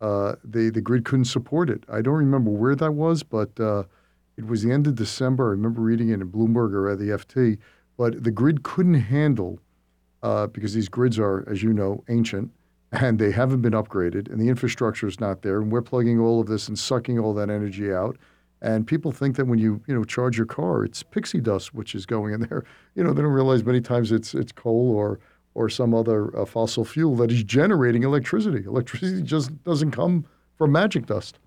uh, 0.00 0.34
they, 0.44 0.70
the 0.70 0.80
grid 0.80 1.04
couldn't 1.04 1.26
support 1.26 1.70
it. 1.70 1.84
I 1.88 2.02
don't 2.02 2.14
remember 2.14 2.50
where 2.50 2.74
that 2.76 2.92
was, 2.92 3.22
but 3.22 3.58
uh, 3.58 3.84
it 4.36 4.46
was 4.46 4.62
the 4.62 4.72
end 4.72 4.86
of 4.86 4.94
December. 4.94 5.48
I 5.48 5.50
remember 5.50 5.80
reading 5.80 6.10
it 6.10 6.14
in 6.14 6.30
Bloomberg 6.30 6.72
or 6.72 6.90
at 6.90 6.98
the 6.98 7.10
FT. 7.10 7.58
But 7.96 8.24
the 8.24 8.30
grid 8.30 8.62
couldn't 8.64 8.94
handle, 8.94 9.60
uh, 10.22 10.48
because 10.48 10.74
these 10.74 10.88
grids 10.88 11.18
are, 11.18 11.48
as 11.48 11.62
you 11.62 11.72
know, 11.72 12.02
ancient 12.08 12.50
and 12.92 13.18
they 13.18 13.30
haven't 13.30 13.60
been 13.60 13.72
upgraded 13.72 14.30
and 14.30 14.40
the 14.40 14.48
infrastructure 14.48 15.06
is 15.06 15.20
not 15.20 15.42
there. 15.42 15.60
And 15.60 15.70
we're 15.70 15.82
plugging 15.82 16.18
all 16.20 16.40
of 16.40 16.46
this 16.46 16.68
and 16.68 16.78
sucking 16.78 17.18
all 17.18 17.34
that 17.34 17.50
energy 17.50 17.92
out. 17.92 18.16
And 18.62 18.86
people 18.86 19.12
think 19.12 19.36
that 19.36 19.46
when 19.46 19.58
you 19.58 19.82
you 19.86 19.94
know 19.94 20.04
charge 20.04 20.36
your 20.36 20.46
car, 20.46 20.84
it's 20.84 21.02
pixie 21.02 21.40
dust 21.40 21.74
which 21.74 21.94
is 21.94 22.06
going 22.06 22.32
in 22.32 22.40
there. 22.40 22.64
You 22.94 23.02
know 23.02 23.12
they 23.12 23.22
don't 23.22 23.32
realize 23.32 23.64
many 23.64 23.80
times 23.80 24.12
it's 24.12 24.34
it's 24.34 24.52
coal 24.52 24.92
or 24.94 25.18
or 25.54 25.68
some 25.68 25.94
other 25.94 26.36
uh, 26.36 26.44
fossil 26.44 26.84
fuel 26.84 27.16
that 27.16 27.30
is 27.30 27.44
generating 27.44 28.02
electricity. 28.02 28.64
Electricity 28.64 29.22
just 29.22 29.62
doesn't 29.64 29.92
come 29.92 30.24
from 30.58 30.72
magic 30.72 31.06
dust. 31.06 31.38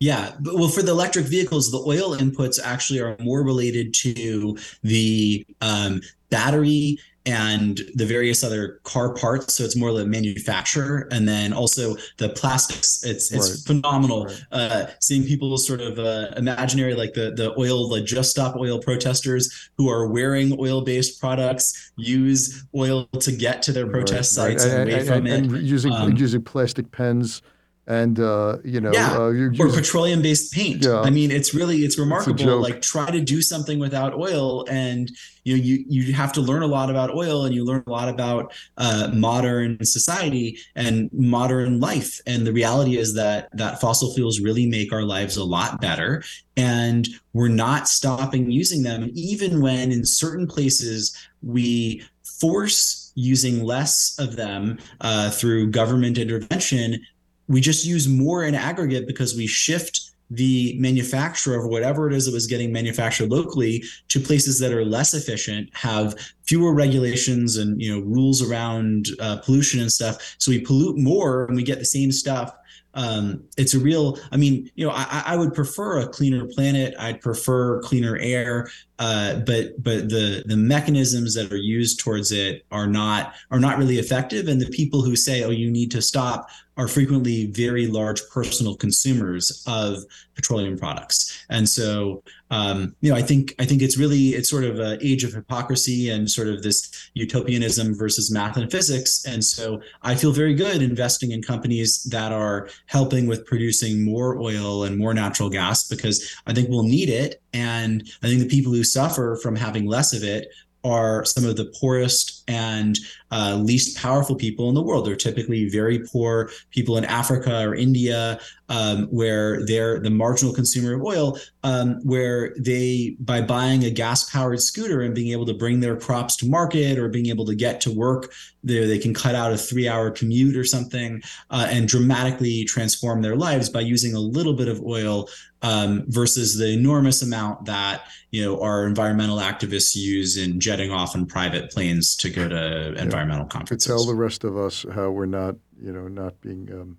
Yeah, 0.00 0.32
but 0.38 0.54
well, 0.54 0.68
for 0.68 0.82
the 0.82 0.92
electric 0.92 1.26
vehicles, 1.26 1.72
the 1.72 1.78
oil 1.78 2.16
inputs 2.16 2.60
actually 2.62 3.00
are 3.00 3.16
more 3.18 3.42
related 3.42 3.92
to 3.94 4.56
the 4.84 5.44
um, 5.60 6.00
battery 6.30 6.98
and 7.28 7.82
the 7.94 8.06
various 8.06 8.42
other 8.42 8.80
car 8.84 9.12
parts. 9.12 9.54
So 9.54 9.64
it's 9.64 9.76
more 9.76 9.92
the 9.92 10.06
manufacturer, 10.06 11.08
and 11.10 11.28
then 11.28 11.52
also 11.52 11.96
the 12.16 12.30
plastics. 12.30 13.04
It's 13.04 13.30
it's 13.30 13.50
right. 13.50 13.66
phenomenal 13.66 14.26
right. 14.26 14.42
Uh, 14.50 14.86
seeing 15.00 15.24
people 15.24 15.56
sort 15.58 15.82
of 15.82 15.98
uh, 15.98 16.28
imaginary 16.36 16.94
like 16.94 17.12
the 17.12 17.32
the 17.32 17.58
oil, 17.58 17.88
the 17.88 18.00
Just 18.00 18.30
Stop 18.30 18.56
Oil 18.56 18.78
protesters 18.80 19.70
who 19.76 19.90
are 19.90 20.08
wearing 20.08 20.56
oil 20.58 20.80
based 20.80 21.20
products 21.20 21.92
use 21.96 22.64
oil 22.74 23.06
to 23.20 23.30
get 23.30 23.62
to 23.62 23.72
their 23.72 23.86
protest 23.86 24.36
right. 24.38 24.58
sites 24.58 24.64
and, 24.64 24.72
and 24.72 24.90
away 24.90 24.98
and, 25.00 25.08
from 25.08 25.26
and, 25.26 25.56
it. 25.56 25.62
using 25.62 25.92
um, 25.92 26.16
using 26.16 26.42
plastic 26.42 26.90
pens 26.90 27.42
and 27.88 28.20
uh, 28.20 28.58
you 28.64 28.80
know, 28.80 28.92
yeah, 28.92 29.16
uh, 29.16 29.32
or 29.58 29.72
petroleum 29.72 30.20
based 30.20 30.52
paint. 30.52 30.84
Yeah. 30.84 31.00
I 31.00 31.08
mean, 31.08 31.30
it's 31.30 31.54
really 31.54 31.78
it's 31.78 31.98
remarkable. 31.98 32.64
It's 32.64 32.70
like 32.70 32.82
try 32.82 33.10
to 33.10 33.20
do 33.20 33.40
something 33.40 33.78
without 33.78 34.14
oil, 34.14 34.66
and 34.68 35.10
you 35.44 35.56
know, 35.56 35.62
you 35.62 35.84
you 35.88 36.12
have 36.12 36.30
to 36.34 36.42
learn 36.42 36.62
a 36.62 36.66
lot 36.66 36.90
about 36.90 37.14
oil, 37.14 37.46
and 37.46 37.54
you 37.54 37.64
learn 37.64 37.82
a 37.86 37.90
lot 37.90 38.10
about 38.10 38.52
uh, 38.76 39.10
modern 39.14 39.82
society 39.84 40.58
and 40.76 41.08
modern 41.14 41.80
life. 41.80 42.20
And 42.26 42.46
the 42.46 42.52
reality 42.52 42.98
is 42.98 43.14
that 43.14 43.48
that 43.54 43.80
fossil 43.80 44.12
fuels 44.12 44.38
really 44.38 44.66
make 44.66 44.92
our 44.92 45.02
lives 45.02 45.38
a 45.38 45.44
lot 45.44 45.80
better, 45.80 46.22
and 46.58 47.08
we're 47.32 47.48
not 47.48 47.88
stopping 47.88 48.50
using 48.50 48.82
them, 48.82 49.10
even 49.14 49.62
when 49.62 49.92
in 49.92 50.04
certain 50.04 50.46
places 50.46 51.16
we 51.42 52.02
force 52.22 53.12
using 53.14 53.64
less 53.64 54.14
of 54.18 54.36
them 54.36 54.78
uh, 55.00 55.30
through 55.30 55.70
government 55.70 56.18
intervention 56.18 57.00
we 57.48 57.60
just 57.60 57.84
use 57.84 58.06
more 58.06 58.44
in 58.44 58.54
aggregate 58.54 59.06
because 59.06 59.34
we 59.34 59.46
shift 59.46 60.08
the 60.30 60.76
manufacturer 60.78 61.58
of 61.58 61.70
whatever 61.70 62.06
it 62.06 62.14
is 62.14 62.26
that 62.26 62.34
was 62.34 62.46
getting 62.46 62.70
manufactured 62.70 63.30
locally 63.30 63.82
to 64.08 64.20
places 64.20 64.58
that 64.58 64.72
are 64.72 64.84
less 64.84 65.14
efficient, 65.14 65.70
have 65.74 66.14
fewer 66.46 66.74
regulations 66.74 67.56
and 67.56 67.80
you 67.80 67.94
know 67.94 68.04
rules 68.06 68.42
around 68.42 69.08
uh, 69.20 69.38
pollution 69.38 69.80
and 69.80 69.90
stuff. 69.90 70.36
So 70.38 70.50
we 70.50 70.60
pollute 70.60 70.98
more 70.98 71.46
and 71.46 71.56
we 71.56 71.62
get 71.62 71.78
the 71.78 71.84
same 71.84 72.12
stuff. 72.12 72.54
Um, 72.94 73.44
it's 73.56 73.74
a 73.74 73.78
real 73.78 74.18
i 74.32 74.36
mean 74.36 74.70
you 74.74 74.84
know 74.84 74.92
I, 74.92 75.22
I, 75.26 75.36
would 75.36 75.52
prefer 75.54 76.00
a 76.00 76.08
cleaner 76.08 76.46
planet. 76.46 76.94
I'd 76.98 77.20
prefer 77.20 77.80
cleaner 77.82 78.16
air 78.16 78.68
uh, 78.98 79.36
but 79.40 79.80
but 79.82 80.08
the 80.08 80.42
the 80.46 80.56
mechanisms 80.56 81.34
that 81.34 81.52
are 81.52 81.56
used 81.56 82.00
towards 82.00 82.32
it 82.32 82.64
are 82.70 82.86
not 82.86 83.34
are 83.50 83.60
not 83.60 83.78
really 83.78 83.98
effective. 83.98 84.48
And 84.48 84.60
the 84.60 84.70
people 84.70 85.02
who 85.02 85.14
say 85.14 85.44
oh 85.44 85.50
you 85.50 85.70
need 85.70 85.90
to 85.92 86.02
stop 86.02 86.48
are 86.76 86.88
frequently 86.88 87.46
very 87.46 87.88
large 87.88 88.20
personal 88.30 88.76
consumers 88.76 89.64
of 89.66 90.04
petroleum 90.36 90.78
products. 90.78 91.44
And 91.50 91.68
so 91.68 92.22
um, 92.50 92.94
you 93.02 93.10
know 93.10 93.16
i 93.16 93.20
think 93.20 93.54
i 93.58 93.64
think 93.66 93.82
it's 93.82 93.98
really 93.98 94.28
it's 94.28 94.48
sort 94.48 94.64
of 94.64 94.78
an 94.78 94.98
age 95.02 95.22
of 95.22 95.32
hypocrisy 95.34 96.08
and 96.08 96.30
sort 96.30 96.48
of 96.48 96.62
this 96.62 97.10
utopianism 97.12 97.94
versus 97.94 98.30
math 98.30 98.56
and 98.56 98.70
physics. 98.70 99.24
And 99.26 99.44
so 99.44 99.80
i 100.02 100.14
feel 100.14 100.32
very 100.32 100.54
good 100.54 100.82
investing 100.82 101.32
in 101.32 101.42
companies 101.42 102.02
that 102.04 102.32
are 102.32 102.68
helping 102.86 103.26
with 103.26 103.44
producing 103.46 104.04
more 104.04 104.38
oil 104.38 104.84
and 104.84 104.96
more 104.96 105.14
natural 105.14 105.50
gas 105.50 105.86
because 105.86 106.34
i 106.46 106.54
think 106.54 106.68
we'll 106.68 106.84
need 106.84 107.10
it 107.10 107.42
and 107.52 108.02
i 108.22 108.26
think 108.26 108.40
the 108.40 108.48
people 108.48 108.72
who 108.72 108.84
suffer 108.84 109.38
from 109.42 109.56
having 109.56 109.86
less 109.86 110.12
of 110.12 110.22
it 110.22 110.48
are 110.84 111.24
some 111.24 111.44
of 111.44 111.56
the 111.56 111.72
poorest 111.80 112.44
and 112.48 112.98
uh, 113.30 113.56
least 113.60 113.96
powerful 113.96 114.34
people 114.34 114.68
in 114.68 114.74
the 114.74 114.82
world. 114.82 115.06
They're 115.06 115.16
typically 115.16 115.68
very 115.68 116.00
poor 116.00 116.50
people 116.70 116.96
in 116.96 117.04
Africa 117.04 117.62
or 117.66 117.74
India, 117.74 118.40
um, 118.68 119.06
where 119.06 119.64
they're 119.66 120.00
the 120.00 120.10
marginal 120.10 120.52
consumer 120.54 120.94
of 120.94 121.02
oil, 121.02 121.38
um, 121.62 122.00
where 122.04 122.54
they, 122.58 123.16
by 123.20 123.40
buying 123.40 123.84
a 123.84 123.90
gas 123.90 124.28
powered 124.30 124.60
scooter 124.60 125.02
and 125.02 125.14
being 125.14 125.32
able 125.32 125.46
to 125.46 125.54
bring 125.54 125.80
their 125.80 125.96
crops 125.96 126.36
to 126.36 126.48
market 126.48 126.98
or 126.98 127.08
being 127.08 127.26
able 127.26 127.46
to 127.46 127.54
get 127.54 127.80
to 127.82 127.90
work, 127.90 128.32
they, 128.64 128.84
they 128.86 128.98
can 128.98 129.14
cut 129.14 129.34
out 129.34 129.52
a 129.52 129.58
three 129.58 129.88
hour 129.88 130.10
commute 130.10 130.56
or 130.56 130.64
something 130.64 131.22
uh, 131.50 131.66
and 131.70 131.88
dramatically 131.88 132.64
transform 132.64 133.22
their 133.22 133.36
lives 133.36 133.68
by 133.68 133.80
using 133.80 134.14
a 134.14 134.20
little 134.20 134.54
bit 134.54 134.68
of 134.68 134.82
oil 134.82 135.28
um, 135.62 136.04
versus 136.08 136.56
the 136.56 136.70
enormous 136.70 137.22
amount 137.22 137.64
that 137.64 138.02
you 138.30 138.44
know 138.44 138.60
our 138.60 138.86
environmental 138.86 139.38
activists 139.38 139.96
use 139.96 140.36
in 140.36 140.60
jetting 140.60 140.92
off 140.92 141.14
in 141.14 141.26
private 141.26 141.70
planes 141.70 142.14
to 142.16 142.30
go 142.30 142.48
to 142.48 142.92
yeah. 142.94 143.02
Environmental 143.20 143.46
conferences. 143.46 143.86
Tell 143.86 144.04
the 144.04 144.14
rest 144.14 144.44
of 144.44 144.56
us 144.56 144.86
how 144.94 145.10
we're 145.10 145.26
not, 145.26 145.56
you 145.80 145.92
know, 145.92 146.08
not 146.08 146.40
being, 146.40 146.68
um, 146.72 146.98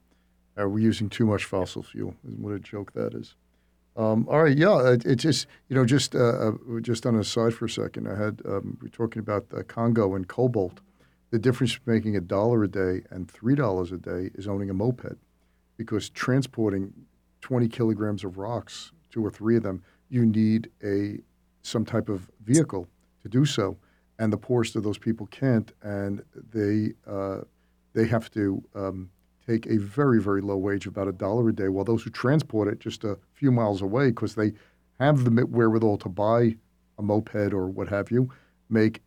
are 0.57 0.69
we 0.69 0.83
using 0.83 1.09
too 1.09 1.25
much 1.25 1.45
fossil 1.45 1.83
fuel? 1.83 2.15
What 2.23 2.53
a 2.53 2.59
joke 2.59 2.93
that 2.93 3.13
is. 3.13 3.35
Um, 3.95 4.27
all 4.29 4.43
right, 4.43 4.57
yeah, 4.57 4.91
it, 4.91 5.05
it, 5.05 5.15
just 5.15 5.47
you 5.67 5.75
know 5.75 5.83
just 5.83 6.15
uh, 6.15 6.19
uh, 6.19 6.51
just 6.81 7.05
on 7.05 7.15
a 7.15 7.23
side 7.23 7.53
for 7.53 7.65
a 7.65 7.69
second, 7.69 8.07
I 8.07 8.15
had 8.15 8.41
um, 8.45 8.77
we 8.81 8.87
are 8.87 8.91
talking 8.91 9.19
about 9.19 9.49
the 9.49 9.63
Congo 9.63 10.15
and 10.15 10.27
cobalt. 10.27 10.79
The 11.31 11.39
difference 11.39 11.73
between 11.73 11.95
making 11.95 12.15
a 12.15 12.21
dollar 12.21 12.63
a 12.63 12.67
day 12.67 13.01
and 13.09 13.29
three 13.29 13.55
dollars 13.55 13.91
a 13.91 13.97
day 13.97 14.29
is 14.35 14.47
owning 14.47 14.69
a 14.69 14.73
moped, 14.73 15.17
because 15.75 16.09
transporting 16.09 16.93
20 17.41 17.67
kilograms 17.67 18.23
of 18.23 18.37
rocks, 18.37 18.91
two 19.11 19.25
or 19.25 19.31
three 19.31 19.57
of 19.57 19.63
them, 19.63 19.83
you 20.09 20.25
need 20.25 20.69
a 20.83 21.19
some 21.63 21.83
type 21.83 22.07
of 22.07 22.29
vehicle 22.45 22.87
to 23.23 23.27
do 23.27 23.43
so, 23.43 23.75
and 24.19 24.31
the 24.31 24.37
poorest 24.37 24.75
of 24.75 24.83
those 24.83 24.97
people 24.97 25.25
can't, 25.27 25.71
and 25.81 26.23
they 26.53 26.93
uh, 27.07 27.39
they 27.93 28.05
have 28.05 28.29
to 28.31 28.63
um, 28.75 29.09
take 29.47 29.65
a 29.65 29.77
very 29.77 30.21
very 30.21 30.41
low 30.41 30.57
wage, 30.57 30.85
about 30.85 31.07
a 31.07 31.13
dollar 31.13 31.49
a 31.49 31.53
day, 31.53 31.69
while 31.69 31.85
those 31.85 32.03
who 32.03 32.11
transport 32.11 32.67
it 32.67 32.79
just 32.79 33.03
a 33.03 33.17
few 33.33 33.51
miles 33.51 33.81
away, 33.81 34.09
because 34.09 34.35
they 34.35 34.53
have 34.99 35.23
the 35.23 35.45
wherewithal 35.45 35.97
to 35.97 36.09
buy 36.09 36.55
a 36.99 37.01
moped 37.01 37.53
or 37.53 37.67
what 37.67 37.87
have 37.87 38.11
you, 38.11 38.29
make 38.69 39.01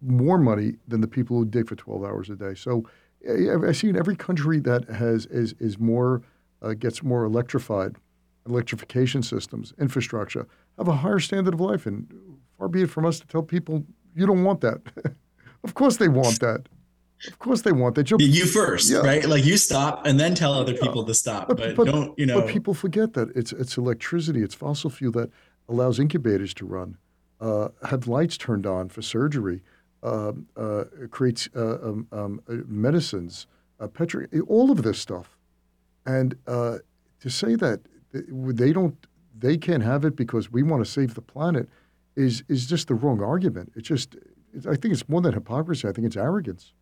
more 0.00 0.38
money 0.38 0.76
than 0.86 1.00
the 1.00 1.08
people 1.08 1.36
who 1.36 1.44
dig 1.44 1.68
for 1.68 1.76
12 1.76 2.04
hours 2.04 2.30
a 2.30 2.36
day. 2.36 2.54
So 2.54 2.88
I 3.28 3.72
see 3.72 3.88
in 3.88 3.96
every 3.96 4.16
country 4.16 4.60
that 4.60 4.88
has 4.88 5.26
is 5.26 5.54
is 5.58 5.78
more 5.78 6.22
uh, 6.62 6.74
gets 6.74 7.02
more 7.02 7.24
electrified, 7.24 7.96
electrification 8.48 9.22
systems, 9.24 9.74
infrastructure, 9.80 10.46
have 10.78 10.88
a 10.88 10.96
higher 10.96 11.18
standard 11.18 11.54
of 11.54 11.60
life. 11.60 11.84
And 11.86 12.38
far 12.56 12.68
be 12.68 12.82
it 12.82 12.90
from 12.90 13.04
us 13.04 13.18
to 13.18 13.26
tell 13.26 13.42
people 13.42 13.84
you 14.14 14.26
don't 14.26 14.44
want 14.44 14.60
that. 14.60 14.80
of 15.64 15.74
course 15.74 15.96
they 15.96 16.08
want 16.08 16.40
that. 16.40 16.68
Of 17.28 17.38
course 17.38 17.62
they 17.62 17.70
want 17.70 17.94
that. 17.94 18.10
You'll, 18.10 18.20
you 18.20 18.46
first, 18.46 18.90
yeah. 18.90 18.98
right? 18.98 19.24
Like 19.24 19.44
you 19.44 19.56
stop 19.56 20.06
and 20.06 20.18
then 20.18 20.34
tell 20.34 20.54
other 20.54 20.74
people 20.74 21.04
to 21.04 21.14
stop. 21.14 21.46
But, 21.46 21.56
but, 21.56 21.76
but, 21.76 21.86
don't, 21.86 22.18
you 22.18 22.26
know. 22.26 22.40
But 22.40 22.50
people 22.50 22.74
forget 22.74 23.12
that 23.12 23.30
it's 23.36 23.52
it's 23.52 23.76
electricity, 23.76 24.42
it's 24.42 24.56
fossil 24.56 24.90
fuel 24.90 25.12
that 25.12 25.30
allows 25.68 26.00
incubators 26.00 26.52
to 26.54 26.66
run, 26.66 26.96
uh, 27.40 27.68
have 27.88 28.08
lights 28.08 28.36
turned 28.36 28.66
on 28.66 28.88
for 28.88 29.02
surgery, 29.02 29.62
uh, 30.02 30.32
uh, 30.56 30.84
creates 31.10 31.48
uh, 31.54 31.78
um, 31.80 32.06
um, 32.10 32.40
uh, 32.48 32.54
medicines, 32.66 33.46
uh, 33.78 33.86
petri, 33.86 34.26
all 34.48 34.70
of 34.70 34.82
this 34.82 34.98
stuff. 34.98 35.38
And 36.04 36.36
to 36.46 37.30
say 37.30 37.54
that 37.54 37.80
they 38.12 38.72
don't, 38.72 38.96
they 39.38 39.56
can't 39.56 39.84
have 39.84 40.04
it 40.04 40.16
because 40.16 40.50
we 40.50 40.64
want 40.64 40.84
to 40.84 40.90
save 40.90 41.14
the 41.14 41.22
planet, 41.22 41.68
is 42.16 42.42
is 42.48 42.66
just 42.66 42.88
the 42.88 42.94
wrong 42.94 43.22
argument. 43.22 43.72
It's 43.76 43.88
just, 43.88 44.16
I 44.68 44.76
think 44.76 44.92
it's 44.92 45.08
more 45.08 45.20
than 45.20 45.32
hypocrisy. 45.32 45.88
I 45.88 45.92
think 45.92 46.06
it's 46.06 46.16
arrogance 46.16 46.72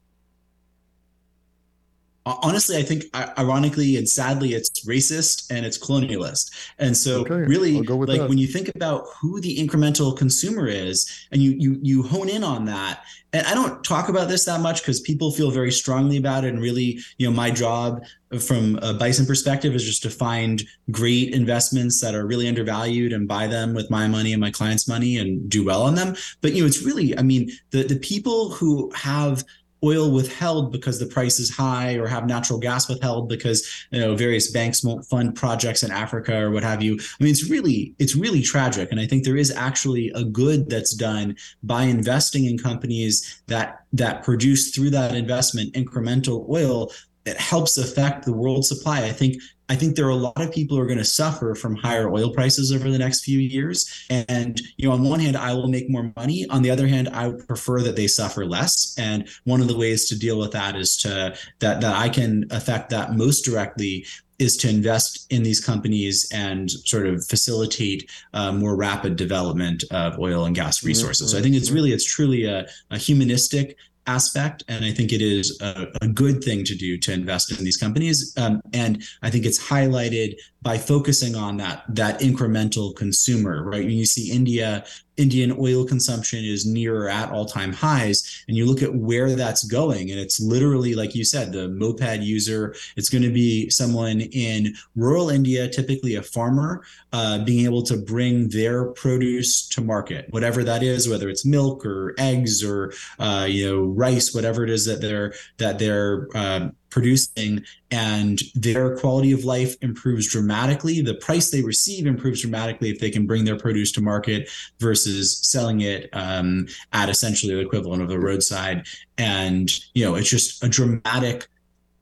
Uh, 2.26 2.36
honestly 2.42 2.76
i 2.76 2.82
think 2.82 3.04
ironically 3.38 3.96
and 3.96 4.06
sadly 4.06 4.52
it's 4.52 4.86
racist 4.86 5.50
and 5.50 5.64
it's 5.64 5.78
colonialist. 5.78 6.50
And 6.78 6.94
so 6.96 7.20
okay, 7.20 7.34
really 7.34 7.80
like 7.80 8.20
that. 8.20 8.28
when 8.28 8.36
you 8.36 8.46
think 8.46 8.70
about 8.74 9.06
who 9.20 9.40
the 9.40 9.56
incremental 9.56 10.16
consumer 10.16 10.66
is 10.66 11.10
and 11.32 11.42
you 11.42 11.52
you 11.52 11.78
you 11.82 12.02
hone 12.02 12.28
in 12.28 12.44
on 12.44 12.66
that 12.66 13.02
and 13.32 13.46
i 13.46 13.54
don't 13.54 13.82
talk 13.84 14.08
about 14.08 14.28
this 14.28 14.44
that 14.44 14.60
much 14.60 14.82
because 14.82 15.00
people 15.00 15.32
feel 15.32 15.50
very 15.50 15.72
strongly 15.72 16.18
about 16.18 16.44
it. 16.44 16.48
And 16.48 16.60
really 16.60 16.98
you 17.16 17.26
know 17.26 17.34
my 17.34 17.50
job 17.50 18.04
from 18.38 18.78
a 18.82 18.92
bison 18.92 19.26
perspective 19.26 19.74
is 19.74 19.84
just 19.84 20.02
to 20.02 20.10
find 20.10 20.62
great 20.90 21.32
investments 21.32 22.00
that 22.00 22.14
are 22.14 22.26
really 22.26 22.48
undervalued 22.48 23.12
and 23.12 23.26
buy 23.26 23.46
them 23.46 23.74
with 23.74 23.90
my 23.90 24.06
money 24.06 24.32
and 24.32 24.40
my 24.40 24.50
clients 24.50 24.86
money 24.86 25.16
and 25.16 25.48
do 25.48 25.64
well 25.64 25.82
on 25.82 25.94
them. 25.94 26.14
But 26.42 26.52
you 26.52 26.62
know 26.62 26.66
it's 26.66 26.82
really 26.82 27.16
i 27.18 27.22
mean 27.22 27.50
the 27.70 27.82
the 27.82 27.98
people 27.98 28.50
who 28.50 28.90
have 28.94 29.42
oil 29.82 30.10
withheld 30.10 30.72
because 30.72 30.98
the 30.98 31.06
price 31.06 31.38
is 31.38 31.50
high 31.50 31.94
or 31.94 32.06
have 32.06 32.26
natural 32.26 32.58
gas 32.58 32.88
withheld 32.88 33.28
because 33.28 33.68
you 33.90 34.00
know 34.00 34.14
various 34.14 34.50
banks 34.50 34.84
won't 34.84 35.04
fund 35.06 35.34
projects 35.34 35.82
in 35.82 35.90
Africa 35.90 36.36
or 36.42 36.50
what 36.50 36.62
have 36.62 36.82
you. 36.82 36.94
I 36.94 37.24
mean 37.24 37.32
it's 37.32 37.48
really 37.48 37.94
it's 37.98 38.16
really 38.16 38.42
tragic 38.42 38.90
and 38.90 39.00
I 39.00 39.06
think 39.06 39.24
there 39.24 39.36
is 39.36 39.50
actually 39.50 40.10
a 40.14 40.24
good 40.24 40.68
that's 40.68 40.94
done 40.94 41.36
by 41.62 41.84
investing 41.84 42.46
in 42.46 42.58
companies 42.58 43.42
that 43.46 43.84
that 43.92 44.22
produce 44.22 44.74
through 44.74 44.90
that 44.90 45.14
investment 45.14 45.74
incremental 45.74 46.48
oil 46.48 46.90
that 47.24 47.38
helps 47.38 47.76
affect 47.76 48.24
the 48.24 48.32
world 48.32 48.64
supply. 48.64 49.02
I 49.02 49.12
think 49.12 49.36
I 49.70 49.76
think 49.76 49.94
there 49.94 50.06
are 50.06 50.10
a 50.10 50.16
lot 50.16 50.40
of 50.40 50.52
people 50.52 50.76
who 50.76 50.82
are 50.82 50.86
going 50.86 50.98
to 50.98 51.04
suffer 51.04 51.54
from 51.54 51.76
higher 51.76 52.12
oil 52.12 52.30
prices 52.34 52.72
over 52.72 52.90
the 52.90 52.98
next 52.98 53.24
few 53.24 53.38
years. 53.38 53.88
And, 54.10 54.60
you 54.76 54.88
know, 54.88 54.94
on 54.94 55.04
one 55.04 55.20
hand, 55.20 55.36
I 55.36 55.54
will 55.54 55.68
make 55.68 55.88
more 55.88 56.12
money. 56.16 56.44
On 56.50 56.62
the 56.62 56.72
other 56.72 56.88
hand, 56.88 57.08
I 57.10 57.28
would 57.28 57.46
prefer 57.46 57.80
that 57.82 57.94
they 57.94 58.08
suffer 58.08 58.44
less. 58.44 58.96
And 58.98 59.28
one 59.44 59.60
of 59.60 59.68
the 59.68 59.78
ways 59.78 60.08
to 60.08 60.18
deal 60.18 60.38
with 60.40 60.50
that 60.52 60.74
is 60.74 60.96
to 60.98 61.36
that 61.60 61.80
that 61.80 61.96
I 61.96 62.08
can 62.08 62.46
affect 62.50 62.90
that 62.90 63.14
most 63.14 63.42
directly 63.42 64.04
is 64.40 64.56
to 64.56 64.68
invest 64.68 65.26
in 65.30 65.42
these 65.42 65.60
companies 65.60 66.28
and 66.32 66.70
sort 66.70 67.06
of 67.06 67.24
facilitate 67.26 68.10
uh, 68.32 68.50
more 68.50 68.74
rapid 68.74 69.14
development 69.14 69.84
of 69.90 70.18
oil 70.18 70.46
and 70.46 70.56
gas 70.56 70.82
resources. 70.82 71.30
So 71.30 71.38
I 71.38 71.42
think 71.42 71.54
it's 71.54 71.70
really, 71.70 71.92
it's 71.92 72.06
truly 72.06 72.46
a, 72.46 72.66
a 72.90 72.96
humanistic 72.96 73.76
aspect. 74.06 74.64
And 74.68 74.84
I 74.84 74.92
think 74.92 75.12
it 75.12 75.22
is 75.22 75.60
a, 75.60 75.88
a, 76.00 76.08
good 76.08 76.42
thing 76.42 76.64
to 76.64 76.74
do 76.74 76.98
to 76.98 77.12
invest 77.12 77.56
in 77.56 77.64
these 77.64 77.76
companies. 77.76 78.34
Um, 78.36 78.60
and 78.72 79.02
I 79.22 79.30
think 79.30 79.44
it's 79.44 79.62
highlighted 79.62 80.36
by 80.62 80.78
focusing 80.78 81.36
on 81.36 81.58
that 81.58 81.84
that 81.88 82.20
incremental 82.20 82.94
consumer, 82.96 83.62
right? 83.64 83.84
When 83.84 83.96
you 83.96 84.06
see 84.06 84.30
India 84.30 84.84
Indian 85.20 85.54
oil 85.58 85.84
consumption 85.84 86.44
is 86.44 86.66
near 86.66 87.04
or 87.04 87.08
at 87.08 87.30
all 87.30 87.44
time 87.44 87.72
highs. 87.72 88.44
And 88.48 88.56
you 88.56 88.64
look 88.66 88.82
at 88.82 88.94
where 88.94 89.36
that's 89.36 89.64
going, 89.64 90.10
and 90.10 90.18
it's 90.18 90.40
literally, 90.40 90.94
like 90.94 91.14
you 91.14 91.24
said, 91.24 91.52
the 91.52 91.68
moped 91.68 92.20
user, 92.20 92.74
it's 92.96 93.10
going 93.10 93.22
to 93.22 93.32
be 93.32 93.68
someone 93.70 94.20
in 94.20 94.74
rural 94.96 95.30
India, 95.30 95.68
typically 95.68 96.14
a 96.16 96.22
farmer, 96.22 96.82
uh, 97.12 97.44
being 97.44 97.64
able 97.64 97.82
to 97.82 97.96
bring 97.96 98.48
their 98.48 98.86
produce 98.92 99.68
to 99.68 99.80
market, 99.80 100.26
whatever 100.30 100.64
that 100.64 100.82
is, 100.82 101.08
whether 101.08 101.28
it's 101.28 101.44
milk 101.44 101.84
or 101.84 102.14
eggs 102.18 102.64
or, 102.64 102.92
uh, 103.18 103.46
you 103.48 103.66
know, 103.66 103.82
rice, 103.82 104.34
whatever 104.34 104.64
it 104.64 104.70
is 104.70 104.86
that 104.86 105.00
they're, 105.00 105.34
that 105.58 105.78
they're, 105.78 106.28
uh, 106.34 106.68
producing 106.90 107.64
and 107.90 108.40
their 108.54 108.96
quality 108.96 109.32
of 109.32 109.44
life 109.44 109.76
improves 109.80 110.28
dramatically. 110.28 111.00
The 111.00 111.14
price 111.14 111.50
they 111.50 111.62
receive 111.62 112.06
improves 112.06 112.42
dramatically 112.42 112.90
if 112.90 112.98
they 112.98 113.10
can 113.10 113.26
bring 113.26 113.44
their 113.44 113.56
produce 113.56 113.92
to 113.92 114.00
market 114.00 114.48
versus 114.78 115.38
selling 115.38 115.80
it 115.80 116.08
um, 116.12 116.66
at 116.92 117.08
essentially 117.08 117.54
the 117.54 117.60
equivalent 117.60 118.02
of 118.02 118.08
the 118.08 118.18
roadside. 118.18 118.86
And 119.18 119.70
you 119.94 120.04
know 120.04 120.14
it's 120.14 120.30
just 120.30 120.62
a 120.62 120.68
dramatic 120.68 121.48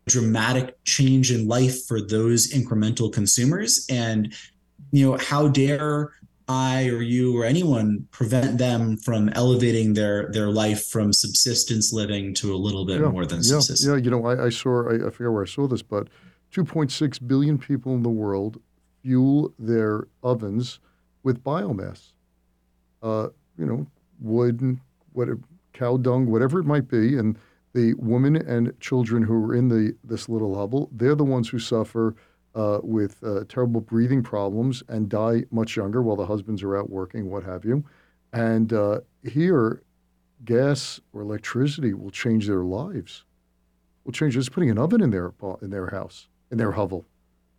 dramatic 0.09 0.83
change 0.85 1.31
in 1.31 1.47
life 1.47 1.85
for 1.87 2.01
those 2.01 2.53
incremental 2.53 3.13
consumers. 3.13 3.87
And 3.91 4.35
you 4.91 5.11
know 5.11 5.19
how 5.19 5.49
dare 5.49 6.13
I 6.49 6.89
or 6.89 7.03
you 7.03 7.37
or 7.39 7.45
anyone 7.45 8.09
prevent 8.11 8.59
them 8.59 8.97
from 8.97 9.29
elevating 9.31 9.95
their 9.95 10.31
their 10.33 10.49
life 10.49 10.87
from 10.87 11.13
subsistence 11.13 11.93
living 11.93 12.33
to 12.35 12.55
a 12.55 12.57
little 12.57 12.85
bit 12.85 13.01
yeah, 13.01 13.09
more 13.09 13.27
than 13.27 13.39
yeah, 13.39 13.61
subsistence. 13.61 13.87
Yeah, 13.87 13.97
you 13.97 14.11
know, 14.11 14.25
I, 14.27 14.47
I 14.47 14.49
saw 14.49 14.89
I, 14.89 15.07
I 15.07 15.11
forget 15.11 15.33
where 15.33 15.43
I 15.43 15.47
saw 15.47 15.67
this, 15.67 15.83
but 15.83 16.09
2.6 16.53 17.27
billion 17.29 17.59
people 17.59 17.95
in 17.95 18.03
the 18.03 18.09
world 18.09 18.61
fuel 19.03 19.53
their 19.59 20.09
ovens 20.23 20.81
with 21.23 21.45
biomass. 21.45 22.13
Uh, 23.03 23.29
you 23.59 23.67
know, 23.67 23.87
wood, 24.21 24.79
whatever, 25.13 25.41
cow 25.73 25.97
dung, 25.97 26.31
whatever 26.31 26.59
it 26.59 26.65
might 26.65 26.89
be, 26.89 27.17
and 27.17 27.39
the 27.75 27.95
women 27.95 28.37
and 28.37 28.79
children 28.81 29.23
who 29.23 29.45
are 29.45 29.55
in 29.55 29.69
the 29.69 29.95
this 30.03 30.29
little 30.29 30.55
hovel, 30.55 30.89
they're 30.93 31.15
the 31.15 31.25
ones 31.25 31.49
who 31.49 31.59
suffer 31.59 32.15
uh, 32.59 32.81
with 32.83 33.23
uh, 33.23 33.45
terrible 33.49 33.81
breathing 33.81 34.23
problems 34.23 34.83
and 34.89 35.09
die 35.09 35.45
much 35.53 35.77
younger 35.77 36.03
while 36.03 36.17
the 36.17 36.27
husbands 36.27 36.63
are 36.63 36.77
out 36.77 36.91
working, 36.91 37.31
what 37.31 37.45
have 37.45 37.65
you. 37.65 37.85
And 38.33 38.73
uh, 38.73 39.01
here, 39.23 39.83
gas 40.45 41.01
or 41.13 41.23
electricity 41.23 41.95
will 41.95 42.11
change 42.11 42.49
their 42.49 42.65
lives. 42.65 43.25
Will 44.05 44.13
change 44.13 44.35
just 44.35 44.51
putting 44.51 44.71
an 44.71 44.79
oven 44.79 45.01
in 45.03 45.11
their 45.11 45.33
in 45.63 45.71
their 45.71 45.87
house 45.87 46.27
in 46.51 46.59
their 46.59 46.73
hovel. 46.73 47.05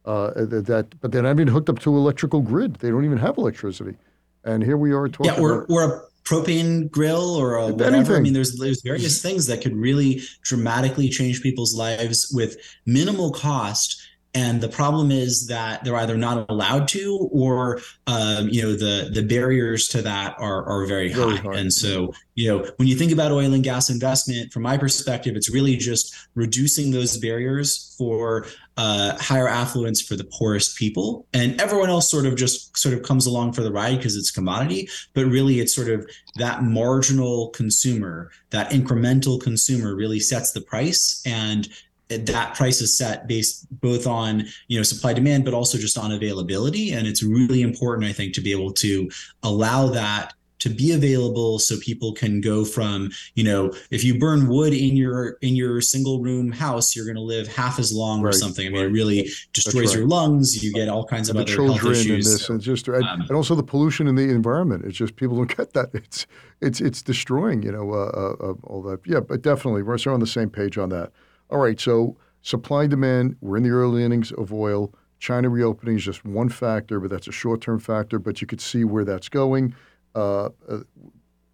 Uh, 0.06 0.32
that, 0.36 0.88
but 1.02 1.12
they're 1.12 1.22
not 1.22 1.32
even 1.32 1.48
hooked 1.48 1.70
up 1.70 1.80
to 1.80 1.96
electrical 1.96 2.42
grid. 2.42 2.76
They 2.76 2.90
don't 2.90 3.06
even 3.06 3.18
have 3.20 3.38
electricity. 3.38 3.96
And 4.44 4.64
here 4.64 4.78
we 4.78 4.92
are 4.92 5.08
talking. 5.08 5.34
Yeah, 5.34 5.40
or, 5.40 5.64
about, 5.64 5.70
or 5.70 5.84
a 5.84 6.02
propane 6.24 6.90
grill 6.90 7.36
or 7.36 7.56
a 7.56 7.68
whatever. 7.68 7.96
Anything. 7.96 8.16
I 8.16 8.20
mean, 8.20 8.34
there's 8.34 8.58
there's 8.58 8.82
various 8.82 9.22
things 9.22 9.46
that 9.48 9.62
could 9.62 9.76
really 9.76 10.22
dramatically 10.44 11.10
change 11.10 11.42
people's 11.42 11.76
lives 11.76 12.32
with 12.34 12.58
minimal 12.86 13.32
cost 13.32 13.99
and 14.34 14.62
the 14.62 14.70
problem 14.70 15.10
is 15.12 15.48
that 15.48 15.84
they're 15.84 15.96
either 15.96 16.18
not 16.18 16.50
allowed 16.50 16.88
to 16.90 17.30
or 17.32 17.82
um, 18.08 18.50
you 18.50 18.62
know 18.62 18.74
the 18.74 19.10
the 19.12 19.24
barriers 19.24 19.88
to 19.90 20.02
that 20.04 20.36
are 20.40 20.64
are 20.66 20.86
very, 20.86 21.12
high. 21.12 21.40
and 21.56 21.74
so 21.74 22.14
you 22.36 22.48
know 22.48 22.70
when 22.78 22.88
you 22.88 22.96
think 22.96 23.12
about 23.12 23.32
oil 23.32 23.54
and 23.54 23.64
gas 23.64 23.90
investment 23.90 24.52
from 24.54 24.62
my 24.62 24.78
perspective 24.78 25.36
it's 25.36 25.50
really 25.50 25.76
just 25.76 26.16
reducing 26.36 26.92
those 26.92 27.18
barriers 27.18 27.96
for 27.98 28.46
uh, 28.78 29.18
higher 29.18 29.50
affluence 29.50 30.02
for 30.02 30.16
the 30.16 30.24
poorest 30.24 30.78
people. 30.78 31.28
And 31.34 31.60
everyone 31.60 31.90
else 31.90 32.10
sort 32.10 32.26
of 32.26 32.38
just 32.38 32.78
sort 32.78 32.94
of 32.96 33.04
comes 33.04 33.26
along 33.26 33.52
for 33.52 33.62
the 33.62 33.74
ride 33.74 33.98
because 33.98 34.16
it's 34.16 34.32
commodity 34.32 34.88
but 35.14 35.26
really 35.26 35.60
it's 35.60 35.76
sort 35.76 35.90
of 35.90 36.10
that 36.36 36.64
marginal 36.64 37.50
consumer 37.50 38.32
that 38.52 38.72
incremental 38.72 39.42
consumer 39.42 39.96
really 39.96 40.20
sets 40.20 40.54
the 40.54 40.62
price. 40.62 41.22
And 41.26 41.68
that 42.10 42.56
price 42.56 42.82
is 42.82 42.98
set 42.98 43.28
based 43.28 43.68
both 43.82 44.08
on 44.08 44.46
you 44.68 44.78
know 44.78 44.84
supply 44.84 45.14
demand 45.14 45.46
but 45.46 45.54
also 45.54 45.78
just 45.78 45.98
on 45.98 46.12
availability. 46.12 46.92
And 46.92 47.08
it's 47.08 47.24
really 47.24 47.62
important 47.62 48.08
i 48.08 48.14
think 48.14 48.34
to 48.34 48.42
be 48.42 48.52
able 48.52 48.74
to 48.74 49.10
allow 49.44 49.88
that 49.88 50.34
to 50.60 50.70
be 50.70 50.92
available 50.92 51.58
so 51.58 51.78
people 51.80 52.14
can 52.14 52.42
go 52.42 52.64
from 52.66 53.10
you 53.36 53.44
know 53.44 53.72
if 53.92 54.04
you 54.04 54.20
burn 54.20 54.48
wood 54.48 54.74
in 54.74 54.96
your 54.96 55.38
in 55.42 55.56
your 55.56 55.82
single 55.82 56.22
room 56.22 56.52
house 56.52 56.96
you're 56.96 57.06
going 57.06 57.16
to 57.16 57.22
live 57.22 57.48
half 57.48 57.80
as 57.80 57.94
long 57.94 58.22
right, 58.22 58.30
or 58.30 58.38
something. 58.38 58.68
I 58.68 58.70
mean 58.70 58.82
right. 58.82 58.90
it 58.90 58.94
really 58.94 59.30
destroys 59.54 59.88
right. 59.88 60.00
your 60.00 60.08
lungs. 60.08 60.64
You 60.64 60.74
get 60.74 60.90
all 60.90 61.06
kinds 61.06 61.30
of 61.30 61.36
the 61.36 61.44
other 61.44 61.66
health 61.66 61.86
issues 61.86 62.30
and 62.30 62.40
so, 62.40 62.54
and 62.54 62.62
just 62.62 62.88
and, 62.88 63.04
um, 63.04 63.22
and, 63.22 63.32
also 63.32 63.56
the 63.56 63.64
pollution 63.64 64.08
in 64.08 64.16
the 64.16 64.30
environment. 64.30 64.86
It's 64.86 64.98
just 64.98 65.16
people 65.16 65.38
don't 65.38 65.58
get 65.58 65.74
that. 65.74 65.90
It's 65.94 66.28
it's 66.62 66.82
it's 66.82 67.02
destroying 67.02 67.64
you 67.64 67.72
know 67.72 67.92
uh, 67.92 68.12
uh, 68.14 68.50
uh 68.50 68.54
all 68.64 68.82
that. 68.84 69.00
Yeah 69.06 69.22
but 69.22 69.42
definitely 69.42 69.84
we're 69.84 69.98
on 70.08 70.20
the 70.20 70.28
same 70.28 70.50
page 70.50 70.78
on 70.78 70.90
that 70.90 71.12
all 71.50 71.60
right 71.60 71.80
so 71.80 72.18
supply 72.42 72.88
demand 72.88 73.36
we're 73.42 73.58
in 73.58 73.64
the 73.64 73.70
early 73.70 74.04
innings 74.04 74.32
of 74.34 74.54
oil 74.54 74.94
China 75.20 75.50
reopening 75.50 75.98
is 75.98 76.04
just 76.04 76.26
one 76.26 76.50
factor, 76.50 77.00
but 77.00 77.10
that's 77.10 77.28
a 77.28 77.32
short 77.32 77.62
term 77.62 77.80
factor. 77.80 78.20
But 78.20 78.42
you 78.42 78.48
could 78.48 78.62
see 78.62 78.84
where 78.84 79.06
that's 79.06 79.30
going. 79.30 79.76
Uh, 80.16 80.50
uh, 80.68 80.80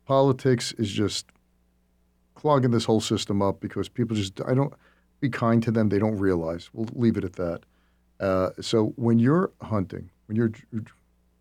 politics 0.05 0.71
is 0.77 0.91
just 0.91 1.25
clogging 2.35 2.71
this 2.71 2.85
whole 2.85 3.01
system 3.01 3.41
up 3.41 3.59
because 3.59 3.89
people 3.89 4.15
just 4.15 4.39
I 4.45 4.53
don't 4.53 4.73
be 5.19 5.29
kind 5.29 5.63
to 5.63 5.71
them. 5.71 5.89
They 5.89 5.99
don't 5.99 6.17
realize. 6.17 6.69
We'll 6.73 6.87
leave 6.93 7.17
it 7.17 7.23
at 7.23 7.33
that. 7.33 7.61
Uh, 8.19 8.51
so 8.61 8.93
when 8.95 9.19
you're 9.19 9.51
hunting, 9.61 10.09
when 10.27 10.37
you're 10.37 10.51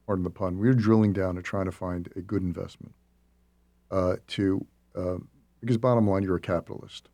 pardon 0.07 0.25
the 0.25 0.31
pun, 0.31 0.57
when 0.57 0.65
you're 0.65 0.75
drilling 0.75 1.13
down 1.13 1.37
and 1.37 1.45
trying 1.45 1.67
to 1.67 1.73
find 1.73 2.09
a 2.17 2.21
good 2.21 2.43
investment, 2.43 2.95
uh, 3.91 4.17
to 4.29 4.67
um, 4.97 5.29
because 5.61 5.77
bottom 5.77 6.09
line, 6.09 6.23
you're 6.23 6.37
a 6.37 6.41
capitalist, 6.41 7.11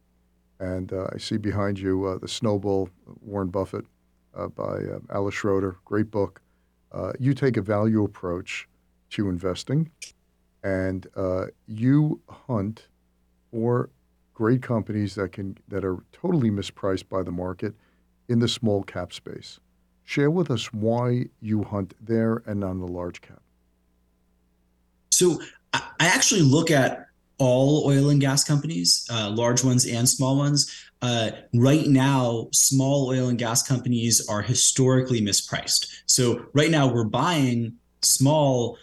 and 0.61 0.93
uh, 0.93 1.09
I 1.13 1.19
see 1.19 1.39
behind 1.39 1.79
you 1.79 2.05
uh, 2.05 2.19
the 2.19 2.29
Snowball, 2.29 2.89
Warren 3.23 3.49
Buffett, 3.49 3.85
by 4.55 4.79
Alice 5.13 5.35
Schroeder, 5.35 5.77
great 5.85 6.11
book. 6.11 6.41
you 7.19 7.35
take 7.35 7.57
a 7.57 7.63
value 7.63 8.05
approach 8.05 8.69
to 9.11 9.29
investing, 9.29 9.91
and 10.63 11.07
uh, 11.17 11.47
you 11.67 12.21
hunt 12.29 12.89
for 13.51 13.91
great 14.35 14.63
companies 14.63 15.15
that 15.17 15.33
can 15.33 15.57
that 15.69 15.85
are 15.85 15.99
totally 16.13 16.51
mispriced 16.51 17.09
by 17.09 17.23
the 17.23 17.33
market 17.33 17.75
in 18.29 18.39
the 18.39 18.49
small 18.49 18.83
cap 18.83 19.13
space. 19.13 19.61
Share 20.05 20.31
with 20.31 20.51
us 20.51 20.73
why 20.73 21.27
you 21.41 21.63
hunt 21.63 21.95
there 22.01 22.43
and 22.47 22.65
on 22.65 22.81
the 22.81 22.87
large 22.87 23.21
cap. 23.21 23.43
So 25.13 25.41
I 25.75 25.83
actually 26.01 26.43
look 26.43 26.71
at 26.71 27.07
all 27.41 27.87
oil 27.87 28.11
and 28.11 28.21
gas 28.21 28.45
companies, 28.45 29.05
uh, 29.11 29.31
large 29.31 29.65
ones 29.65 29.87
and 29.87 30.09
small 30.09 30.37
ones. 30.37 30.71
Uh, 31.03 31.31
right 31.55 31.87
now, 31.87 32.47
small 32.53 33.09
oil 33.09 33.29
and 33.29 33.39
gas 33.39 33.67
companies 33.67 34.29
are 34.29 34.43
historically 34.43 35.21
mispriced. 35.21 35.87
So 36.07 36.45
right 36.53 36.71
now, 36.71 36.87
we're 36.87 37.05
buying 37.05 37.73
small 38.03 38.77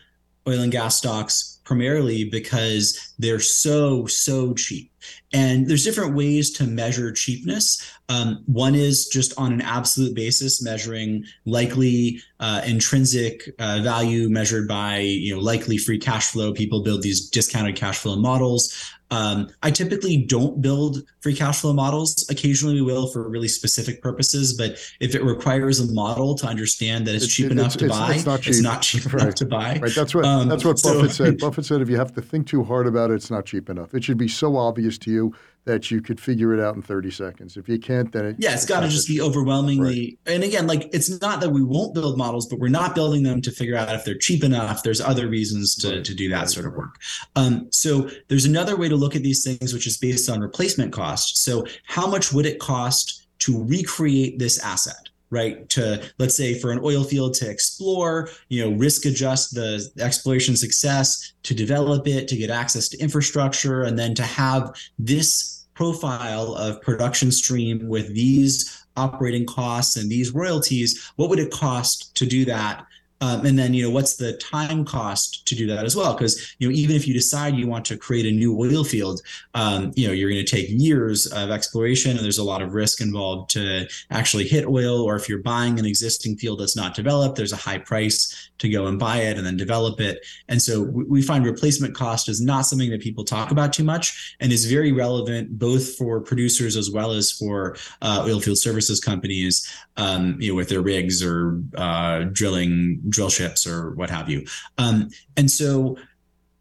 oil 0.47 0.61
and 0.61 0.71
gas 0.71 0.97
stocks 0.97 1.59
primarily 1.63 2.23
because 2.23 3.13
they're 3.19 3.39
so 3.39 4.05
so 4.07 4.53
cheap 4.53 4.91
and 5.33 5.67
there's 5.67 5.83
different 5.83 6.15
ways 6.15 6.51
to 6.51 6.65
measure 6.65 7.11
cheapness 7.11 7.81
um, 8.09 8.41
one 8.45 8.75
is 8.75 9.07
just 9.07 9.33
on 9.37 9.51
an 9.51 9.61
absolute 9.61 10.15
basis 10.15 10.61
measuring 10.61 11.23
likely 11.45 12.19
uh, 12.39 12.61
intrinsic 12.65 13.49
uh, 13.59 13.79
value 13.83 14.29
measured 14.29 14.67
by 14.67 14.99
you 14.99 15.35
know 15.35 15.41
likely 15.41 15.77
free 15.77 15.99
cash 15.99 16.31
flow 16.31 16.53
people 16.53 16.83
build 16.83 17.01
these 17.01 17.29
discounted 17.29 17.75
cash 17.75 17.97
flow 17.99 18.15
models 18.15 18.93
um, 19.09 19.49
I 19.63 19.71
typically 19.71 20.17
don't 20.17 20.61
build 20.61 21.03
free 21.21 21.33
cash 21.33 21.61
flow 21.61 21.71
models. 21.71 22.27
Occasionally, 22.29 22.75
we 22.75 22.81
will 22.81 23.07
for 23.07 23.29
really 23.29 23.47
specific 23.47 24.01
purposes. 24.01 24.53
But 24.53 24.77
if 24.99 25.15
it 25.15 25.23
requires 25.23 25.79
a 25.79 25.91
model 25.93 26.35
to 26.35 26.47
understand 26.47 27.07
that 27.07 27.15
it's, 27.15 27.25
it's 27.25 27.33
cheap 27.33 27.51
enough 27.51 27.67
it's, 27.67 27.75
to 27.77 27.87
buy, 27.87 28.15
it's 28.15 28.25
not 28.25 28.41
cheap, 28.41 28.49
it's 28.49 28.61
not 28.61 28.81
cheap 28.81 29.05
right. 29.13 29.23
enough 29.23 29.35
to 29.35 29.45
buy. 29.45 29.79
Right. 29.81 29.95
That's 29.95 30.13
what 30.13 30.25
um, 30.25 30.49
that's 30.49 30.65
what 30.65 30.81
Buffett 30.81 31.11
so, 31.11 31.25
said. 31.25 31.37
Buffett 31.39 31.65
said 31.65 31.81
if 31.81 31.89
you 31.89 31.97
have 31.97 32.13
to 32.15 32.21
think 32.21 32.47
too 32.47 32.63
hard 32.63 32.85
about 32.85 33.11
it, 33.11 33.15
it's 33.15 33.31
not 33.31 33.45
cheap 33.45 33.69
enough. 33.69 33.93
It 33.93 34.03
should 34.03 34.17
be 34.17 34.27
so 34.27 34.57
obvious 34.57 34.96
to 34.99 35.11
you 35.11 35.33
that 35.67 35.91
you 35.91 36.01
could 36.01 36.19
figure 36.19 36.53
it 36.53 36.61
out 36.61 36.75
in 36.75 36.81
30 36.81 37.11
seconds. 37.11 37.57
If 37.57 37.67
you 37.67 37.77
can't, 37.77 38.11
then 38.13 38.25
it, 38.25 38.35
yeah, 38.39 38.53
it's, 38.53 38.63
it's 38.63 38.71
got 38.71 38.79
to 38.79 38.87
just 38.87 39.07
be 39.07 39.21
overwhelmingly. 39.21 40.17
Right. 40.25 40.33
And 40.35 40.43
again, 40.43 40.65
like 40.65 40.89
it's 40.93 41.21
not 41.21 41.41
that 41.41 41.49
we 41.49 41.61
won't 41.61 41.93
build 41.93 42.17
models, 42.17 42.47
but 42.47 42.57
we're 42.57 42.69
not 42.69 42.95
building 42.95 43.23
them 43.23 43.41
to 43.41 43.51
figure 43.51 43.75
out 43.75 43.93
if 43.93 44.05
they're 44.05 44.17
cheap 44.17 44.43
enough. 44.43 44.81
There's 44.81 45.01
other 45.01 45.27
reasons 45.27 45.75
to, 45.75 45.97
right. 45.97 46.05
to 46.05 46.15
do 46.15 46.29
that 46.29 46.39
right. 46.39 46.49
sort 46.49 46.67
of 46.67 46.73
work. 46.73 46.95
Um, 47.35 47.67
so 47.71 48.09
there's 48.29 48.45
another 48.45 48.77
way 48.77 48.87
to 48.87 48.95
look 48.95 49.15
at 49.15 49.23
these 49.23 49.43
things, 49.43 49.73
which 49.73 49.87
is 49.87 49.97
based 49.97 50.29
on 50.29 50.39
replacement 50.39 50.93
cost. 50.93 51.43
So 51.43 51.65
how 51.85 52.07
much 52.07 52.31
would 52.31 52.45
it 52.45 52.59
cost 52.59 53.27
to 53.39 53.63
recreate 53.65 54.39
this 54.39 54.63
asset? 54.63 55.09
Right 55.29 55.67
to 55.69 56.01
let's 56.19 56.37
say 56.37 56.57
for 56.57 56.71
an 56.71 56.79
oil 56.83 57.03
field 57.03 57.33
to 57.33 57.49
explore 57.49 58.29
you 58.49 58.63
know 58.63 58.77
risk 58.77 59.05
adjust 59.05 59.53
the 59.53 59.85
exploration 59.99 60.55
success 60.55 61.33
to 61.43 61.53
develop 61.53 62.07
it 62.07 62.27
to 62.27 62.37
get 62.37 62.49
access 62.49 62.87
to 62.87 62.97
infrastructure 62.99 63.83
and 63.83 63.99
then 63.99 64.15
to 64.15 64.23
have 64.23 64.73
this 64.97 65.57
profile 65.73 66.55
of 66.55 66.81
production 66.81 67.31
stream 67.31 67.87
with 67.87 68.13
these 68.15 68.87
operating 68.97 69.45
costs 69.45 69.95
and 69.95 70.09
these 70.09 70.33
royalties, 70.33 71.11
what 71.15 71.29
would 71.29 71.39
it 71.39 71.51
cost 71.51 72.15
to 72.15 72.25
do 72.25 72.43
that 72.43 72.83
um, 73.19 73.45
and 73.45 73.57
then, 73.57 73.73
you 73.73 73.83
know, 73.83 73.89
what's 73.89 74.15
the 74.15 74.33
time 74.33 74.85
cost 74.85 75.47
to 75.47 75.55
do 75.55 75.65
that 75.67 75.85
as 75.85 75.95
well? 75.95 76.13
Because, 76.13 76.55
you 76.59 76.67
know, 76.67 76.75
even 76.75 76.95
if 76.95 77.07
you 77.07 77.13
decide 77.13 77.55
you 77.55 77.67
want 77.67 77.85
to 77.85 77.97
create 77.97 78.25
a 78.25 78.31
new 78.31 78.57
oil 78.59 78.83
field, 78.83 79.21
um, 79.55 79.91
you 79.95 80.07
know, 80.07 80.13
you're 80.13 80.29
going 80.29 80.45
to 80.45 80.49
take 80.49 80.67
years 80.69 81.25
of 81.27 81.49
exploration 81.49 82.11
and 82.11 82.19
there's 82.19 82.37
a 82.37 82.43
lot 82.43 82.61
of 82.61 82.73
risk 82.73 83.01
involved 83.01 83.49
to 83.51 83.87
actually 84.11 84.47
hit 84.47 84.65
oil. 84.65 85.01
Or 85.01 85.15
if 85.15 85.27
you're 85.27 85.39
buying 85.39 85.79
an 85.79 85.85
existing 85.85 86.37
field 86.37 86.59
that's 86.59 86.75
not 86.75 86.93
developed, 86.93 87.37
there's 87.37 87.53
a 87.53 87.57
high 87.57 87.79
price 87.79 88.51
to 88.59 88.69
go 88.69 88.87
and 88.87 88.99
buy 88.99 89.17
it 89.17 89.37
and 89.37 89.45
then 89.45 89.57
develop 89.57 89.99
it. 89.99 90.25
And 90.47 90.61
so 90.61 90.83
we 90.83 91.21
find 91.21 91.45
replacement 91.45 91.95
cost 91.95 92.29
is 92.29 92.41
not 92.41 92.65
something 92.65 92.89
that 92.91 93.01
people 93.01 93.23
talk 93.23 93.51
about 93.51 93.73
too 93.73 93.83
much 93.83 94.35
and 94.39 94.51
is 94.51 94.65
very 94.65 94.91
relevant 94.91 95.57
both 95.57 95.95
for 95.95 96.21
producers 96.21 96.75
as 96.75 96.91
well 96.91 97.11
as 97.11 97.31
for 97.31 97.75
uh, 98.01 98.23
oil 98.27 98.39
field 98.39 98.57
services 98.57 98.99
companies, 98.99 99.71
um, 99.97 100.37
you 100.39 100.49
know, 100.49 100.55
with 100.55 100.69
their 100.69 100.81
rigs 100.81 101.23
or 101.23 101.61
uh, 101.75 102.25
drilling 102.31 103.01
drill 103.09 103.29
ships 103.29 103.65
or 103.65 103.91
what 103.91 104.09
have 104.09 104.29
you. 104.29 104.45
Um, 104.77 105.09
and 105.35 105.49
so 105.49 105.97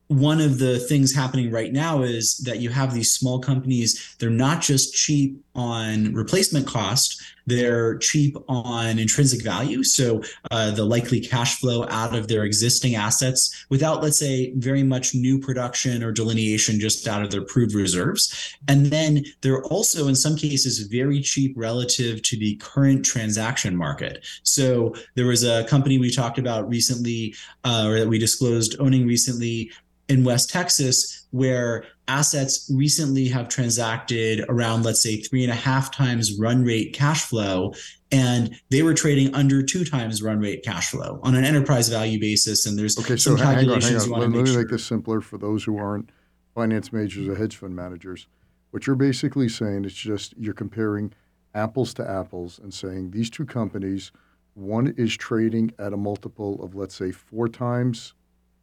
one 0.08 0.40
of 0.40 0.58
the 0.58 0.78
things 0.78 1.14
happening 1.14 1.50
right 1.50 1.72
now 1.72 2.02
is 2.02 2.38
that 2.38 2.60
you 2.60 2.70
have 2.70 2.94
these 2.94 3.12
small 3.12 3.40
companies 3.40 4.14
they're 4.20 4.30
not 4.30 4.62
just 4.62 4.94
cheap 4.94 5.42
on 5.56 6.12
replacement 6.14 6.66
cost 6.66 7.22
they're 7.46 7.96
cheap 7.98 8.36
on 8.48 8.98
intrinsic 8.98 9.42
value. 9.42 9.82
So 9.84 10.22
uh, 10.50 10.72
the 10.72 10.84
likely 10.84 11.20
cash 11.20 11.60
flow 11.60 11.86
out 11.88 12.14
of 12.14 12.28
their 12.28 12.44
existing 12.44 12.96
assets 12.96 13.66
without 13.70 14.02
let's 14.02 14.18
say 14.18 14.52
very 14.56 14.82
much 14.82 15.14
new 15.14 15.38
production 15.38 16.02
or 16.02 16.12
delineation 16.12 16.80
just 16.80 17.06
out 17.06 17.22
of 17.22 17.30
their 17.30 17.44
proved 17.44 17.74
reserves. 17.74 18.56
And 18.68 18.86
then 18.86 19.24
they're 19.40 19.64
also 19.64 20.08
in 20.08 20.16
some 20.16 20.36
cases 20.36 20.80
very 20.80 21.20
cheap 21.20 21.54
relative 21.56 22.22
to 22.22 22.36
the 22.36 22.56
current 22.56 23.04
transaction 23.04 23.76
market. 23.76 24.24
So 24.42 24.94
there 25.14 25.26
was 25.26 25.44
a 25.44 25.64
company 25.64 25.98
we 25.98 26.10
talked 26.10 26.38
about 26.38 26.68
recently 26.68 27.34
uh, 27.64 27.84
or 27.86 27.98
that 28.00 28.08
we 28.08 28.18
disclosed 28.18 28.76
owning 28.80 29.06
recently 29.06 29.70
in 30.08 30.24
West 30.24 30.50
Texas 30.50 31.25
where 31.36 31.84
assets 32.08 32.70
recently 32.74 33.28
have 33.28 33.48
transacted 33.48 34.44
around, 34.48 34.84
let's 34.84 35.02
say, 35.02 35.20
three 35.20 35.42
and 35.42 35.52
a 35.52 35.56
half 35.56 35.94
times 35.94 36.38
run 36.38 36.64
rate 36.64 36.94
cash 36.94 37.26
flow. 37.26 37.74
And 38.10 38.54
they 38.70 38.82
were 38.82 38.94
trading 38.94 39.34
under 39.34 39.62
two 39.62 39.84
times 39.84 40.22
run 40.22 40.38
rate 40.38 40.64
cash 40.64 40.90
flow 40.90 41.20
on 41.22 41.34
an 41.34 41.44
enterprise 41.44 41.88
value 41.88 42.18
basis. 42.18 42.66
And 42.66 42.78
there's 42.78 42.98
okay, 42.98 43.16
so 43.16 43.36
hang 43.36 43.68
on, 43.68 43.80
hang 43.80 43.96
on. 43.96 44.10
Let, 44.10 44.20
let 44.20 44.30
me 44.30 44.46
sure. 44.46 44.58
make 44.58 44.68
this 44.68 44.84
simpler 44.84 45.20
for 45.20 45.38
those 45.38 45.64
who 45.64 45.76
aren't 45.76 46.10
finance 46.54 46.92
majors 46.92 47.28
or 47.28 47.34
hedge 47.34 47.56
fund 47.56 47.76
managers. 47.76 48.28
What 48.70 48.86
you're 48.86 48.96
basically 48.96 49.48
saying 49.48 49.84
is 49.84 49.94
just 49.94 50.34
you're 50.38 50.54
comparing 50.54 51.12
apples 51.54 51.92
to 51.94 52.08
apples 52.08 52.58
and 52.62 52.72
saying 52.72 53.10
these 53.10 53.30
two 53.30 53.44
companies, 53.44 54.12
one 54.54 54.94
is 54.96 55.16
trading 55.16 55.72
at 55.78 55.92
a 55.92 55.96
multiple 55.96 56.62
of, 56.62 56.74
let's 56.74 56.94
say, 56.94 57.10
four 57.10 57.48
times 57.48 58.14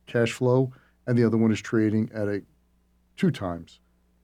cash 0.08 0.32
flow 0.32 0.72
and 1.08 1.18
the 1.18 1.26
other 1.26 1.38
one 1.38 1.52
is 1.52 1.62
trading 1.62 2.10
at 2.14 2.28
a 2.28 2.42
two 3.18 3.32
times. 3.32 3.80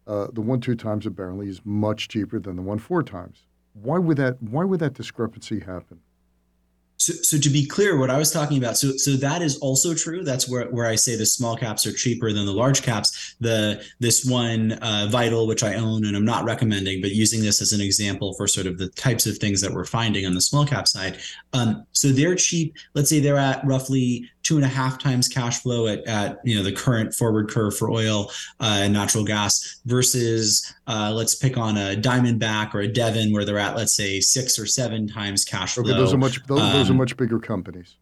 Uh, 0.07 0.27
the 0.33 0.41
one 0.41 0.59
two 0.59 0.75
times 0.75 1.05
apparently 1.05 1.47
is 1.47 1.61
much 1.63 2.07
cheaper 2.07 2.39
than 2.39 2.55
the 2.55 2.61
one 2.61 2.79
four 2.79 3.03
times. 3.03 3.45
Why 3.73 3.99
would 3.99 4.17
that? 4.17 4.41
Why 4.41 4.63
would 4.63 4.79
that 4.79 4.93
discrepancy 4.93 5.59
happen? 5.59 5.99
So, 6.97 7.13
so 7.13 7.37
to 7.37 7.49
be 7.49 7.65
clear, 7.65 7.97
what 7.97 8.09
I 8.09 8.17
was 8.17 8.29
talking 8.29 8.57
about, 8.57 8.77
so 8.77 8.91
so 8.97 9.11
that 9.11 9.41
is 9.41 9.57
also 9.59 9.93
true. 9.93 10.21
That's 10.23 10.49
where, 10.49 10.65
where 10.69 10.85
I 10.85 10.95
say 10.95 11.15
the 11.15 11.25
small 11.25 11.55
caps 11.55 11.87
are 11.87 11.93
cheaper 11.93 12.33
than 12.33 12.45
the 12.45 12.51
large 12.51 12.81
caps. 12.81 13.35
The 13.39 13.81
this 13.99 14.25
one 14.25 14.73
uh, 14.73 15.07
Vital, 15.09 15.47
which 15.47 15.63
I 15.63 15.75
own 15.75 16.05
and 16.05 16.17
I'm 16.17 16.25
not 16.25 16.43
recommending, 16.43 17.01
but 17.01 17.11
using 17.11 17.41
this 17.41 17.61
as 17.61 17.71
an 17.71 17.79
example 17.79 18.33
for 18.33 18.47
sort 18.47 18.67
of 18.67 18.77
the 18.77 18.89
types 18.89 19.25
of 19.27 19.37
things 19.37 19.61
that 19.61 19.71
we're 19.71 19.85
finding 19.85 20.25
on 20.25 20.33
the 20.33 20.41
small 20.41 20.65
cap 20.65 20.89
side. 20.89 21.19
Um, 21.53 21.85
so 21.93 22.09
they're 22.09 22.35
cheap. 22.35 22.75
Let's 22.95 23.09
say 23.09 23.21
they're 23.21 23.37
at 23.37 23.65
roughly 23.65 24.29
two 24.49 24.55
and 24.55 24.65
a 24.65 24.67
half 24.67 24.97
times 24.97 25.27
cash 25.27 25.61
flow 25.61 25.85
at, 25.85 26.03
at 26.07 26.39
you 26.43 26.57
know 26.57 26.63
the 26.63 26.71
current 26.71 27.13
forward 27.13 27.51
curve 27.51 27.77
for 27.77 27.91
oil 27.91 28.31
uh, 28.59 28.79
and 28.81 28.91
natural 28.91 29.23
gas 29.23 29.79
versus 29.85 30.73
uh, 30.87 31.13
let's 31.15 31.35
pick 31.35 31.55
on 31.55 31.77
a 31.77 31.95
Diamondback 31.95 32.73
or 32.73 32.79
a 32.79 32.87
Devon 32.87 33.31
where 33.31 33.45
they're 33.45 33.59
at 33.59 33.75
let's 33.75 33.93
say 33.93 34.19
six 34.19 34.57
or 34.57 34.65
seven 34.65 35.07
times 35.07 35.45
cash 35.45 35.75
flow. 35.75 35.83
Okay, 35.83 35.93
those 35.93 36.15
are 36.15 36.17
much 36.17 36.43
those, 36.47 36.61
um, 36.61 36.73
those 36.73 36.89
are 36.89 36.93
um, 36.93 36.97
much 36.97 37.15
bigger 37.15 37.37
companies. 37.37 37.97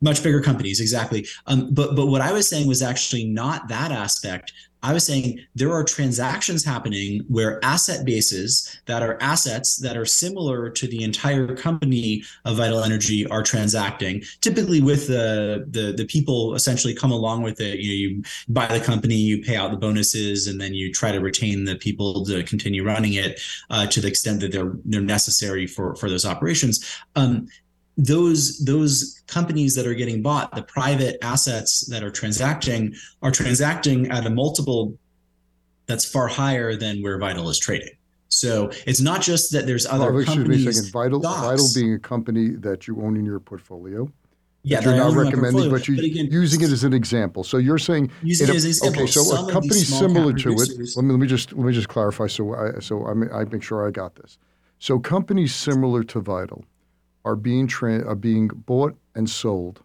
Much 0.00 0.24
bigger 0.24 0.40
companies, 0.40 0.80
exactly. 0.80 1.24
Um, 1.46 1.72
but 1.72 1.94
but 1.94 2.06
what 2.06 2.20
I 2.20 2.32
was 2.32 2.48
saying 2.48 2.66
was 2.66 2.82
actually 2.82 3.24
not 3.24 3.68
that 3.68 3.92
aspect. 3.92 4.52
I 4.86 4.92
was 4.92 5.04
saying 5.04 5.40
there 5.56 5.72
are 5.72 5.82
transactions 5.82 6.64
happening 6.64 7.24
where 7.26 7.58
asset 7.64 8.04
bases 8.04 8.80
that 8.86 9.02
are 9.02 9.18
assets 9.20 9.78
that 9.78 9.96
are 9.96 10.06
similar 10.06 10.70
to 10.70 10.86
the 10.86 11.02
entire 11.02 11.56
company 11.56 12.22
of 12.44 12.58
Vital 12.58 12.84
Energy 12.84 13.26
are 13.26 13.42
transacting. 13.42 14.22
Typically, 14.40 14.80
with 14.80 15.08
the 15.08 15.66
the 15.68 15.92
the 15.92 16.06
people 16.06 16.54
essentially 16.54 16.94
come 16.94 17.10
along 17.10 17.42
with 17.42 17.60
it. 17.60 17.80
You 17.80 17.88
know, 17.88 17.94
you 18.16 18.22
buy 18.48 18.66
the 18.68 18.84
company, 18.84 19.16
you 19.16 19.42
pay 19.42 19.56
out 19.56 19.72
the 19.72 19.76
bonuses, 19.76 20.46
and 20.46 20.60
then 20.60 20.72
you 20.72 20.92
try 20.92 21.10
to 21.10 21.18
retain 21.18 21.64
the 21.64 21.74
people 21.74 22.24
to 22.26 22.44
continue 22.44 22.84
running 22.84 23.14
it 23.14 23.40
uh, 23.70 23.88
to 23.88 24.00
the 24.00 24.06
extent 24.06 24.40
that 24.42 24.52
they're 24.52 24.74
they're 24.84 25.00
necessary 25.00 25.66
for 25.66 25.96
for 25.96 26.08
those 26.08 26.24
operations. 26.24 26.84
Um, 27.16 27.48
those 27.96 28.58
those 28.58 29.22
companies 29.26 29.74
that 29.74 29.86
are 29.86 29.94
getting 29.94 30.22
bought, 30.22 30.54
the 30.54 30.62
private 30.62 31.16
assets 31.22 31.86
that 31.86 32.02
are 32.02 32.10
transacting, 32.10 32.94
are 33.22 33.30
transacting 33.30 34.10
at 34.10 34.26
a 34.26 34.30
multiple 34.30 34.96
that's 35.86 36.04
far 36.04 36.28
higher 36.28 36.76
than 36.76 37.02
where 37.02 37.18
Vital 37.18 37.48
is 37.48 37.58
trading. 37.58 37.90
So 38.28 38.70
it's 38.86 39.00
not 39.00 39.22
just 39.22 39.52
that 39.52 39.66
there's 39.66 39.86
other 39.86 40.08
excuse 40.20 40.36
companies. 40.36 40.64
me 40.64 40.70
a 40.70 40.72
second. 40.72 40.92
Vital, 40.92 41.20
stocks. 41.20 41.40
Vital 41.40 41.66
being 41.74 41.94
a 41.94 41.98
company 41.98 42.50
that 42.50 42.86
you 42.86 43.00
own 43.00 43.16
in 43.16 43.24
your 43.24 43.40
portfolio. 43.40 44.10
Yeah, 44.62 44.80
you're 44.80 44.96
not 44.96 45.06
own 45.06 45.10
in 45.10 45.16
my 45.16 45.22
recommending, 45.22 45.70
but 45.70 45.86
you 45.86 45.94
But 45.94 46.04
again, 46.04 46.28
using 46.30 46.60
it 46.60 46.70
as 46.70 46.82
an 46.82 46.92
example. 46.92 47.44
So 47.44 47.56
you're 47.56 47.78
saying 47.78 48.10
Using 48.22 48.48
in 48.48 48.52
it 48.52 48.56
as 48.56 48.64
an 48.64 48.70
example, 48.70 49.02
okay, 49.02 49.10
so 49.10 49.22
some 49.22 49.48
a 49.48 49.52
company 49.52 49.78
similar 49.78 50.32
to 50.32 50.50
it. 50.50 50.96
Let 50.96 51.04
me 51.04 51.12
let 51.12 51.20
me 51.20 51.26
just 51.28 51.52
let 51.52 51.66
me 51.66 51.72
just 51.72 51.88
clarify. 51.88 52.26
So 52.26 52.54
I 52.54 52.80
so 52.80 53.06
I 53.06 53.40
I 53.40 53.44
make 53.44 53.62
sure 53.62 53.86
I 53.86 53.92
got 53.92 54.16
this. 54.16 54.38
So 54.80 54.98
companies 54.98 55.54
similar 55.54 56.02
to 56.04 56.20
Vital 56.20 56.64
are 57.26 57.36
being 57.36 57.66
tra- 57.66 58.06
are 58.06 58.14
being 58.14 58.48
bought 58.48 58.96
and 59.14 59.28
sold 59.28 59.82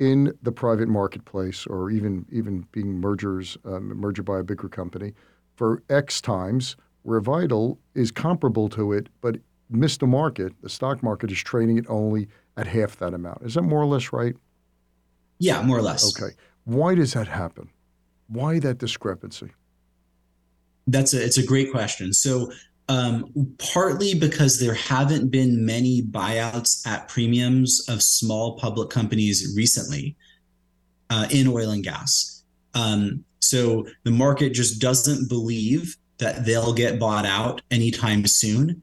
in 0.00 0.36
the 0.42 0.52
private 0.52 0.88
marketplace, 0.88 1.66
or 1.66 1.90
even 1.90 2.26
even 2.30 2.66
being 2.72 3.00
mergers 3.00 3.56
um, 3.64 3.88
merger 3.88 4.22
by 4.22 4.40
a 4.40 4.42
bigger 4.42 4.68
company 4.68 5.14
for 5.54 5.82
X 5.88 6.20
times, 6.20 6.76
where 7.02 7.20
Vital 7.20 7.78
is 7.94 8.10
comparable 8.10 8.68
to 8.70 8.92
it, 8.92 9.08
but 9.20 9.36
missed 9.70 10.00
the 10.00 10.06
market. 10.06 10.52
The 10.62 10.68
stock 10.68 11.02
market 11.02 11.30
is 11.30 11.38
trading 11.38 11.78
it 11.78 11.86
only 11.88 12.28
at 12.56 12.66
half 12.66 12.96
that 12.98 13.14
amount. 13.14 13.42
Is 13.42 13.54
that 13.54 13.62
more 13.62 13.80
or 13.80 13.86
less 13.86 14.12
right? 14.12 14.34
Yeah, 15.38 15.62
more 15.62 15.78
or 15.78 15.82
less. 15.82 16.20
Okay. 16.20 16.34
Why 16.64 16.96
does 16.96 17.12
that 17.12 17.28
happen? 17.28 17.70
Why 18.26 18.58
that 18.58 18.78
discrepancy? 18.78 19.50
That's 20.88 21.14
a 21.14 21.24
it's 21.24 21.38
a 21.38 21.46
great 21.46 21.70
question. 21.70 22.12
So 22.12 22.50
um, 22.88 23.30
partly 23.72 24.14
because 24.14 24.60
there 24.60 24.74
haven't 24.74 25.30
been 25.30 25.64
many 25.64 26.02
buyouts 26.02 26.86
at 26.86 27.08
premiums 27.08 27.86
of 27.88 28.02
small 28.02 28.58
public 28.58 28.90
companies 28.90 29.54
recently 29.56 30.16
uh, 31.10 31.26
in 31.30 31.48
oil 31.48 31.70
and 31.70 31.82
gas. 31.84 32.42
Um, 32.74 33.24
so 33.40 33.86
the 34.04 34.10
market 34.10 34.50
just 34.50 34.80
doesn't 34.80 35.28
believe 35.28 35.96
that 36.18 36.44
they'll 36.44 36.72
get 36.72 36.98
bought 36.98 37.26
out 37.26 37.62
anytime 37.70 38.26
soon 38.26 38.82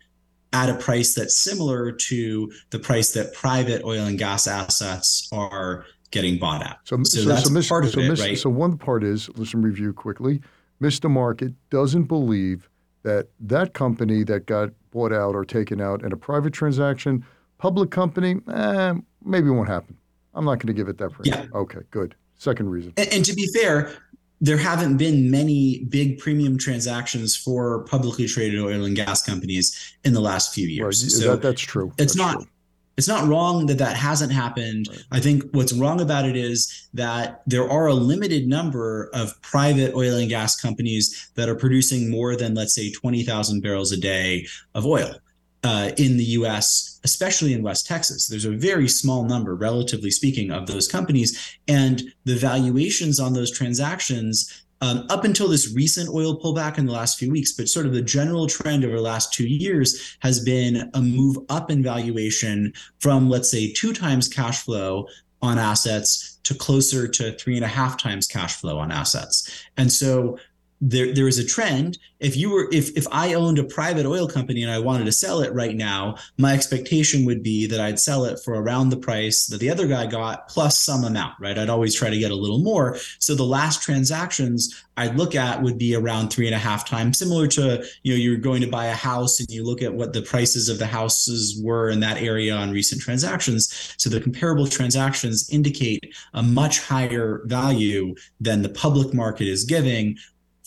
at 0.54 0.70
a 0.70 0.76
price 0.76 1.14
that's 1.14 1.36
similar 1.36 1.92
to 1.92 2.52
the 2.72 2.80
price 2.80 3.14
that 3.14 3.34
private 3.34 3.84
oil 3.84 4.06
and 4.06 4.18
gas 4.20 4.48
assets 4.48 5.30
are 5.32 5.86
getting 6.12 6.38
bought 6.38 6.62
at. 6.62 6.78
So, 6.84 6.98
So 7.04 7.22
so, 7.22 7.30
that's 7.30 7.46
so, 7.46 7.50
Miss- 7.52 7.70
part 7.70 7.86
of 7.86 7.92
so, 7.92 8.02
it, 8.02 8.10
Miss- 8.10 8.20
right? 8.20 8.38
so 8.38 8.50
one 8.50 8.78
part 8.78 9.04
is, 9.04 9.30
listen, 9.36 9.62
review 9.62 9.94
quickly. 9.94 10.42
Mr. 10.82 11.10
Market 11.10 11.54
doesn't 11.70 12.04
believe 12.06 12.68
that 13.04 13.28
that 13.40 13.74
company 13.74 14.24
that 14.26 14.46
got 14.46 14.70
bought 14.92 15.14
out 15.14 15.36
or 15.36 15.46
taken 15.46 15.82
out 15.82 16.04
in 16.04 16.12
a 16.12 16.18
private 16.18 16.54
transaction, 16.54 17.26
public 17.58 17.92
company, 17.92 18.36
eh, 18.54 18.94
maybe 19.24 19.50
won't 19.50 19.70
happen. 19.70 19.98
I'm 20.34 20.46
not 20.46 20.56
going 20.56 20.68
to 20.68 20.74
give 20.74 20.88
it 20.88 20.98
that 21.00 21.12
price. 21.12 21.28
Yeah. 21.28 21.46
Okay, 21.54 21.80
good. 21.92 22.16
Second 22.38 22.70
reason. 22.70 22.94
And, 22.98 23.08
and 23.12 23.26
to 23.26 23.34
be 23.34 23.48
fair, 23.54 23.92
there 24.40 24.58
haven't 24.58 24.98
been 24.98 25.30
many 25.30 25.86
big 25.90 26.18
premium 26.20 26.58
transactions 26.58 27.36
for 27.36 27.84
publicly 27.86 28.26
traded 28.28 28.60
oil 28.60 28.86
and 28.86 28.96
gas 28.96 29.22
companies 29.24 29.96
in 30.04 30.14
the 30.14 30.22
last 30.22 30.54
few 30.54 30.68
Right. 30.68 30.74
years. 30.76 31.20
So 31.22 31.32
that, 31.32 31.42
that's 31.42 31.62
true. 31.62 31.88
it's 31.98 31.98
That's 31.98 32.16
not 32.16 32.34
true. 32.38 32.48
It's 32.98 33.08
not 33.08 33.28
wrong 33.28 33.66
that 33.68 33.78
that 33.78 33.96
hasn't 33.96 34.32
happened. 34.32 34.88
Right. 34.90 35.04
I 35.12 35.20
think 35.20 35.44
what's 35.52 35.74
wrong 35.74 36.02
about 36.02 36.26
it 36.26 36.36
is 36.36 36.90
that 36.94 37.42
there 37.48 37.70
are 37.70 37.88
a 37.88 37.94
limited 37.94 38.48
number 38.48 39.10
of 39.14 39.42
private 39.42 39.96
oil 39.96 40.16
and 40.18 40.30
gas 40.30 40.60
companies 40.60 41.32
that 41.36 41.50
are 41.50 41.56
producing 41.56 42.12
more 42.12 42.36
than, 42.36 42.54
let's 42.54 42.76
say, 42.76 42.92
20,000 42.92 43.62
barrels 43.62 43.92
a 43.92 43.98
day 43.98 44.46
of 44.76 44.86
oil 44.86 45.16
uh, 45.64 45.92
in 45.98 46.18
the 46.18 46.24
US, 46.24 47.00
especially 47.04 47.54
in 47.54 47.64
West 47.64 47.88
Texas. 47.88 48.28
There's 48.28 48.46
a 48.46 48.52
very 48.52 48.88
small 48.88 49.24
number, 49.24 49.56
relatively 49.56 50.12
speaking, 50.12 50.52
of 50.52 50.68
those 50.68 50.88
companies. 50.88 51.58
And 51.68 52.04
the 52.26 52.36
valuations 52.36 53.20
on 53.20 53.34
those 53.34 53.52
transactions 53.52 54.64
um, 54.82 55.06
up 55.10 55.24
until 55.24 55.48
this 55.48 55.74
recent 55.74 56.10
oil 56.10 56.40
pullback 56.40 56.78
in 56.78 56.86
the 56.86 56.92
last 56.92 57.18
few 57.18 57.32
weeks, 57.32 57.54
but 57.54 57.70
sort 57.70 57.86
of 57.86 57.94
the 57.94 58.02
general 58.02 58.48
trend 58.48 58.84
over 58.84 58.96
the 58.96 59.02
last 59.02 59.34
two 59.34 59.48
years 59.48 60.18
has 60.20 60.44
been 60.44 60.90
a 60.94 61.02
move 61.02 61.38
up 61.50 61.70
in 61.72 61.84
valuation 61.84 62.74
from, 63.00 63.30
let's 63.30 63.50
say, 63.50 63.72
two 63.72 63.94
times 63.94 64.28
cash 64.28 64.64
flow 64.64 65.08
on 65.42 65.58
assets 65.58 66.40
to 66.44 66.54
closer 66.54 67.08
to 67.08 67.34
three 67.34 67.56
and 67.56 67.66
a 67.66 67.68
half 67.68 67.98
times 67.98 68.28
cash 68.28 68.56
flow 68.56 68.78
on 68.78 68.92
assets. 68.92 69.66
And 69.78 69.92
so 69.92 70.38
there, 70.82 71.14
there 71.14 71.28
is 71.28 71.38
a 71.38 71.46
trend. 71.46 72.00
If 72.20 72.36
you 72.36 72.50
were, 72.50 72.68
if 72.72 72.96
if 72.98 73.08
I 73.12 73.36
owned 73.36 73.60
a 73.60 73.64
private 73.64 74.06
oil 74.06 74.28
company 74.28 74.64
and 74.64 74.72
I 74.72 74.80
wanted 74.80 75.06
to 75.06 75.12
sell 75.12 75.42
it 75.42 75.54
right 75.54 75.76
now, 75.76 76.16
my 76.38 76.54
expectation 76.54 77.24
would 77.26 77.44
be 77.44 77.68
that 77.68 77.80
I'd 77.80 78.00
sell 78.00 78.26
it 78.26 78.40
for 78.44 78.56
around 78.56 78.90
the 78.90 78.98
price 78.98 79.46
that 79.48 79.60
the 79.60 79.70
other 79.70 79.88
guy 79.88 80.08
got 80.08 80.48
plus 80.48 80.80
some 80.80 81.04
amount, 81.04 81.36
right? 81.40 81.58
I'd 81.58 81.70
always 81.70 81.96
try 81.96 82.10
to 82.10 82.18
get 82.18 82.32
a 82.32 82.36
little 82.36 82.60
more. 82.60 82.98
So 83.20 83.36
the 83.36 83.44
last 83.44 83.84
transactions 83.84 84.84
I'd 84.98 85.18
look 85.18 85.36
at 85.36 85.62
would 85.62 85.78
be 85.78 85.96
around 85.96 86.30
three 86.30 86.48
and 86.48 86.56
a 86.56 86.60
half 86.60 86.88
times, 86.88 87.20
similar 87.20 87.48
to 87.48 87.86
you 88.04 88.14
know 88.14 88.18
you're 88.18 88.38
going 88.38 88.62
to 88.62 88.68
buy 88.68 88.88
a 88.88 88.94
house 88.94 89.40
and 89.40 89.50
you 89.50 89.64
look 89.64 89.82
at 89.82 89.94
what 89.94 90.14
the 90.14 90.22
prices 90.22 90.68
of 90.68 90.80
the 90.80 90.88
houses 90.88 91.60
were 91.64 91.90
in 91.90 92.00
that 92.02 92.22
area 92.22 92.54
on 92.54 92.72
recent 92.72 93.02
transactions. 93.02 93.94
So 93.98 94.10
the 94.10 94.22
comparable 94.22 94.68
transactions 94.68 95.50
indicate 95.52 96.14
a 96.34 96.42
much 96.42 96.82
higher 96.82 97.42
value 97.46 98.16
than 98.40 98.64
the 98.64 98.70
public 98.70 99.14
market 99.14 99.48
is 99.48 99.64
giving 99.64 100.18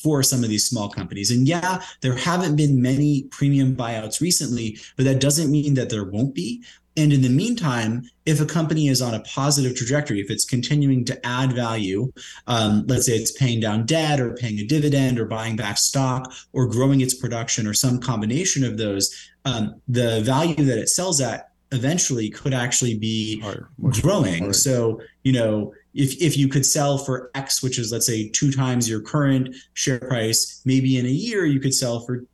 for 0.05 0.23
some 0.23 0.45
of 0.45 0.51
these 0.51 0.69
small 0.69 0.89
companies. 0.91 1.31
And 1.31 1.49
yeah, 1.49 1.83
there 2.03 2.15
haven't 2.15 2.57
been 2.57 2.81
many 2.81 3.23
premium 3.31 3.75
buyouts 3.75 4.21
recently, 4.21 4.79
but 4.97 5.07
that 5.07 5.19
doesn't 5.21 5.51
mean 5.51 5.75
that 5.75 5.89
there 5.89 6.05
won't 6.05 6.35
be. 6.35 6.63
And 6.97 7.13
in 7.13 7.23
the 7.23 7.29
meantime, 7.29 8.09
if 8.25 8.41
a 8.41 8.47
company 8.47 8.87
is 8.89 9.03
on 9.03 9.15
a 9.15 9.21
positive 9.21 9.75
trajectory, 9.75 10.21
if 10.21 10.31
it's 10.31 10.45
continuing 10.45 11.05
to 11.07 11.27
add 11.27 11.53
value, 11.53 12.13
um, 12.47 12.85
let's 12.87 13.07
say 13.07 13.15
it's 13.15 13.33
paying 13.33 13.61
down 13.61 13.87
debt 13.87 14.21
or 14.21 14.35
paying 14.35 14.59
a 14.61 14.67
dividend 14.67 15.19
or 15.19 15.25
buying 15.25 15.57
back 15.57 15.79
stock 15.79 16.33
or 16.53 16.69
growing 16.69 17.01
its 17.01 17.15
production 17.15 17.67
or 17.67 17.75
some 17.75 17.99
combination 17.99 18.63
of 18.63 18.77
those, 18.77 19.13
um, 19.45 19.81
the 19.89 20.21
value 20.21 20.55
that 20.65 20.79
it 20.79 20.89
sells 20.89 21.21
at 21.21 21.51
eventually 21.73 22.31
could 22.31 22.55
actually 22.55 22.97
be 22.97 23.41
Higher. 23.41 23.71
much 23.79 23.97
higher. 23.97 24.03
growing. 24.03 24.45
Right. 24.47 24.55
So, 24.55 25.01
you 25.25 25.33
know, 25.33 25.73
if 25.95 26.21
if 26.21 26.37
you 26.37 26.49
could 26.49 26.67
sell 26.67 26.99
for 26.99 27.31
X, 27.35 27.63
which 27.63 27.79
is 27.79 27.93
let's 27.93 28.07
say 28.07 28.29
two 28.29 28.53
times 28.53 28.89
your 28.89 29.01
current 29.01 29.55
share 29.75 30.01
price, 30.01 30.61
maybe 30.65 30.99
in 30.99 31.07
a 31.07 31.11
year 31.11 31.47
you 31.47 31.61
could 31.61 31.75
sell 31.75 32.01
for 32.01 32.25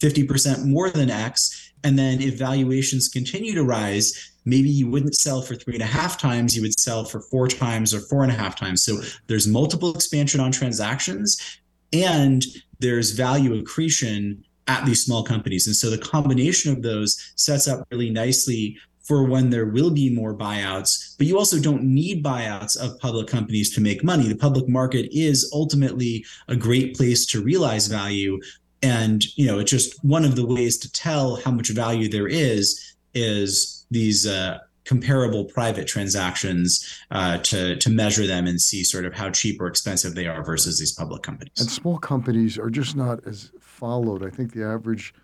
50% 0.00 0.66
more 0.66 0.90
than 0.90 1.10
X. 1.10 1.72
And 1.82 1.98
then 1.98 2.20
if 2.20 2.38
valuations 2.38 3.08
continue 3.08 3.54
to 3.54 3.64
rise, 3.64 4.32
maybe 4.44 4.68
you 4.68 4.88
wouldn't 4.90 5.14
sell 5.14 5.40
for 5.40 5.54
three 5.54 5.74
and 5.74 5.82
a 5.82 5.86
half 5.86 6.18
times, 6.18 6.54
you 6.54 6.62
would 6.62 6.78
sell 6.78 7.04
for 7.04 7.20
four 7.20 7.48
times 7.48 7.94
or 7.94 8.00
four 8.00 8.22
and 8.22 8.32
a 8.32 8.34
half 8.34 8.56
times. 8.56 8.84
So 8.84 9.00
there's 9.26 9.46
multiple 9.46 9.94
expansion 9.94 10.40
on 10.40 10.52
transactions 10.52 11.60
and 11.92 12.44
there's 12.78 13.12
value 13.12 13.58
accretion 13.58 14.44
at 14.68 14.84
these 14.84 15.04
small 15.04 15.22
companies. 15.22 15.66
And 15.66 15.76
so 15.76 15.90
the 15.90 15.98
combination 15.98 16.72
of 16.72 16.82
those 16.82 17.32
sets 17.36 17.68
up 17.68 17.86
really 17.90 18.10
nicely 18.10 18.76
for 19.06 19.22
when 19.24 19.50
there 19.50 19.66
will 19.66 19.90
be 19.90 20.10
more 20.10 20.34
buyouts, 20.34 21.16
but 21.16 21.26
you 21.26 21.38
also 21.38 21.60
don't 21.60 21.84
need 21.84 22.24
buyouts 22.24 22.76
of 22.76 22.98
public 22.98 23.28
companies 23.28 23.72
to 23.74 23.80
make 23.80 24.02
money. 24.02 24.28
The 24.28 24.36
public 24.36 24.68
market 24.68 25.08
is 25.12 25.48
ultimately 25.54 26.24
a 26.48 26.56
great 26.56 26.96
place 26.96 27.24
to 27.26 27.42
realize 27.42 27.86
value. 27.86 28.40
And, 28.82 29.24
you 29.36 29.46
know, 29.46 29.60
it's 29.60 29.70
just 29.70 30.04
one 30.04 30.24
of 30.24 30.34
the 30.34 30.44
ways 30.44 30.76
to 30.78 30.90
tell 30.90 31.36
how 31.36 31.52
much 31.52 31.68
value 31.68 32.08
there 32.08 32.26
is, 32.26 32.94
is 33.14 33.86
these 33.90 34.26
uh, 34.26 34.58
comparable 34.84 35.44
private 35.44 35.86
transactions 35.86 37.00
uh, 37.10 37.38
to, 37.38 37.76
to 37.76 37.90
measure 37.90 38.26
them 38.26 38.46
and 38.46 38.60
see 38.60 38.82
sort 38.82 39.04
of 39.04 39.14
how 39.14 39.30
cheap 39.30 39.60
or 39.60 39.68
expensive 39.68 40.14
they 40.14 40.26
are 40.26 40.44
versus 40.44 40.78
these 40.78 40.92
public 40.92 41.22
companies. 41.22 41.58
And 41.58 41.70
small 41.70 41.98
companies 41.98 42.58
are 42.58 42.70
just 42.70 42.96
not 42.96 43.26
as 43.26 43.52
followed. 43.60 44.24
I 44.24 44.30
think 44.30 44.52
the 44.52 44.64
average 44.64 45.14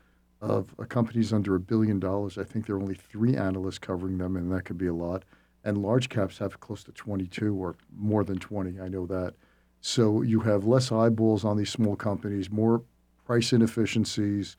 of 0.43 0.75
a 0.79 0.85
company's 0.85 1.33
under 1.33 1.55
a 1.55 1.61
billion 1.61 2.01
dollars. 2.01 2.37
I 2.37 2.45
think 2.45 2.67
there 2.67 2.77
are 2.77 2.81
only 2.81 2.97
three 2.97 3.37
analysts 3.37 3.79
covering 3.79 4.19
them, 4.19 4.37
and 4.37 4.51
that 4.53 4.65
could 4.65 4.77
be 4.77 4.89
a 4.89 4.95
lot. 4.95 5.25
And 5.65 5.79
large 5.79 6.09
caps 6.09 6.39
have 6.39 6.59
close 6.59 6.83
to 6.85 6.93
22 6.93 7.55
or 7.55 7.77
more 7.97 8.25
than 8.25 8.39
20. 8.39 8.81
I 8.81 8.89
know 8.89 9.07
that. 9.07 9.35
So 9.81 10.23
you 10.23 10.41
have 10.41 10.65
less 10.67 10.91
eyeballs 10.91 11.45
on 11.45 11.57
these 11.57 11.71
small 11.71 11.95
companies, 11.95 12.51
more 12.51 12.83
price 13.25 13.53
inefficiencies, 13.53 14.57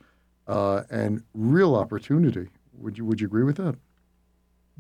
uh, 0.48 0.84
and 0.90 1.24
real 1.34 1.76
opportunity. 1.76 2.48
Would 2.78 2.98
you 2.98 3.06
Would 3.06 3.20
you 3.20 3.28
agree 3.28 3.44
with 3.44 3.58
that? 3.58 3.76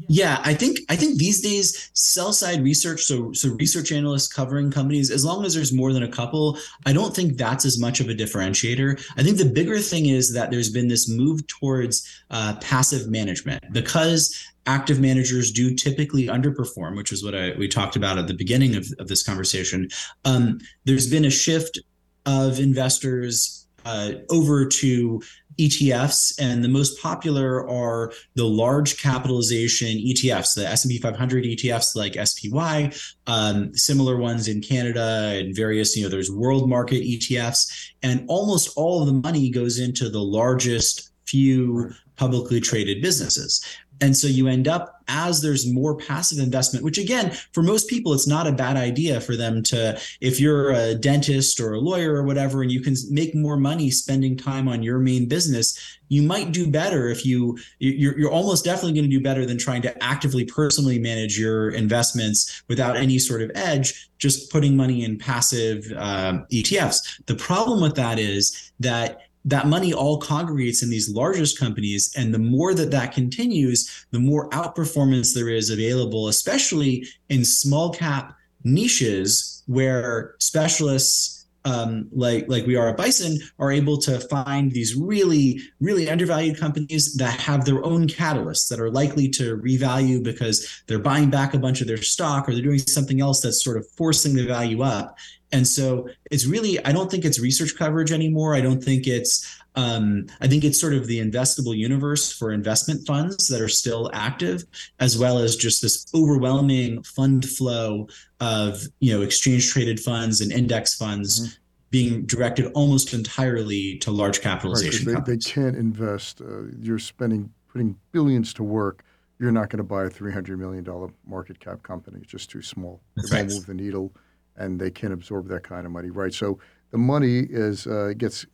Yeah, 0.07 0.41
I 0.43 0.55
think 0.55 0.79
I 0.89 0.95
think 0.95 1.19
these 1.19 1.41
days 1.41 1.91
sell 1.93 2.33
side 2.33 2.63
research, 2.63 3.03
so 3.03 3.31
so 3.31 3.49
research 3.59 3.91
analysts 3.91 4.27
covering 4.27 4.71
companies, 4.71 5.11
as 5.11 5.23
long 5.23 5.45
as 5.45 5.53
there's 5.53 5.71
more 5.71 5.93
than 5.93 6.01
a 6.01 6.07
couple, 6.07 6.57
I 6.87 6.93
don't 6.93 7.15
think 7.15 7.37
that's 7.37 7.63
as 7.63 7.79
much 7.79 7.99
of 7.99 8.09
a 8.09 8.13
differentiator. 8.13 8.99
I 9.17 9.23
think 9.23 9.37
the 9.37 9.45
bigger 9.45 9.77
thing 9.79 10.07
is 10.07 10.33
that 10.33 10.49
there's 10.49 10.71
been 10.71 10.87
this 10.87 11.07
move 11.07 11.45
towards 11.45 12.07
uh, 12.31 12.55
passive 12.59 13.07
management 13.07 13.63
because 13.71 14.35
active 14.65 14.99
managers 14.99 15.51
do 15.51 15.75
typically 15.75 16.25
underperform, 16.25 16.97
which 16.97 17.11
is 17.11 17.23
what 17.23 17.35
I, 17.35 17.51
we 17.57 17.67
talked 17.67 17.95
about 17.95 18.17
at 18.17 18.27
the 18.27 18.33
beginning 18.33 18.75
of, 18.75 18.87
of 18.97 19.07
this 19.07 19.21
conversation. 19.21 19.89
Um, 20.25 20.59
there's 20.85 21.09
been 21.09 21.25
a 21.25 21.29
shift 21.29 21.79
of 22.25 22.59
investors 22.59 23.67
uh, 23.85 24.13
over 24.29 24.65
to 24.65 25.21
ETFs, 25.57 26.33
and 26.39 26.63
the 26.63 26.69
most 26.69 27.01
popular 27.01 27.67
are 27.69 28.11
the 28.35 28.45
large 28.45 29.01
capitalization 29.01 29.97
ETFs, 29.97 30.55
the 30.55 30.67
S&P 30.67 30.97
500 30.97 31.43
ETFs 31.43 31.95
like 31.95 32.15
SPY, 32.15 32.91
um, 33.27 33.73
similar 33.75 34.17
ones 34.17 34.47
in 34.47 34.61
Canada 34.61 35.33
and 35.37 35.55
various, 35.55 35.95
you 35.95 36.03
know, 36.03 36.09
there's 36.09 36.31
world 36.31 36.69
market 36.69 37.03
ETFs, 37.03 37.91
and 38.01 38.25
almost 38.27 38.71
all 38.75 39.01
of 39.01 39.07
the 39.07 39.13
money 39.13 39.49
goes 39.49 39.79
into 39.79 40.09
the 40.09 40.23
largest 40.23 41.11
few 41.25 41.91
publicly 42.15 42.59
traded 42.59 43.01
businesses. 43.01 43.65
And 44.03 44.17
so 44.17 44.27
you 44.27 44.49
end 44.49 44.67
up 44.67 45.01
as 45.07 45.41
there's 45.41 45.71
more 45.71 45.95
passive 45.95 46.39
investment, 46.39 46.83
which 46.83 46.97
again, 46.97 47.31
for 47.53 47.63
most 47.63 47.87
people, 47.87 48.13
it's 48.13 48.27
not 48.27 48.47
a 48.47 48.51
bad 48.51 48.75
idea 48.75 49.21
for 49.21 49.37
them 49.37 49.63
to, 49.63 49.97
if 50.19 50.41
you're 50.41 50.71
a 50.71 50.93
dentist 50.93 51.61
or 51.61 51.73
a 51.73 51.79
lawyer 51.79 52.13
or 52.13 52.23
whatever, 52.23 52.61
and 52.61 52.71
you 52.71 52.81
can 52.81 52.95
make 53.09 53.33
more 53.33 53.55
money 53.55 53.89
spending 53.89 54.35
time 54.35 54.67
on 54.67 54.83
your 54.83 54.99
main 54.99 55.25
business, 55.25 55.97
you 56.09 56.21
might 56.21 56.51
do 56.51 56.69
better 56.69 57.07
if 57.07 57.25
you, 57.25 57.57
you're, 57.79 58.19
you're 58.19 58.31
almost 58.31 58.65
definitely 58.65 58.91
going 58.91 59.09
to 59.09 59.17
do 59.17 59.23
better 59.23 59.45
than 59.45 59.57
trying 59.57 59.81
to 59.81 60.03
actively 60.03 60.43
personally 60.43 60.99
manage 60.99 61.39
your 61.39 61.69
investments 61.69 62.61
without 62.67 62.97
any 62.97 63.17
sort 63.17 63.41
of 63.41 63.51
edge, 63.55 64.09
just 64.17 64.51
putting 64.51 64.75
money 64.75 65.05
in 65.05 65.17
passive 65.17 65.85
uh, 65.95 66.39
ETFs. 66.51 67.23
The 67.25 67.35
problem 67.35 67.81
with 67.81 67.95
that 67.95 68.19
is 68.19 68.73
that 68.81 69.21
that 69.45 69.67
money 69.67 69.93
all 69.93 70.19
congregates 70.19 70.83
in 70.83 70.89
these 70.89 71.09
largest 71.09 71.59
companies. 71.59 72.13
And 72.15 72.33
the 72.33 72.39
more 72.39 72.73
that 72.73 72.91
that 72.91 73.13
continues, 73.13 74.05
the 74.11 74.19
more 74.19 74.49
outperformance 74.49 75.33
there 75.33 75.49
is 75.49 75.69
available, 75.69 76.29
especially 76.29 77.07
in 77.29 77.43
small 77.43 77.93
cap 77.93 78.35
niches 78.63 79.63
where 79.67 80.35
specialists 80.39 81.42
um, 81.65 82.09
like 82.11 82.45
like 82.47 82.65
we 82.65 82.75
are 82.75 82.89
at 82.89 82.97
Bison 82.97 83.37
are 83.59 83.71
able 83.71 83.97
to 83.99 84.19
find 84.19 84.71
these 84.71 84.95
really 84.95 85.59
really 85.79 86.09
undervalued 86.09 86.59
companies 86.59 87.15
that 87.15 87.39
have 87.39 87.65
their 87.65 87.83
own 87.85 88.07
catalysts 88.07 88.67
that 88.69 88.79
are 88.79 88.91
likely 88.91 89.29
to 89.29 89.57
revalue 89.57 90.21
because 90.23 90.83
they're 90.87 90.99
buying 90.99 91.29
back 91.29 91.53
a 91.53 91.59
bunch 91.59 91.81
of 91.81 91.87
their 91.87 91.97
stock 91.97 92.47
or 92.47 92.53
they're 92.53 92.61
doing 92.61 92.79
something 92.79 93.21
else 93.21 93.41
that's 93.41 93.63
sort 93.63 93.77
of 93.77 93.87
forcing 93.91 94.35
the 94.35 94.45
value 94.45 94.81
up 94.81 95.17
and 95.53 95.67
so 95.67 96.09
it's 96.31 96.47
really, 96.47 96.83
I 96.83 96.91
don't 96.91 97.11
think 97.11 97.25
it's 97.25 97.39
research 97.39 97.75
coverage 97.77 98.11
anymore. 98.11 98.55
I 98.55 98.61
don't 98.61 98.83
think 98.83 99.05
it's, 99.05 99.47
um, 99.75 100.27
I 100.41 100.47
think 100.47 100.63
it's 100.63 100.79
sort 100.79 100.93
of 100.93 101.07
the 101.07 101.19
investable 101.19 101.75
universe 101.75 102.31
for 102.31 102.51
investment 102.51 103.05
funds 103.07 103.47
that 103.47 103.61
are 103.61 103.69
still 103.69 104.09
active, 104.13 104.63
as 104.99 105.17
well 105.17 105.39
as 105.39 105.55
just 105.55 105.81
this 105.81 106.05
overwhelming 106.13 107.03
fund 107.03 107.47
flow 107.47 108.07
of, 108.39 108.83
you 108.99 109.13
know, 109.13 109.21
exchange 109.21 109.71
traded 109.71 109.99
funds 109.99 110.41
and 110.41 110.51
index 110.51 110.95
funds. 110.95 111.39
Mm-hmm 111.39 111.57
being 111.93 112.25
directed 112.25 112.71
almost 112.73 113.13
entirely 113.13 113.99
to 113.99 114.09
large 114.09 114.41
capitalization. 114.41 115.13
Right, 115.13 115.23
they, 115.23 115.33
they, 115.33 115.37
can't 115.37 115.75
invest. 115.75 116.41
Uh, 116.41 116.63
you're 116.79 116.97
spending, 116.97 117.53
putting 117.67 117.95
billions 118.11 118.51
to 118.55 118.63
work. 118.63 119.03
You're 119.37 119.51
not 119.51 119.69
going 119.69 119.77
to 119.77 119.83
buy 119.83 120.05
a 120.05 120.09
$300 120.09 120.57
million 120.57 121.13
market 121.27 121.59
cap 121.59 121.83
company. 121.83 122.17
It's 122.23 122.31
just 122.31 122.49
too 122.49 122.63
small. 122.63 122.99
It 123.17 123.31
won't 123.31 123.49
move 123.49 123.67
the 123.67 123.75
needle 123.75 124.11
and 124.57 124.79
they 124.79 124.91
can't 124.91 125.13
absorb 125.13 125.47
that 125.49 125.63
kind 125.63 125.85
of 125.85 125.91
money, 125.91 126.09
right? 126.09 126.33
So 126.33 126.59
the 126.91 126.97
money 126.97 127.45
is 127.49 127.87
uh, 127.87 128.13
gets 128.17 128.45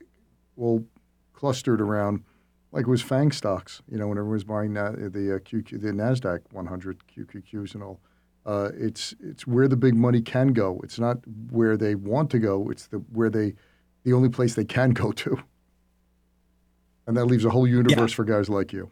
well 0.55 0.83
clustered 1.39 1.79
around 1.79 2.21
like 2.73 2.85
it 2.85 2.89
was 2.89 3.01
Fang 3.01 3.31
stocks, 3.31 3.81
you 3.89 3.97
know, 3.97 4.07
when 4.07 4.17
everyone 4.17 4.33
was 4.33 4.43
buying 4.43 4.73
na- 4.73 4.91
the 4.91 5.35
uh, 5.35 5.39
QQ, 5.39 5.81
the 5.81 5.91
Nasdaq 5.91 6.41
100 6.51 7.01
QQQs 7.07 7.73
and 7.73 7.81
all. 7.81 8.01
Uh, 8.45 8.69
it's 8.75 9.15
it's 9.21 9.47
where 9.47 9.67
the 9.67 9.77
big 9.77 9.95
money 9.95 10.21
can 10.21 10.49
go. 10.49 10.81
It's 10.83 10.99
not 10.99 11.17
where 11.49 11.77
they 11.77 11.95
want 11.95 12.29
to 12.31 12.39
go. 12.39 12.69
It's 12.69 12.87
the 12.87 12.97
where 12.97 13.29
they 13.29 13.53
the 14.03 14.13
only 14.13 14.29
place 14.29 14.55
they 14.55 14.65
can 14.65 14.91
go 14.91 15.11
to, 15.11 15.41
and 17.07 17.15
that 17.15 17.25
leaves 17.25 17.45
a 17.45 17.49
whole 17.49 17.67
universe 17.67 18.11
yeah. 18.11 18.15
for 18.15 18.25
guys 18.25 18.49
like 18.49 18.73
you. 18.73 18.91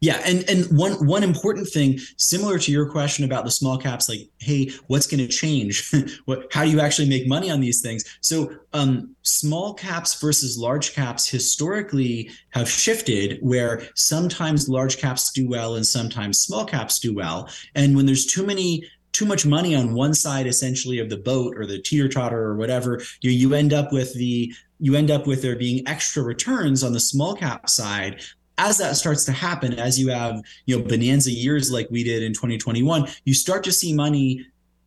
Yeah, 0.00 0.22
and 0.24 0.48
and 0.48 0.64
one 0.78 1.06
one 1.06 1.24
important 1.24 1.68
thing, 1.68 1.98
similar 2.18 2.58
to 2.60 2.70
your 2.70 2.88
question 2.88 3.24
about 3.24 3.44
the 3.44 3.50
small 3.50 3.76
caps, 3.76 4.08
like, 4.08 4.28
hey, 4.38 4.70
what's 4.86 5.08
going 5.08 5.18
to 5.18 5.26
change? 5.26 5.92
what, 6.26 6.46
how 6.52 6.64
do 6.64 6.70
you 6.70 6.78
actually 6.78 7.08
make 7.08 7.26
money 7.26 7.50
on 7.50 7.60
these 7.60 7.80
things? 7.80 8.04
So, 8.20 8.52
um, 8.72 9.16
small 9.22 9.74
caps 9.74 10.20
versus 10.20 10.56
large 10.56 10.94
caps 10.94 11.28
historically 11.28 12.30
have 12.50 12.68
shifted, 12.68 13.38
where 13.40 13.82
sometimes 13.96 14.68
large 14.68 14.98
caps 14.98 15.32
do 15.32 15.48
well 15.48 15.74
and 15.74 15.84
sometimes 15.84 16.40
small 16.40 16.64
caps 16.64 17.00
do 17.00 17.12
well. 17.12 17.48
And 17.74 17.96
when 17.96 18.06
there's 18.06 18.26
too 18.26 18.46
many 18.46 18.84
too 19.12 19.26
much 19.26 19.44
money 19.44 19.74
on 19.74 19.94
one 19.94 20.14
side 20.14 20.46
essentially 20.46 21.00
of 21.00 21.10
the 21.10 21.16
boat 21.16 21.56
or 21.56 21.66
the 21.66 21.80
teeter 21.80 22.08
totter 22.08 22.40
or 22.40 22.56
whatever 22.56 23.00
you 23.22 23.30
you 23.30 23.54
end 23.54 23.72
up 23.72 23.90
with 23.90 24.14
the 24.14 24.52
you 24.78 24.94
end 24.94 25.10
up 25.10 25.26
with 25.26 25.42
there 25.42 25.56
being 25.56 25.86
extra 25.88 26.22
returns 26.22 26.84
on 26.84 26.92
the 26.92 27.00
small 27.00 27.34
cap 27.34 27.68
side 27.68 28.20
as 28.58 28.78
that 28.78 28.96
starts 28.96 29.24
to 29.24 29.32
happen, 29.32 29.74
as 29.74 29.98
you 29.98 30.08
have, 30.08 30.42
you 30.66 30.76
know, 30.76 30.84
bonanza 30.84 31.30
years 31.30 31.70
like 31.72 31.88
we 31.90 32.04
did 32.04 32.22
in 32.22 32.32
2021, 32.32 33.08
you 33.24 33.32
start 33.32 33.64
to 33.64 33.72
see 33.72 33.94
money 33.94 34.44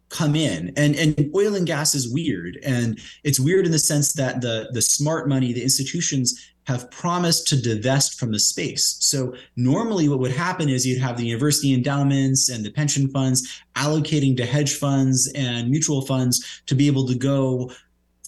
come 0.09 0.35
in. 0.35 0.73
And 0.75 0.95
and 0.95 1.31
oil 1.35 1.55
and 1.55 1.65
gas 1.65 1.95
is 1.95 2.13
weird. 2.13 2.59
And 2.63 2.99
it's 3.23 3.39
weird 3.39 3.65
in 3.65 3.71
the 3.71 3.79
sense 3.79 4.13
that 4.13 4.41
the 4.41 4.69
the 4.73 4.81
smart 4.81 5.27
money 5.27 5.53
the 5.53 5.63
institutions 5.63 6.51
have 6.67 6.91
promised 6.91 7.47
to 7.47 7.59
divest 7.59 8.19
from 8.19 8.31
the 8.31 8.39
space. 8.39 8.97
So 8.99 9.33
normally 9.55 10.07
what 10.07 10.19
would 10.19 10.31
happen 10.31 10.69
is 10.69 10.85
you'd 10.85 11.01
have 11.01 11.17
the 11.17 11.25
university 11.25 11.73
endowments 11.73 12.49
and 12.49 12.63
the 12.63 12.71
pension 12.71 13.07
funds 13.07 13.61
allocating 13.75 14.37
to 14.37 14.45
hedge 14.45 14.75
funds 14.75 15.31
and 15.33 15.71
mutual 15.71 16.03
funds 16.03 16.61
to 16.67 16.75
be 16.75 16.85
able 16.85 17.07
to 17.07 17.15
go 17.15 17.71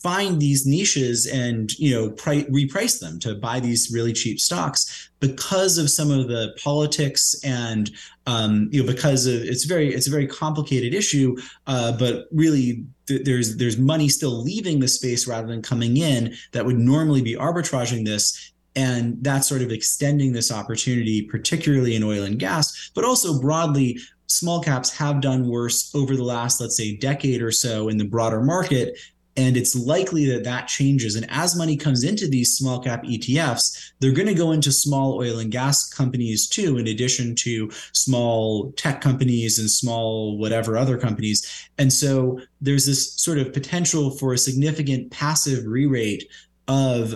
find 0.03 0.41
these 0.41 0.67
niches 0.67 1.25
and 1.25 1.71
you 1.79 1.95
know 1.95 2.11
pri- 2.11 2.43
reprice 2.43 2.99
them 2.99 3.17
to 3.19 3.33
buy 3.33 3.59
these 3.59 3.89
really 3.91 4.11
cheap 4.11 4.37
stocks 4.37 5.09
because 5.21 5.77
of 5.77 5.89
some 5.89 6.11
of 6.11 6.27
the 6.27 6.53
politics 6.61 7.33
and 7.45 7.89
um, 8.27 8.67
you 8.71 8.83
know 8.83 8.91
because 8.91 9.25
of 9.25 9.41
it's 9.41 9.63
very 9.63 9.93
it's 9.93 10.07
a 10.07 10.11
very 10.11 10.27
complicated 10.27 10.93
issue 10.93 11.35
uh, 11.67 11.97
but 11.97 12.25
really 12.31 12.85
th- 13.07 13.23
there's 13.23 13.55
there's 13.55 13.77
money 13.77 14.09
still 14.09 14.43
leaving 14.43 14.79
the 14.79 14.87
space 14.89 15.25
rather 15.25 15.47
than 15.47 15.61
coming 15.61 15.95
in 15.95 16.35
that 16.51 16.65
would 16.65 16.77
normally 16.77 17.21
be 17.21 17.35
arbitraging 17.35 18.05
this 18.05 18.51
and 18.75 19.23
that's 19.23 19.47
sort 19.47 19.61
of 19.61 19.71
extending 19.71 20.33
this 20.33 20.51
opportunity 20.51 21.21
particularly 21.21 21.95
in 21.95 22.03
oil 22.03 22.23
and 22.23 22.39
gas 22.39 22.91
but 22.93 23.05
also 23.05 23.39
broadly 23.39 23.97
small 24.27 24.61
caps 24.61 24.89
have 24.89 25.21
done 25.21 25.47
worse 25.47 25.93
over 25.95 26.15
the 26.15 26.23
last 26.23 26.59
let's 26.59 26.75
say 26.75 26.97
decade 26.97 27.41
or 27.41 27.51
so 27.51 27.87
in 27.87 27.97
the 27.97 28.05
broader 28.05 28.41
market 28.41 28.97
and 29.35 29.57
it's 29.57 29.75
likely 29.75 30.25
that 30.27 30.43
that 30.43 30.67
changes. 30.67 31.15
And 31.15 31.25
as 31.29 31.55
money 31.55 31.75
comes 31.75 32.03
into 32.03 32.27
these 32.27 32.55
small 32.55 32.79
cap 32.79 33.03
ETFs, 33.03 33.93
they're 33.99 34.11
going 34.11 34.27
to 34.27 34.33
go 34.33 34.51
into 34.51 34.71
small 34.71 35.17
oil 35.17 35.39
and 35.39 35.51
gas 35.51 35.89
companies 35.89 36.47
too, 36.47 36.77
in 36.77 36.87
addition 36.87 37.35
to 37.35 37.71
small 37.93 38.71
tech 38.73 39.01
companies 39.01 39.57
and 39.57 39.69
small 39.69 40.37
whatever 40.37 40.77
other 40.77 40.97
companies. 40.97 41.67
And 41.77 41.91
so 41.91 42.39
there's 42.61 42.85
this 42.85 43.13
sort 43.13 43.39
of 43.39 43.53
potential 43.53 44.11
for 44.11 44.33
a 44.33 44.37
significant 44.37 45.11
passive 45.11 45.65
re 45.65 45.87
rate 45.87 46.27
of 46.67 47.15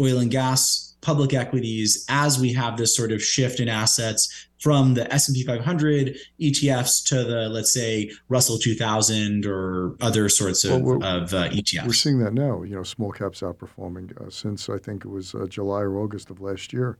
oil 0.00 0.18
and 0.18 0.30
gas 0.30 0.89
public 1.00 1.32
equities 1.32 2.04
as 2.08 2.38
we 2.38 2.52
have 2.52 2.76
this 2.76 2.94
sort 2.94 3.12
of 3.12 3.22
shift 3.22 3.60
in 3.60 3.68
assets 3.68 4.48
from 4.60 4.92
the 4.94 5.12
S&P 5.12 5.42
500 5.42 6.16
ETFs 6.40 7.04
to 7.06 7.24
the 7.24 7.48
let's 7.48 7.72
say 7.72 8.10
Russell 8.28 8.58
2000 8.58 9.46
or 9.46 9.96
other 10.00 10.28
sorts 10.28 10.64
of, 10.64 10.82
well, 10.82 11.02
of 11.02 11.32
uh, 11.32 11.48
ETFs. 11.48 11.86
We're 11.86 11.92
seeing 11.94 12.18
that 12.18 12.34
now. 12.34 12.62
You 12.62 12.76
know, 12.76 12.82
small 12.82 13.10
caps 13.10 13.40
outperforming 13.40 14.20
uh, 14.20 14.30
since 14.30 14.68
I 14.68 14.78
think 14.78 15.04
it 15.04 15.08
was 15.08 15.34
uh, 15.34 15.46
July 15.46 15.80
or 15.80 15.98
August 15.98 16.30
of 16.30 16.40
last 16.40 16.72
year, 16.72 16.98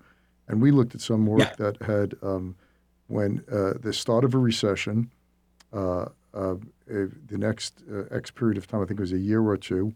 and 0.48 0.60
we 0.62 0.70
looked 0.70 0.94
at 0.94 1.02
some 1.02 1.26
work 1.26 1.40
yeah. 1.40 1.52
that 1.58 1.82
had 1.82 2.14
um, 2.22 2.56
when 3.08 3.44
uh, 3.52 3.74
the 3.80 3.92
start 3.92 4.24
of 4.24 4.34
a 4.34 4.38
recession, 4.38 5.10
uh, 5.72 6.06
uh, 6.32 6.54
the 6.86 7.38
next 7.38 7.82
X 8.10 8.30
period 8.30 8.56
of 8.56 8.66
time, 8.66 8.82
I 8.82 8.86
think 8.86 9.00
it 9.00 9.02
was 9.02 9.12
a 9.12 9.18
year 9.18 9.42
or 9.42 9.56
two. 9.56 9.94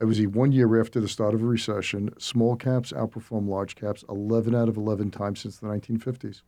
It 0.00 0.04
was 0.04 0.20
a 0.20 0.26
one 0.26 0.52
year 0.52 0.80
after 0.80 1.00
the 1.00 1.08
start 1.08 1.34
of 1.34 1.42
a 1.42 1.46
recession. 1.46 2.10
Small 2.18 2.56
caps 2.56 2.92
outperform 2.92 3.48
large 3.48 3.74
caps 3.76 4.04
11 4.08 4.54
out 4.54 4.68
of 4.68 4.76
11 4.76 5.10
times 5.10 5.40
since 5.40 5.58
the 5.58 5.66
1950s. 5.66 6.42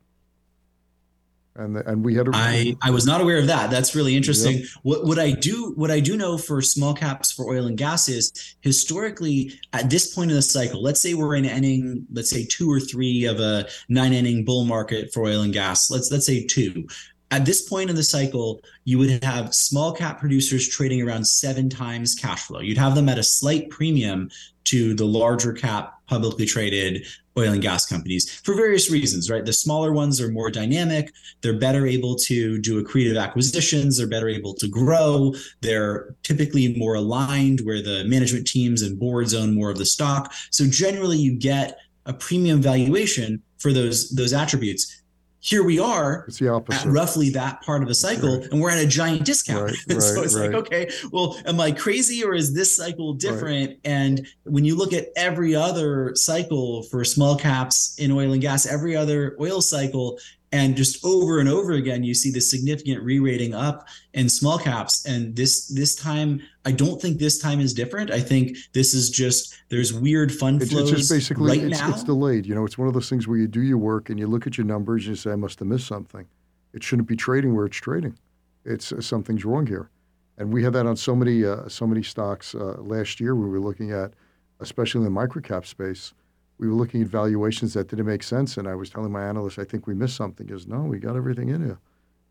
and 1.56 1.76
the, 1.76 1.88
and 1.90 2.04
we 2.04 2.14
had 2.14 2.28
a 2.28 2.30
I, 2.34 2.76
I 2.82 2.90
was 2.90 3.06
not 3.06 3.20
aware 3.20 3.38
of 3.38 3.46
that. 3.46 3.70
That's 3.70 3.94
really 3.94 4.16
interesting. 4.16 4.58
Yep. 4.58 4.66
What 4.82 5.04
what 5.06 5.18
I 5.18 5.32
do 5.32 5.72
what 5.76 5.90
I 5.90 5.98
do 6.00 6.16
know 6.16 6.36
for 6.38 6.60
small 6.62 6.94
caps 6.94 7.32
for 7.32 7.48
oil 7.48 7.66
and 7.66 7.76
gas 7.76 8.08
is 8.08 8.56
historically 8.60 9.52
at 9.72 9.88
this 9.90 10.14
point 10.14 10.30
in 10.30 10.36
the 10.36 10.42
cycle, 10.42 10.82
let's 10.82 11.00
say 11.00 11.14
we're 11.14 11.34
in 11.34 11.44
inning, 11.44 12.06
let's 12.12 12.30
say 12.30 12.44
two 12.44 12.70
or 12.70 12.80
three 12.80 13.24
of 13.24 13.40
a 13.40 13.66
nine 13.88 14.12
inning 14.12 14.44
bull 14.44 14.64
market 14.66 15.12
for 15.12 15.24
oil 15.24 15.40
and 15.42 15.52
gas. 15.54 15.90
Let's 15.90 16.12
let's 16.12 16.26
say 16.26 16.44
two. 16.44 16.86
At 17.30 17.44
this 17.44 17.68
point 17.68 17.90
in 17.90 17.96
the 17.96 18.02
cycle, 18.02 18.62
you 18.84 18.98
would 18.98 19.22
have 19.22 19.54
small 19.54 19.92
cap 19.92 20.18
producers 20.18 20.66
trading 20.66 21.02
around 21.02 21.26
seven 21.26 21.68
times 21.68 22.14
cash 22.14 22.42
flow. 22.42 22.60
You'd 22.60 22.78
have 22.78 22.94
them 22.94 23.08
at 23.08 23.18
a 23.18 23.22
slight 23.22 23.68
premium 23.68 24.30
to 24.64 24.94
the 24.94 25.04
larger 25.04 25.52
cap 25.52 25.94
publicly 26.06 26.46
traded 26.46 27.06
oil 27.36 27.52
and 27.52 27.62
gas 27.62 27.86
companies 27.86 28.30
for 28.40 28.54
various 28.54 28.90
reasons, 28.90 29.30
right? 29.30 29.44
The 29.44 29.52
smaller 29.52 29.92
ones 29.92 30.20
are 30.20 30.30
more 30.30 30.50
dynamic. 30.50 31.12
They're 31.42 31.58
better 31.58 31.86
able 31.86 32.16
to 32.16 32.58
do 32.58 32.82
accretive 32.82 33.20
acquisitions. 33.20 33.98
They're 33.98 34.06
better 34.06 34.28
able 34.28 34.54
to 34.54 34.68
grow. 34.68 35.34
They're 35.60 36.14
typically 36.22 36.74
more 36.76 36.94
aligned 36.94 37.60
where 37.60 37.82
the 37.82 38.04
management 38.04 38.46
teams 38.46 38.82
and 38.82 38.98
boards 38.98 39.34
own 39.34 39.54
more 39.54 39.70
of 39.70 39.78
the 39.78 39.86
stock. 39.86 40.32
So 40.50 40.66
generally 40.66 41.18
you 41.18 41.38
get 41.38 41.78
a 42.06 42.12
premium 42.12 42.60
valuation 42.60 43.42
for 43.58 43.72
those 43.72 44.10
those 44.10 44.32
attributes 44.32 44.97
here 45.40 45.62
we 45.62 45.78
are 45.78 46.24
it's 46.26 46.38
the 46.38 46.48
opposite. 46.48 46.86
at 46.86 46.92
roughly 46.92 47.30
that 47.30 47.62
part 47.62 47.80
of 47.82 47.88
the 47.88 47.94
cycle 47.94 48.38
right. 48.38 48.50
and 48.50 48.60
we're 48.60 48.70
at 48.70 48.78
a 48.78 48.86
giant 48.86 49.24
discount 49.24 49.62
right, 49.62 49.76
right, 49.88 50.02
so 50.02 50.22
it's 50.22 50.34
like 50.34 50.52
okay 50.52 50.90
well 51.12 51.38
am 51.46 51.60
i 51.60 51.70
crazy 51.70 52.24
or 52.24 52.34
is 52.34 52.52
this 52.52 52.74
cycle 52.74 53.14
different 53.14 53.78
and 53.84 54.26
when 54.44 54.64
you 54.64 54.76
look 54.76 54.92
at 54.92 55.06
every 55.16 55.54
other 55.54 56.12
cycle 56.16 56.82
for 56.84 57.04
small 57.04 57.36
caps 57.36 57.94
in 57.98 58.10
oil 58.10 58.32
and 58.32 58.42
gas 58.42 58.66
every 58.66 58.96
other 58.96 59.36
oil 59.40 59.60
cycle 59.60 60.18
and 60.52 60.76
just 60.76 61.04
over 61.04 61.40
and 61.40 61.48
over 61.48 61.72
again 61.72 62.02
you 62.02 62.14
see 62.14 62.30
the 62.30 62.40
significant 62.40 63.02
re-rating 63.02 63.54
up 63.54 63.86
in 64.14 64.28
small 64.28 64.58
caps. 64.58 65.04
And 65.06 65.34
this 65.36 65.68
this 65.68 65.94
time 65.94 66.40
i 66.64 66.72
don't 66.72 67.00
think 67.00 67.18
this 67.18 67.38
time 67.38 67.60
is 67.60 67.74
different. 67.74 68.10
I 68.10 68.20
think 68.20 68.56
this 68.72 68.94
is 68.94 69.10
just 69.10 69.54
there's 69.68 69.92
weird 69.92 70.32
fund 70.32 70.66
flows 70.68 70.90
it's 70.90 71.00
just 71.00 71.10
basically 71.10 71.48
right 71.48 71.70
it's, 71.70 71.80
now. 71.80 71.90
it's 71.90 72.04
delayed. 72.04 72.46
You 72.46 72.54
know 72.54 72.64
it's 72.64 72.78
one 72.78 72.88
of 72.88 72.94
those 72.94 73.08
things 73.08 73.26
where 73.28 73.38
you 73.38 73.46
do 73.46 73.62
your 73.62 73.78
work 73.78 74.10
and 74.10 74.18
you 74.18 74.26
look 74.26 74.46
at 74.46 74.56
your 74.56 74.66
numbers 74.66 75.06
and 75.06 75.16
you 75.16 75.16
say 75.16 75.30
i 75.32 75.36
must 75.36 75.58
have 75.58 75.68
missed 75.68 75.86
something. 75.86 76.26
It 76.74 76.82
shouldn't 76.82 77.08
be 77.08 77.16
trading 77.16 77.54
where 77.54 77.66
it's 77.66 77.76
trading. 77.76 78.16
It's 78.64 78.92
uh, 78.92 79.00
something's 79.00 79.44
wrong 79.44 79.66
here. 79.66 79.90
And 80.36 80.52
we 80.52 80.62
had 80.62 80.72
that 80.74 80.86
on 80.86 80.96
so 80.96 81.16
many 81.16 81.44
uh, 81.44 81.68
so 81.68 81.86
many 81.86 82.02
stocks 82.02 82.54
uh, 82.54 82.76
last 82.78 83.20
year 83.20 83.34
we 83.34 83.48
were 83.48 83.60
looking 83.60 83.92
at 83.92 84.12
especially 84.60 85.04
in 85.04 85.12
the 85.12 85.20
microcap 85.20 85.66
space 85.66 86.12
we 86.58 86.66
were 86.66 86.74
looking 86.74 87.02
at 87.02 87.08
valuations 87.08 87.74
that 87.74 87.88
didn't 87.88 88.06
make 88.06 88.22
sense, 88.22 88.56
and 88.56 88.66
I 88.66 88.74
was 88.74 88.90
telling 88.90 89.12
my 89.12 89.24
analyst, 89.24 89.58
I 89.58 89.64
think 89.64 89.86
we 89.86 89.94
missed 89.94 90.16
something. 90.16 90.46
Goes, 90.46 90.66
no, 90.66 90.80
we 90.80 90.98
got 90.98 91.16
everything 91.16 91.48
in 91.48 91.64
here, 91.64 91.78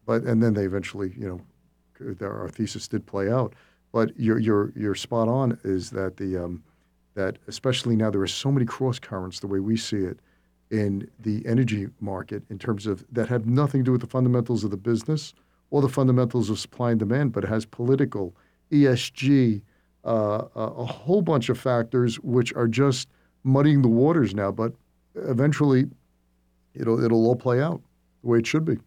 but 0.06 0.24
and 0.24 0.44
then 0.44 0.54
they 0.54 0.66
eventually, 0.66 1.14
you 1.18 1.28
know, 2.00 2.26
our 2.26 2.50
thesis 2.50 2.88
did 2.88 3.06
play 3.06 3.32
out. 3.32 3.54
But 3.92 4.18
you're 4.20 4.40
you're 4.40 4.74
you're 4.76 4.96
spot 4.96 5.28
on. 5.28 5.58
Is 5.64 5.90
that 5.92 6.18
the 6.18 6.38
um, 6.38 6.64
that 7.16 7.38
especially 7.48 7.96
now 7.96 8.12
there 8.12 8.22
are 8.22 8.28
so 8.28 8.52
many 8.52 8.66
cross 8.66 9.00
currents 9.00 9.40
the 9.40 9.48
way 9.48 9.60
we 9.60 9.78
see 9.78 9.98
it 9.98 10.20
in 10.70 11.10
the 11.20 11.46
energy 11.46 11.88
market 12.00 12.44
in 12.50 12.60
terms 12.60 12.86
of 12.86 13.06
that 13.12 13.30
have 13.30 13.46
nothing 13.46 13.82
to 13.82 13.86
do 13.86 13.92
with 13.94 14.02
the 14.02 14.08
fundamentals 14.08 14.64
of 14.64 14.72
the 14.72 14.78
business 14.78 15.34
or 15.70 15.82
the 15.82 15.90
fundamentals 15.90 16.50
of 16.50 16.60
supply 16.60 16.92
and 16.92 17.00
demand, 17.00 17.32
but 17.32 17.44
it 17.44 17.48
has 17.48 17.66
political, 17.66 18.36
ESG, 18.72 19.62
uh, 20.06 20.44
a 20.56 20.86
whole 20.86 21.22
bunch 21.22 21.50
of 21.50 21.58
factors 21.60 22.20
which 22.20 22.54
are 22.54 22.68
just 22.68 23.10
muddying 23.48 23.82
the 23.82 23.88
waters 23.88 24.36
now, 24.36 24.52
but 24.52 24.74
eventually 25.16 25.86
it'll 26.76 27.04
it'll 27.04 27.26
all 27.26 27.36
play 27.36 27.62
out 27.62 27.82
the 28.22 28.30
way 28.30 28.40
it 28.40 28.46
should 28.46 28.66
be. 28.66 28.78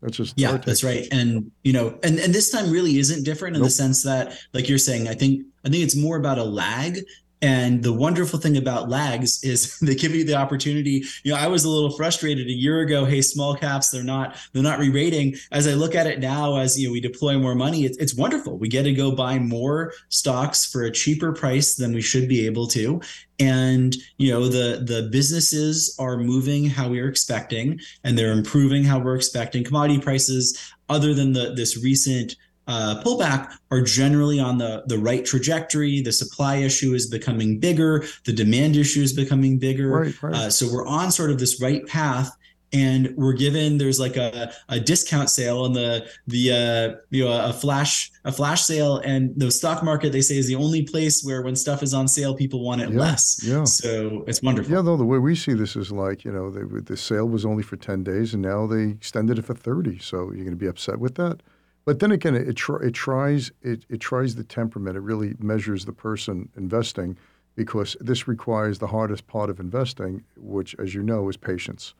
That's 0.00 0.16
just 0.16 0.38
yeah, 0.38 0.56
that's 0.56 0.82
right. 0.82 1.06
And 1.12 1.50
you 1.62 1.72
know, 1.72 1.98
and 2.02 2.18
and 2.18 2.34
this 2.34 2.50
time 2.50 2.70
really 2.70 2.98
isn't 2.98 3.24
different 3.24 3.56
in 3.56 3.62
nope. 3.62 3.68
the 3.68 3.70
sense 3.70 4.02
that, 4.04 4.36
like 4.52 4.68
you're 4.68 4.78
saying, 4.78 5.08
I 5.08 5.14
think 5.14 5.44
I 5.64 5.68
think 5.68 5.84
it's 5.84 5.96
more 5.96 6.16
about 6.16 6.38
a 6.38 6.44
lag 6.44 6.98
and 7.42 7.82
the 7.82 7.92
wonderful 7.92 8.38
thing 8.38 8.56
about 8.56 8.88
lags 8.88 9.42
is 9.42 9.78
they 9.80 9.96
give 9.96 10.14
you 10.14 10.24
the 10.24 10.36
opportunity. 10.36 11.04
You 11.24 11.32
know, 11.32 11.38
I 11.38 11.48
was 11.48 11.64
a 11.64 11.68
little 11.68 11.90
frustrated 11.90 12.46
a 12.46 12.52
year 12.52 12.80
ago. 12.80 13.04
Hey, 13.04 13.20
small 13.20 13.56
caps, 13.56 13.90
they're 13.90 14.04
not 14.04 14.36
they're 14.52 14.62
not 14.62 14.78
re-rating. 14.78 15.34
As 15.50 15.66
I 15.66 15.72
look 15.72 15.94
at 15.94 16.06
it 16.06 16.20
now, 16.20 16.56
as 16.56 16.80
you 16.80 16.86
know, 16.86 16.92
we 16.92 17.00
deploy 17.00 17.36
more 17.38 17.56
money, 17.56 17.84
it's, 17.84 17.98
it's 17.98 18.14
wonderful. 18.14 18.56
We 18.56 18.68
get 18.68 18.84
to 18.84 18.92
go 18.92 19.10
buy 19.10 19.38
more 19.40 19.92
stocks 20.08 20.64
for 20.64 20.84
a 20.84 20.90
cheaper 20.90 21.32
price 21.32 21.74
than 21.74 21.92
we 21.92 22.00
should 22.00 22.28
be 22.28 22.46
able 22.46 22.68
to. 22.68 23.00
And 23.40 23.96
you 24.18 24.30
know, 24.32 24.46
the 24.46 24.84
the 24.84 25.08
businesses 25.10 25.96
are 25.98 26.16
moving 26.16 26.66
how 26.66 26.88
we 26.88 27.00
are 27.00 27.08
expecting, 27.08 27.80
and 28.04 28.16
they're 28.16 28.32
improving 28.32 28.84
how 28.84 29.00
we're 29.00 29.16
expecting. 29.16 29.64
Commodity 29.64 30.00
prices, 30.00 30.56
other 30.88 31.12
than 31.12 31.32
the 31.32 31.52
this 31.54 31.82
recent 31.82 32.36
uh, 32.66 33.02
pullback 33.04 33.52
are 33.70 33.80
generally 33.80 34.38
on 34.38 34.58
the, 34.58 34.84
the 34.86 34.98
right 34.98 35.24
trajectory. 35.24 36.00
The 36.00 36.12
supply 36.12 36.56
issue 36.56 36.94
is 36.94 37.08
becoming 37.08 37.58
bigger. 37.58 38.04
The 38.24 38.32
demand 38.32 38.76
issue 38.76 39.02
is 39.02 39.12
becoming 39.12 39.58
bigger. 39.58 39.88
Right, 39.88 40.22
right. 40.22 40.34
Uh, 40.34 40.50
so 40.50 40.72
we're 40.72 40.86
on 40.86 41.10
sort 41.10 41.30
of 41.30 41.38
this 41.38 41.60
right 41.60 41.86
path. 41.86 42.30
And 42.74 43.14
we're 43.18 43.34
given 43.34 43.76
there's 43.76 44.00
like 44.00 44.16
a, 44.16 44.50
a 44.70 44.80
discount 44.80 45.28
sale 45.28 45.66
and 45.66 45.76
the 45.76 46.08
the 46.26 46.52
uh, 46.52 47.00
you 47.10 47.22
know 47.22 47.30
a 47.30 47.52
flash 47.52 48.10
a 48.24 48.32
flash 48.32 48.62
sale 48.62 48.96
and 49.04 49.38
the 49.38 49.50
stock 49.50 49.82
market 49.82 50.10
they 50.10 50.22
say 50.22 50.38
is 50.38 50.46
the 50.46 50.54
only 50.54 50.82
place 50.82 51.22
where 51.22 51.42
when 51.42 51.54
stuff 51.54 51.82
is 51.82 51.92
on 51.92 52.08
sale 52.08 52.34
people 52.34 52.64
want 52.64 52.80
it 52.80 52.88
yeah, 52.88 52.98
less. 52.98 53.44
Yeah. 53.44 53.64
So 53.64 54.24
it's 54.26 54.40
wonderful. 54.40 54.72
Yeah, 54.72 54.80
no, 54.80 54.96
the 54.96 55.04
way 55.04 55.18
we 55.18 55.34
see 55.34 55.52
this 55.52 55.76
is 55.76 55.92
like 55.92 56.24
you 56.24 56.32
know 56.32 56.48
they, 56.48 56.62
the 56.80 56.96
sale 56.96 57.28
was 57.28 57.44
only 57.44 57.62
for 57.62 57.76
ten 57.76 58.02
days 58.02 58.32
and 58.32 58.42
now 58.42 58.66
they 58.66 58.84
extended 58.84 59.38
it 59.38 59.44
for 59.44 59.54
thirty. 59.54 59.98
So 59.98 60.32
you're 60.32 60.46
going 60.46 60.52
to 60.52 60.56
be 60.56 60.66
upset 60.66 60.98
with 60.98 61.16
that? 61.16 61.42
But 61.84 61.98
then 61.98 62.12
again, 62.12 62.34
it, 62.34 62.48
it 62.48 62.94
tries 62.94 63.50
it, 63.62 63.84
it 63.88 64.00
tries 64.00 64.34
the 64.34 64.44
temperament. 64.44 64.96
It 64.96 65.00
really 65.00 65.34
measures 65.38 65.84
the 65.84 65.92
person 65.92 66.48
investing 66.56 67.16
because 67.56 67.96
this 68.00 68.28
requires 68.28 68.78
the 68.78 68.86
hardest 68.86 69.26
part 69.26 69.50
of 69.50 69.60
investing, 69.60 70.24
which, 70.36 70.74
as 70.78 70.94
you 70.94 71.02
know, 71.02 71.28
is 71.28 71.36
patience, 71.36 71.94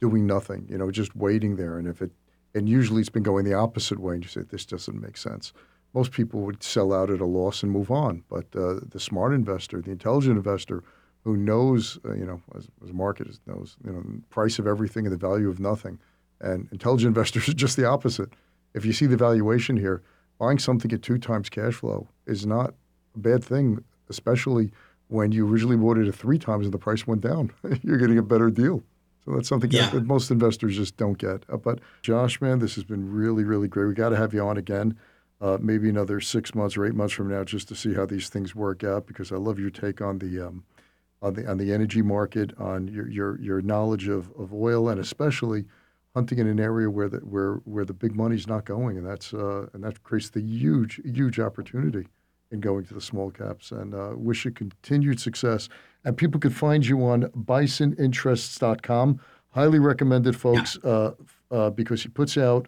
doing 0.00 0.26
nothing. 0.26 0.66
You 0.68 0.78
know, 0.78 0.90
just 0.90 1.14
waiting 1.14 1.56
there. 1.56 1.78
And 1.78 1.86
if 1.86 2.00
it 2.00 2.10
and 2.54 2.68
usually 2.68 3.00
it's 3.00 3.10
been 3.10 3.22
going 3.22 3.44
the 3.44 3.54
opposite 3.54 3.98
way, 3.98 4.14
and 4.14 4.24
you 4.24 4.28
say 4.28 4.40
this 4.42 4.64
doesn't 4.64 5.00
make 5.00 5.16
sense. 5.16 5.52
Most 5.94 6.12
people 6.12 6.40
would 6.40 6.62
sell 6.62 6.92
out 6.92 7.10
at 7.10 7.20
a 7.20 7.26
loss 7.26 7.62
and 7.62 7.70
move 7.70 7.90
on. 7.90 8.22
But 8.28 8.46
uh, 8.54 8.80
the 8.88 9.00
smart 9.00 9.34
investor, 9.34 9.80
the 9.80 9.90
intelligent 9.90 10.36
investor, 10.36 10.82
who 11.24 11.36
knows, 11.36 11.98
uh, 12.04 12.14
you 12.14 12.24
know, 12.24 12.40
as, 12.56 12.68
as 12.84 12.92
market 12.92 13.28
knows, 13.46 13.76
you 13.84 13.92
know, 13.92 14.02
price 14.30 14.58
of 14.58 14.66
everything 14.66 15.06
and 15.06 15.12
the 15.12 15.18
value 15.18 15.50
of 15.50 15.60
nothing, 15.60 15.98
and 16.40 16.68
intelligent 16.72 17.08
investors 17.16 17.48
are 17.48 17.54
just 17.54 17.76
the 17.76 17.86
opposite 17.86 18.32
if 18.74 18.84
you 18.84 18.92
see 18.92 19.06
the 19.06 19.16
valuation 19.16 19.76
here, 19.76 20.02
buying 20.38 20.58
something 20.58 20.92
at 20.92 21.02
two 21.02 21.18
times 21.18 21.48
cash 21.48 21.74
flow 21.74 22.06
is 22.26 22.46
not 22.46 22.74
a 23.14 23.18
bad 23.18 23.42
thing, 23.42 23.82
especially 24.08 24.70
when 25.08 25.32
you 25.32 25.48
originally 25.48 25.76
bought 25.76 25.98
it 25.98 26.06
at 26.06 26.14
three 26.14 26.38
times 26.38 26.66
and 26.66 26.74
the 26.74 26.78
price 26.78 27.06
went 27.06 27.20
down. 27.20 27.50
You're 27.82 27.98
getting 27.98 28.18
a 28.18 28.22
better 28.22 28.50
deal. 28.50 28.82
So 29.24 29.34
that's 29.34 29.48
something 29.48 29.70
yeah. 29.70 29.90
that 29.90 30.06
most 30.06 30.30
investors 30.30 30.76
just 30.76 30.96
don't 30.96 31.18
get. 31.18 31.44
Uh, 31.50 31.56
but 31.56 31.80
Josh, 32.02 32.40
man, 32.40 32.60
this 32.60 32.74
has 32.76 32.84
been 32.84 33.12
really, 33.12 33.44
really 33.44 33.68
great. 33.68 33.86
We 33.86 33.94
got 33.94 34.10
to 34.10 34.16
have 34.16 34.32
you 34.32 34.40
on 34.40 34.56
again, 34.56 34.96
uh, 35.40 35.58
maybe 35.60 35.88
another 35.88 36.20
six 36.20 36.54
months 36.54 36.76
or 36.76 36.86
eight 36.86 36.94
months 36.94 37.14
from 37.14 37.28
now, 37.28 37.44
just 37.44 37.68
to 37.68 37.74
see 37.74 37.94
how 37.94 38.06
these 38.06 38.28
things 38.28 38.54
work 38.54 38.84
out. 38.84 39.06
Because 39.06 39.30
I 39.30 39.36
love 39.36 39.58
your 39.58 39.70
take 39.70 40.00
on 40.00 40.18
the 40.18 40.46
um, 40.46 40.64
on 41.20 41.34
the 41.34 41.46
on 41.46 41.58
the 41.58 41.72
energy 41.72 42.00
market, 42.00 42.58
on 42.58 42.88
your 42.88 43.08
your 43.08 43.40
your 43.40 43.60
knowledge 43.60 44.08
of 44.08 44.30
of 44.38 44.54
oil, 44.54 44.88
and 44.88 45.00
especially 45.00 45.66
hunting 46.18 46.38
in 46.38 46.48
an 46.48 46.58
area 46.58 46.90
where 46.90 47.08
the 47.08 47.18
where 47.18 47.54
where 47.64 47.84
the 47.84 47.92
big 47.94 48.16
money's 48.16 48.48
not 48.48 48.64
going, 48.64 48.96
and 48.98 49.06
that's 49.06 49.32
uh, 49.32 49.66
and 49.72 49.84
that 49.84 50.02
creates 50.02 50.30
the 50.30 50.40
huge 50.40 51.00
huge 51.04 51.38
opportunity 51.38 52.08
in 52.50 52.58
going 52.58 52.84
to 52.84 52.94
the 52.94 53.00
small 53.00 53.30
caps. 53.30 53.70
And 53.70 53.94
uh, 53.94 54.14
wish 54.16 54.44
you 54.44 54.50
continued 54.50 55.20
success. 55.20 55.68
And 56.04 56.16
people 56.16 56.40
can 56.40 56.50
find 56.50 56.84
you 56.84 57.04
on 57.04 57.24
bisoninterests.com. 57.52 59.20
Highly 59.50 59.78
recommended, 59.78 60.34
folks, 60.36 60.76
yeah. 60.82 60.90
uh, 60.90 61.12
uh, 61.52 61.70
because 61.70 62.02
he 62.02 62.08
puts 62.08 62.36
out 62.36 62.66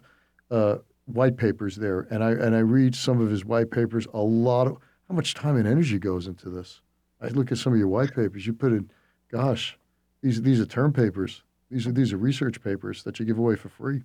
uh, 0.49 0.77
white 1.05 1.35
papers 1.35 1.75
there, 1.75 2.07
and 2.09 2.23
I 2.23 2.31
and 2.31 2.55
I 2.55 2.59
read 2.59 2.95
some 2.95 3.19
of 3.19 3.29
his 3.29 3.43
white 3.43 3.69
papers. 3.69 4.07
A 4.13 4.21
lot 4.21 4.67
of 4.67 4.77
how 5.09 5.15
much 5.15 5.33
time 5.33 5.57
and 5.57 5.67
energy 5.67 5.99
goes 5.99 6.25
into 6.25 6.49
this. 6.49 6.81
I 7.21 7.27
look 7.27 7.51
at 7.51 7.57
some 7.57 7.73
of 7.73 7.79
your 7.79 7.89
white 7.89 8.15
papers. 8.15 8.47
You 8.47 8.53
put 8.53 8.71
in, 8.71 8.89
gosh, 9.29 9.77
these 10.23 10.41
these 10.41 10.61
are 10.61 10.65
term 10.65 10.93
papers 10.93 11.43
these 11.71 11.87
are 11.87 11.91
these 11.91 12.13
are 12.13 12.17
research 12.17 12.61
papers 12.61 13.03
that 13.03 13.19
you 13.19 13.25
give 13.25 13.37
away 13.37 13.55
for 13.55 13.69
free. 13.69 14.03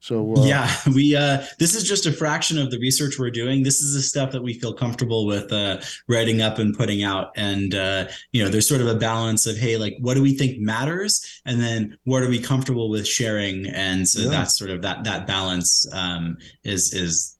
So 0.00 0.36
uh, 0.36 0.44
yeah, 0.44 0.70
we 0.94 1.16
uh, 1.16 1.42
this 1.58 1.74
is 1.74 1.84
just 1.84 2.06
a 2.06 2.12
fraction 2.12 2.58
of 2.58 2.70
the 2.70 2.78
research 2.78 3.18
we're 3.18 3.30
doing. 3.30 3.62
This 3.62 3.80
is 3.80 3.94
the 3.94 4.02
stuff 4.02 4.30
that 4.32 4.42
we 4.42 4.54
feel 4.54 4.72
comfortable 4.72 5.26
with 5.26 5.52
uh, 5.52 5.80
writing 6.08 6.42
up 6.42 6.58
and 6.58 6.76
putting 6.76 7.02
out. 7.02 7.32
And 7.36 7.74
uh, 7.74 8.08
you 8.32 8.42
know, 8.42 8.48
there's 8.48 8.68
sort 8.68 8.80
of 8.80 8.86
a 8.86 8.94
balance 8.94 9.46
of 9.46 9.56
hey, 9.56 9.76
like 9.76 9.96
what 10.00 10.14
do 10.14 10.22
we 10.22 10.34
think 10.34 10.60
matters, 10.60 11.40
and 11.44 11.60
then 11.60 11.98
what 12.04 12.22
are 12.22 12.28
we 12.28 12.38
comfortable 12.38 12.90
with 12.90 13.06
sharing? 13.06 13.66
And 13.66 14.06
so 14.06 14.22
yeah. 14.22 14.30
that's 14.30 14.58
sort 14.58 14.70
of 14.70 14.82
that 14.82 15.04
that 15.04 15.26
balance 15.26 15.86
um, 15.92 16.36
is 16.62 16.92
is 16.92 17.36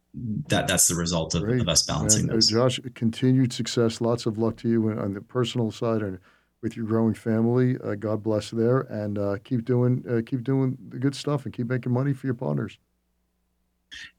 that 0.49 0.67
that's 0.67 0.89
the 0.89 0.95
result 0.95 1.35
of, 1.35 1.43
of 1.43 1.69
us 1.69 1.83
balancing 1.83 2.23
and, 2.23 2.31
uh, 2.31 2.35
those. 2.35 2.47
Josh, 2.47 2.81
continued 2.95 3.53
success. 3.53 4.01
Lots 4.01 4.27
of 4.27 4.39
luck 4.39 4.57
to 4.59 4.69
you 4.69 4.91
on 4.91 5.13
the 5.13 5.21
personal 5.21 5.71
side 5.71 6.03
and 6.03 6.19
with 6.63 6.77
your 6.77 6.87
growing 6.87 7.15
family. 7.15 7.77
Uh, 7.83 7.95
God 7.95 8.23
bless 8.23 8.51
there, 8.51 8.81
and 8.81 9.19
uh, 9.19 9.37
keep 9.45 9.65
doing 9.65 10.05
uh, 10.09 10.23
keep 10.25 10.43
doing 10.43 10.77
the 10.89 10.99
good 10.99 11.15
stuff 11.15 11.45
and 11.45 11.55
keep 11.55 11.69
making 11.69 11.93
money 11.93 12.13
for 12.13 12.27
your 12.27 12.35
partners. 12.35 12.79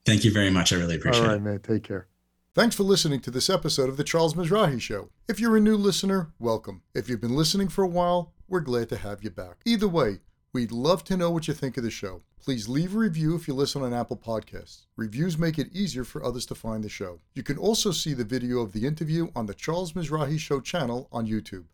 Thank 0.05 0.23
you 0.23 0.31
very 0.31 0.49
much. 0.49 0.71
I 0.71 0.77
really 0.77 0.95
appreciate 0.95 1.23
All 1.23 1.29
right, 1.29 1.37
it. 1.37 1.41
man. 1.41 1.59
Take 1.59 1.83
care. 1.83 2.07
Thanks 2.55 2.75
for 2.75 2.83
listening 2.83 3.19
to 3.21 3.29
this 3.29 3.49
episode 3.49 3.87
of 3.89 3.97
The 3.97 4.03
Charles 4.03 4.33
Mizrahi 4.33 4.81
Show. 4.81 5.09
If 5.27 5.39
you're 5.39 5.57
a 5.57 5.61
new 5.61 5.77
listener, 5.77 6.31
welcome. 6.39 6.81
If 6.95 7.07
you've 7.07 7.21
been 7.21 7.35
listening 7.35 7.67
for 7.67 7.83
a 7.83 7.87
while, 7.87 8.33
we're 8.47 8.61
glad 8.61 8.89
to 8.89 8.97
have 8.97 9.23
you 9.23 9.29
back. 9.29 9.57
Either 9.63 9.87
way, 9.87 10.21
we'd 10.53 10.71
love 10.71 11.03
to 11.03 11.17
know 11.17 11.29
what 11.29 11.47
you 11.47 11.53
think 11.53 11.77
of 11.77 11.83
the 11.83 11.91
show. 11.91 12.23
Please 12.41 12.67
leave 12.67 12.95
a 12.95 12.97
review 12.97 13.35
if 13.35 13.47
you 13.47 13.53
listen 13.53 13.83
on 13.83 13.93
Apple 13.93 14.17
Podcasts. 14.17 14.85
Reviews 14.95 15.37
make 15.37 15.59
it 15.59 15.67
easier 15.71 16.03
for 16.03 16.23
others 16.23 16.47
to 16.47 16.55
find 16.55 16.83
the 16.83 16.89
show. 16.89 17.19
You 17.35 17.43
can 17.43 17.57
also 17.57 17.91
see 17.91 18.13
the 18.13 18.23
video 18.23 18.61
of 18.61 18.71
the 18.71 18.87
interview 18.87 19.27
on 19.35 19.45
the 19.45 19.53
Charles 19.53 19.93
Mizrahi 19.93 20.39
Show 20.39 20.59
channel 20.59 21.09
on 21.11 21.27
YouTube. 21.27 21.65